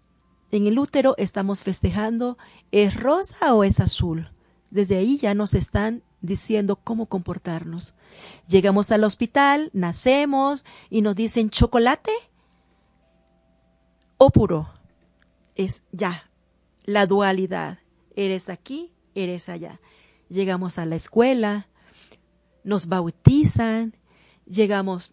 en 0.50 0.66
el 0.66 0.78
útero 0.78 1.14
estamos 1.18 1.62
festejando, 1.62 2.38
¿es 2.70 2.94
rosa 2.94 3.54
o 3.54 3.64
es 3.64 3.80
azul? 3.80 4.30
Desde 4.70 4.96
ahí 4.96 5.18
ya 5.18 5.34
nos 5.34 5.54
están 5.54 6.02
diciendo 6.20 6.76
cómo 6.76 7.06
comportarnos. 7.06 7.94
Llegamos 8.48 8.90
al 8.92 9.04
hospital, 9.04 9.70
nacemos 9.72 10.64
y 10.90 11.02
nos 11.02 11.14
dicen 11.16 11.50
chocolate 11.50 12.12
o 14.16 14.30
puro. 14.30 14.70
Es 15.54 15.84
ya, 15.92 16.30
la 16.84 17.06
dualidad. 17.06 17.78
Eres 18.14 18.48
aquí, 18.48 18.92
eres 19.14 19.48
allá. 19.48 19.80
Llegamos 20.28 20.78
a 20.78 20.86
la 20.86 20.96
escuela, 20.96 21.66
nos 22.62 22.86
bautizan, 22.86 23.96
llegamos 24.46 25.12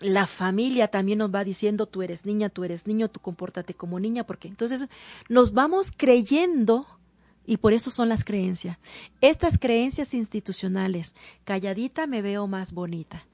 la 0.00 0.26
familia 0.26 0.88
también 0.88 1.18
nos 1.18 1.34
va 1.34 1.44
diciendo 1.44 1.86
tú 1.86 2.02
eres 2.02 2.26
niña, 2.26 2.48
tú 2.48 2.64
eres 2.64 2.86
niño, 2.86 3.08
tú 3.08 3.20
compórtate 3.20 3.74
como 3.74 3.98
niña, 3.98 4.24
porque 4.24 4.48
entonces 4.48 4.88
nos 5.28 5.52
vamos 5.52 5.90
creyendo 5.96 6.86
y 7.46 7.58
por 7.58 7.72
eso 7.72 7.90
son 7.90 8.08
las 8.08 8.24
creencias. 8.24 8.78
Estas 9.20 9.58
creencias 9.58 10.12
institucionales, 10.14 11.14
calladita 11.44 12.06
me 12.06 12.20
veo 12.20 12.46
más 12.46 12.72
bonita. 12.72 13.26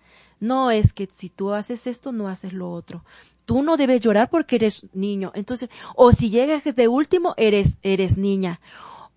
No 0.42 0.72
es 0.72 0.92
que 0.92 1.08
si 1.12 1.28
tú 1.28 1.52
haces 1.52 1.86
esto, 1.86 2.10
no 2.10 2.26
haces 2.26 2.52
lo 2.52 2.72
otro. 2.72 3.04
Tú 3.44 3.62
no 3.62 3.76
debes 3.76 4.00
llorar 4.00 4.28
porque 4.28 4.56
eres 4.56 4.88
niño. 4.92 5.30
Entonces, 5.36 5.70
o 5.94 6.10
si 6.10 6.30
llegas 6.30 6.64
de 6.64 6.88
último, 6.88 7.34
eres, 7.36 7.78
eres 7.84 8.18
niña. 8.18 8.60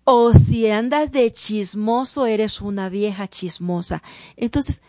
O 0.04 0.32
si 0.32 0.68
andas 0.70 1.10
de 1.10 1.32
chismoso, 1.32 2.26
eres 2.26 2.60
una 2.60 2.88
vieja 2.88 3.26
chismosa. 3.26 4.04
Entonces, 4.36 4.82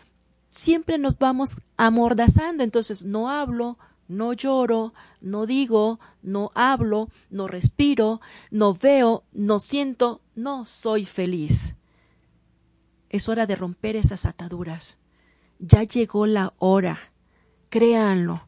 siempre 0.48 0.96
nos 0.96 1.18
vamos 1.18 1.56
amordazando. 1.76 2.62
Entonces, 2.62 3.04
no 3.04 3.30
hablo, 3.30 3.76
no 4.06 4.32
lloro, 4.32 4.94
no 5.20 5.44
digo, 5.44 5.98
no 6.22 6.52
hablo, 6.54 7.08
no 7.30 7.48
respiro, 7.48 8.20
no 8.52 8.74
veo, 8.74 9.24
no 9.32 9.58
siento, 9.58 10.20
no 10.36 10.66
soy 10.66 11.04
feliz. 11.04 11.74
Es 13.10 13.28
hora 13.28 13.44
de 13.44 13.56
romper 13.56 13.96
esas 13.96 14.24
ataduras. 14.24 14.98
Ya 15.58 15.82
llegó 15.82 16.26
la 16.26 16.54
hora, 16.58 16.98
créanlo, 17.68 18.42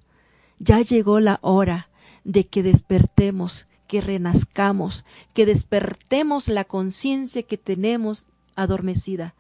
ya 0.59 0.81
llegó 0.81 1.19
la 1.19 1.39
hora 1.43 1.89
de 2.25 2.47
que 2.47 2.63
despertemos, 2.63 3.67
que 3.89 4.01
renazcamos, 4.01 5.05
que 5.35 5.47
despertemos 5.47 6.47
la 6.49 6.65
conciencia 6.65 7.43
que 7.43 7.59
tenemos 7.59 8.29
adormecida. 8.55 9.35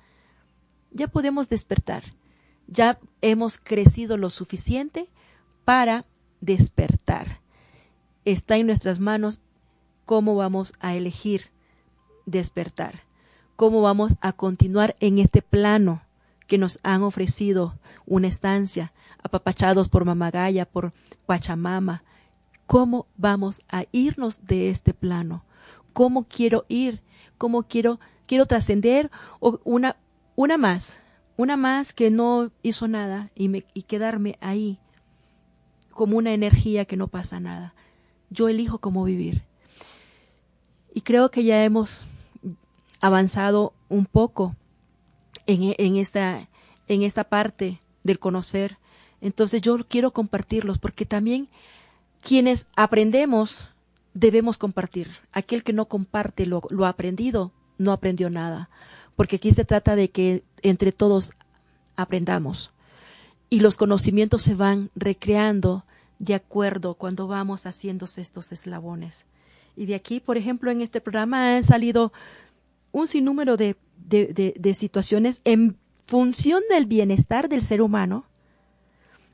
Ya 0.91 1.07
podemos 1.07 1.49
despertar, 1.49 2.03
ya 2.67 2.99
hemos 3.21 3.59
crecido 3.59 4.17
lo 4.17 4.31
suficiente 4.31 5.09
para 5.65 6.07
despertar. 6.41 7.41
Está 8.25 8.57
en 8.57 8.67
nuestras 8.67 8.99
manos 8.99 9.43
cómo 10.05 10.35
vamos 10.35 10.73
a 10.81 10.97
elegir 10.97 11.53
despertar, 12.27 13.03
cómo 13.55 13.83
vamos 13.83 14.17
a 14.21 14.33
continuar 14.33 14.97
en 14.99 15.19
este 15.19 15.43
plano 15.43 16.03
que 16.51 16.59
nos 16.59 16.81
han 16.83 17.05
ofrecido 17.05 17.79
una 18.07 18.27
estancia, 18.27 18.93
apapachados 19.23 19.89
por 19.89 20.05
Mamagaya, 20.05 20.67
por 20.67 20.93
Pachamama. 21.25 22.03
¿Cómo 22.67 23.07
vamos 23.17 23.63
a 23.69 23.85
irnos 23.93 24.47
de 24.47 24.69
este 24.69 24.93
plano? 24.93 25.45
¿Cómo 25.93 26.25
quiero 26.25 26.65
ir? 26.67 27.05
¿Cómo 27.39 27.63
quiero, 27.63 28.01
quiero 28.27 28.47
trascender? 28.47 29.13
O 29.39 29.61
una, 29.63 29.95
una 30.35 30.59
más, 30.59 30.99
una 31.37 31.57
más 31.57 31.93
que 31.93 32.11
no 32.11 32.51
hizo 32.65 32.89
nada 32.89 33.31
y, 33.37 33.49
me, 33.49 33.65
y 33.73 33.83
quedarme 33.83 34.37
ahí 34.41 34.81
como 35.93 36.19
una 36.19 36.33
energía 36.33 36.85
que 36.85 36.97
no 36.97 37.07
pasa 37.07 37.39
nada. 37.39 37.75
Yo 38.29 38.49
elijo 38.49 38.79
cómo 38.79 39.05
vivir. 39.05 39.45
Y 40.93 41.03
creo 41.03 41.31
que 41.31 41.45
ya 41.45 41.63
hemos 41.63 42.07
avanzado 43.01 43.73
un 43.89 44.05
poco 44.05 44.57
en, 45.47 45.75
en, 45.79 45.97
esta, 45.97 46.49
en 46.89 47.03
esta 47.03 47.25
parte 47.25 47.81
del 48.03 48.19
conocer. 48.19 48.79
Entonces 49.21 49.63
yo 49.63 49.77
quiero 49.87 50.13
compartirlos 50.13 50.79
porque 50.79 51.07
también 51.07 51.49
quienes 52.21 52.67
aprendemos 52.77 53.69
debemos 54.15 54.59
compartir. 54.59 55.11
Aquel 55.33 55.63
que 55.63 55.73
no 55.73 55.87
comparte 55.87 56.47
lo, 56.47 56.63
lo 56.71 56.87
aprendido 56.87 57.53
no 57.79 57.93
aprendió 57.93 58.31
nada. 58.31 58.71
Porque 59.17 59.37
aquí 59.37 59.53
se 59.53 59.65
trata 59.65 59.97
de 59.97 60.11
que 60.11 60.45
entre 60.63 60.93
todos 60.93 61.33
aprendamos 61.97 62.73
y 63.51 63.61
los 63.61 63.77
conocimientos 63.77 64.43
se 64.43 64.55
van 64.55 64.91
recreando 64.95 65.85
de 66.19 66.35
acuerdo 66.35 66.95
cuando 66.95 67.27
vamos 67.27 67.67
haciendo 67.67 68.07
estos 68.17 68.53
eslabones. 68.53 69.27
Y 69.77 69.87
de 69.87 69.95
aquí, 69.97 70.21
por 70.21 70.37
ejemplo, 70.37 70.71
en 70.71 70.81
este 70.81 71.01
programa 71.01 71.57
han 71.57 71.65
salido 71.65 72.13
un 72.93 73.07
sinnúmero 73.07 73.57
de, 73.57 73.77
de, 74.07 74.75
situaciones 74.75 75.41
en 75.45 75.79
función 76.07 76.63
del 76.71 76.87
bienestar 76.87 77.49
del 77.49 77.63
ser 77.63 77.83
humano 77.83 78.25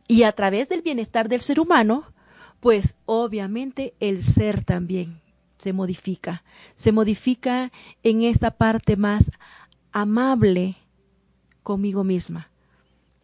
y 0.09 0.23
a 0.23 0.33
través 0.33 0.69
del 0.69 0.83
bienestar 0.83 1.29
del 1.29 1.41
ser 1.41 1.59
humano, 1.59 2.05
pues 2.61 2.97
obviamente 3.07 3.95
el 4.01 4.23
ser 4.23 4.64
también 4.64 5.21
se 5.59 5.73
modifica, 5.73 6.45
se 6.75 6.93
modifica 6.93 7.73
en 8.03 8.23
esta 8.23 8.51
parte 8.53 8.97
más 8.97 9.31
amable 9.93 10.77
conmigo 11.62 12.05
misma, 12.05 12.51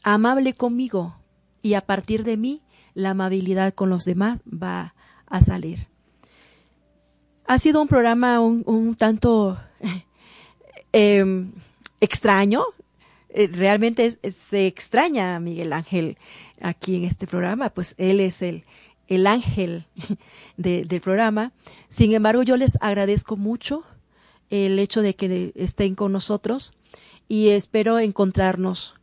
amable 0.02 0.54
conmigo. 0.54 1.16
Y 1.64 1.74
a 1.74 1.82
partir 1.82 2.24
de 2.24 2.36
mí 2.36 2.62
la 2.94 3.10
amabilidad 3.10 3.72
con 3.74 3.88
los 3.88 4.04
demás 4.04 4.40
va 4.46 4.94
a 5.26 5.40
salir. 5.40 5.88
Ha 7.46 7.58
sido 7.58 7.80
un 7.82 7.88
programa 7.88 8.40
un, 8.40 8.94
tanto 8.96 9.58
em, 10.92 11.52
extraño. 12.00 12.64
Eh, 13.28 13.48
realmente 13.52 14.18
se 14.30 14.66
extraña 14.66 15.36
a 15.36 15.40
Miguel 15.40 15.72
Ángel 15.72 16.18
aquí 16.60 16.96
en 16.96 17.04
este 17.04 17.26
programa, 17.26 17.70
pues 17.70 17.94
él 17.98 18.20
es 18.20 18.42
el, 18.42 18.64
el 19.08 19.26
ángel 19.26 19.86
del 20.56 21.00
programa. 21.00 21.52
Sin 21.88 22.12
embargo, 22.12 22.42
yo 22.42 22.56
les 22.56 22.76
agradezco 22.80 23.36
mucho 23.36 23.84
el 24.50 24.78
hecho 24.78 25.02
de 25.02 25.14
que 25.14 25.52
estén 25.54 25.94
con 25.94 26.12
nosotros 26.12 26.74
y 27.28 27.48
espero 27.48 27.98
encontrarnos 27.98 28.94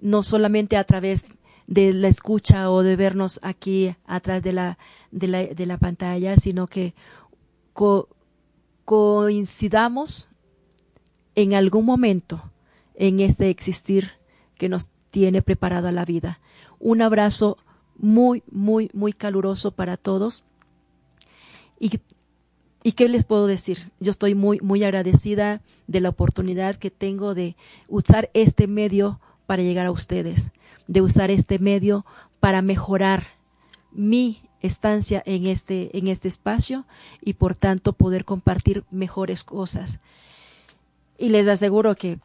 no 0.00 0.22
solamente 0.22 0.76
a 0.76 0.84
través 0.84 1.26
de 1.66 1.92
la 1.92 2.08
escucha 2.08 2.70
o 2.70 2.82
de 2.82 2.96
vernos 2.96 3.40
aquí 3.42 3.94
atrás 4.06 4.42
de 4.42 4.52
la, 4.52 4.78
de 5.10 5.28
la, 5.28 5.46
de 5.46 5.66
la 5.66 5.78
pantalla, 5.78 6.36
sino 6.36 6.66
que 6.66 6.94
coincidamos 8.84 10.27
en 11.38 11.54
algún 11.54 11.84
momento 11.84 12.50
en 12.96 13.20
este 13.20 13.48
existir 13.48 14.10
que 14.56 14.68
nos 14.68 14.90
tiene 15.12 15.40
preparado 15.40 15.86
a 15.86 15.92
la 15.92 16.04
vida. 16.04 16.40
Un 16.80 17.00
abrazo 17.00 17.58
muy, 17.96 18.42
muy, 18.50 18.90
muy 18.92 19.12
caluroso 19.12 19.70
para 19.70 19.96
todos. 19.96 20.42
Y 21.78 22.00
¿Y 22.82 22.92
qué 22.92 23.08
les 23.08 23.24
puedo 23.24 23.46
decir? 23.46 23.92
Yo 24.00 24.10
estoy 24.10 24.34
muy, 24.34 24.60
muy 24.60 24.82
agradecida 24.82 25.60
de 25.88 26.00
la 26.00 26.08
oportunidad 26.08 26.76
que 26.76 26.90
tengo 26.90 27.34
de 27.34 27.56
usar 27.88 28.30
este 28.34 28.66
medio 28.66 29.20
para 29.46 29.62
llegar 29.62 29.86
a 29.86 29.90
ustedes, 29.90 30.50
de 30.86 31.02
usar 31.02 31.30
este 31.30 31.58
medio 31.58 32.06
para 32.40 32.62
mejorar 32.62 33.26
mi 33.90 34.42
estancia 34.60 35.22
en 35.26 35.46
este, 35.46 35.96
en 35.98 36.08
este 36.08 36.28
espacio 36.28 36.86
y 37.20 37.34
por 37.34 37.54
tanto 37.56 37.92
poder 37.92 38.24
compartir 38.24 38.84
mejores 38.90 39.44
cosas. 39.44 40.00
Y 41.18 41.28
les 41.30 41.48
aseguro 41.48 41.94
que 41.96 42.18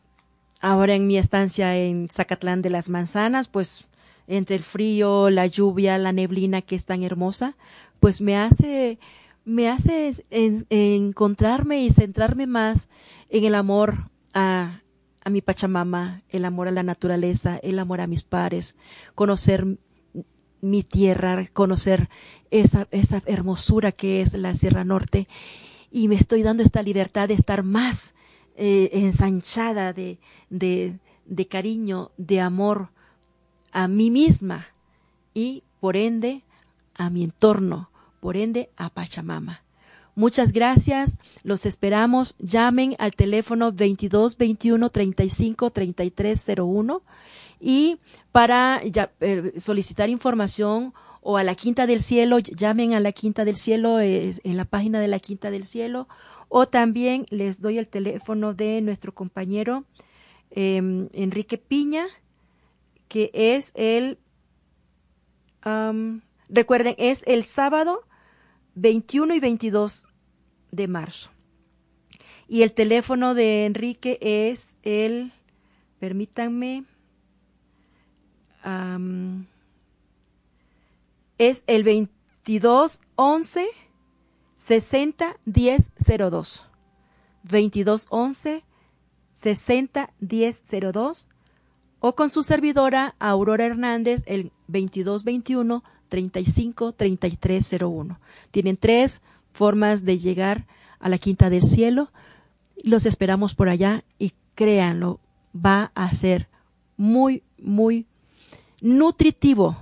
ahora 0.62 0.96
en 0.96 1.08
mi 1.08 1.18
estancia 1.18 1.76
en 1.76 2.08
Zacatlán 2.10 2.62
de 2.62 2.70
las 2.70 2.90
Manzanas, 2.90 3.48
pues 3.48 3.86
entre 4.28 4.56
el 4.56 4.64
frío, 4.64 5.30
la 5.30 5.48
lluvia, 5.48 5.98
la 5.98 6.14
neblina 6.14 6.62
que 6.62 6.76
es 6.76 6.86
tan 6.86 7.04
hermosa, 7.04 7.58
pues 8.00 8.22
me 8.22 8.38
hace 8.38 9.00
me 9.46 9.68
hace 9.68 10.14
encontrarme 10.30 11.84
y 11.84 11.90
centrarme 11.90 12.48
más 12.48 12.88
en 13.30 13.44
el 13.44 13.56
amor 13.56 14.10
a, 14.34 14.82
a 15.24 15.30
mi 15.30 15.42
Pachamama, 15.42 16.22
el 16.30 16.46
amor 16.46 16.70
a 16.70 16.72
la 16.72 16.84
naturaleza, 16.84 17.58
el 17.62 17.80
amor 17.80 18.00
a 18.00 18.08
mis 18.08 18.24
pares, 18.24 18.78
conocer 19.16 19.66
mi 20.62 20.84
tierra, 20.84 21.46
conocer 21.52 22.10
esa, 22.52 22.88
esa 22.92 23.22
hermosura 23.26 23.92
que 23.92 24.22
es 24.22 24.34
la 24.34 24.54
Sierra 24.54 24.86
Norte. 24.86 25.28
Y 25.92 26.08
me 26.08 26.16
estoy 26.16 26.42
dando 26.42 26.64
esta 26.64 26.82
libertad 26.82 27.28
de 27.28 27.34
estar 27.34 27.64
más 27.64 28.14
eh, 28.56 28.90
ensanchada 28.94 29.94
de, 29.94 30.20
de, 30.50 31.00
de 31.26 31.48
cariño, 31.48 32.12
de 32.18 32.42
amor 32.42 32.90
a 33.72 33.88
mí 33.88 34.12
misma 34.12 34.68
y 35.34 35.64
por 35.80 35.98
ende 35.98 36.44
a 36.96 37.10
mi 37.10 37.24
entorno, 37.24 37.90
por 38.20 38.38
ende 38.38 38.70
a 38.78 38.90
Pachamama. 38.90 39.64
Muchas 40.16 40.54
gracias. 40.54 41.18
Los 41.44 41.66
esperamos. 41.66 42.36
Llamen 42.38 42.96
al 43.00 43.12
teléfono 43.14 43.72
22 43.72 44.38
21 44.38 44.90
35 44.90 45.72
33 45.72 46.46
01 46.60 47.02
y 47.60 47.98
para 48.32 48.82
eh, 48.84 49.54
solicitar 49.58 50.10
información 50.10 50.94
o 51.24 51.38
a 51.38 51.44
la 51.44 51.56
Quinta 51.56 51.88
del 51.88 52.04
Cielo, 52.04 52.40
llamen 52.40 52.94
a 52.94 53.00
la 53.00 53.12
Quinta 53.12 53.46
del 53.46 53.56
Cielo 53.56 54.00
en 54.00 54.58
la 54.58 54.66
página 54.66 55.00
de 55.00 55.08
la 55.08 55.20
Quinta 55.20 55.52
del 55.52 55.66
Cielo 55.66 56.08
o 56.50 56.68
también 56.68 57.26
les 57.30 57.62
doy 57.62 57.78
el 57.78 57.88
teléfono 57.88 58.54
de 58.54 58.82
nuestro 58.82 59.14
compañero 59.14 59.86
em, 60.52 61.10
Enrique 61.14 61.58
Piña 61.58 62.06
que 63.08 63.32
es 63.34 63.72
el 63.76 64.20
recuerden 66.50 66.96
es 66.98 67.24
el 67.26 67.44
sábado 67.44 68.02
21 68.76 69.36
y 69.36 69.40
22 69.40 70.08
de 70.72 70.88
marzo. 70.88 71.32
Y 72.48 72.62
el 72.64 72.74
teléfono 72.74 73.34
de 73.34 73.66
Enrique 73.66 74.18
es 74.22 74.78
el, 74.84 75.32
permítanme, 76.00 76.86
es 81.38 81.64
el 81.68 81.84
2211 81.84 83.68
60 84.56 85.38
10 85.46 85.92
02. 86.30 86.68
2211 87.44 88.64
60 89.34 90.14
10 90.20 90.64
02 90.94 91.30
o 92.00 92.16
con 92.16 92.30
su 92.30 92.44
servidora 92.44 93.16
Aurora 93.20 93.66
Hernández 93.66 94.24
el 94.26 94.52
2221 94.68 95.84
35 96.10 96.92
33 96.92 97.76
01. 97.82 98.20
Tienen 98.52 98.76
tres 98.76 99.22
formas 99.54 100.06
de 100.06 100.20
llegar 100.20 100.68
a 101.00 101.10
la 101.10 101.18
Quinta 101.18 101.50
del 101.50 101.64
Cielo. 101.64 102.12
Los 102.84 103.06
esperamos 103.06 103.56
por 103.56 103.70
allá 103.70 104.04
y 104.20 104.34
créanlo, 104.56 105.20
va 105.54 105.92
a 105.96 106.14
ser 106.14 106.50
muy, 106.98 107.44
muy 107.58 108.06
nutritivo 108.82 109.78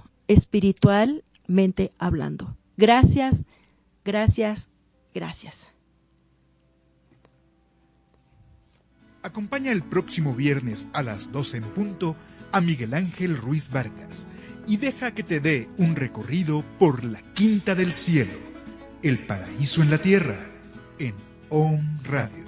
hablando. 1.97 2.57
Gracias, 2.77 3.45
gracias, 4.03 4.69
gracias. 5.13 5.73
Acompaña 9.23 9.71
el 9.71 9.83
próximo 9.83 10.33
viernes 10.33 10.87
a 10.93 11.03
las 11.03 11.31
12 11.31 11.57
en 11.57 11.63
punto 11.65 12.15
a 12.51 12.59
Miguel 12.59 12.93
Ángel 12.93 13.37
Ruiz 13.37 13.69
Vargas 13.69 14.27
y 14.65 14.77
deja 14.77 15.13
que 15.13 15.23
te 15.23 15.39
dé 15.39 15.69
un 15.77 15.95
recorrido 15.95 16.63
por 16.79 17.03
la 17.03 17.21
Quinta 17.33 17.75
del 17.75 17.93
Cielo, 17.93 18.33
el 19.03 19.19
paraíso 19.19 19.83
en 19.83 19.91
la 19.91 19.97
tierra, 19.99 20.39
en 20.97 21.13
OM 21.49 21.99
Radio. 22.03 22.40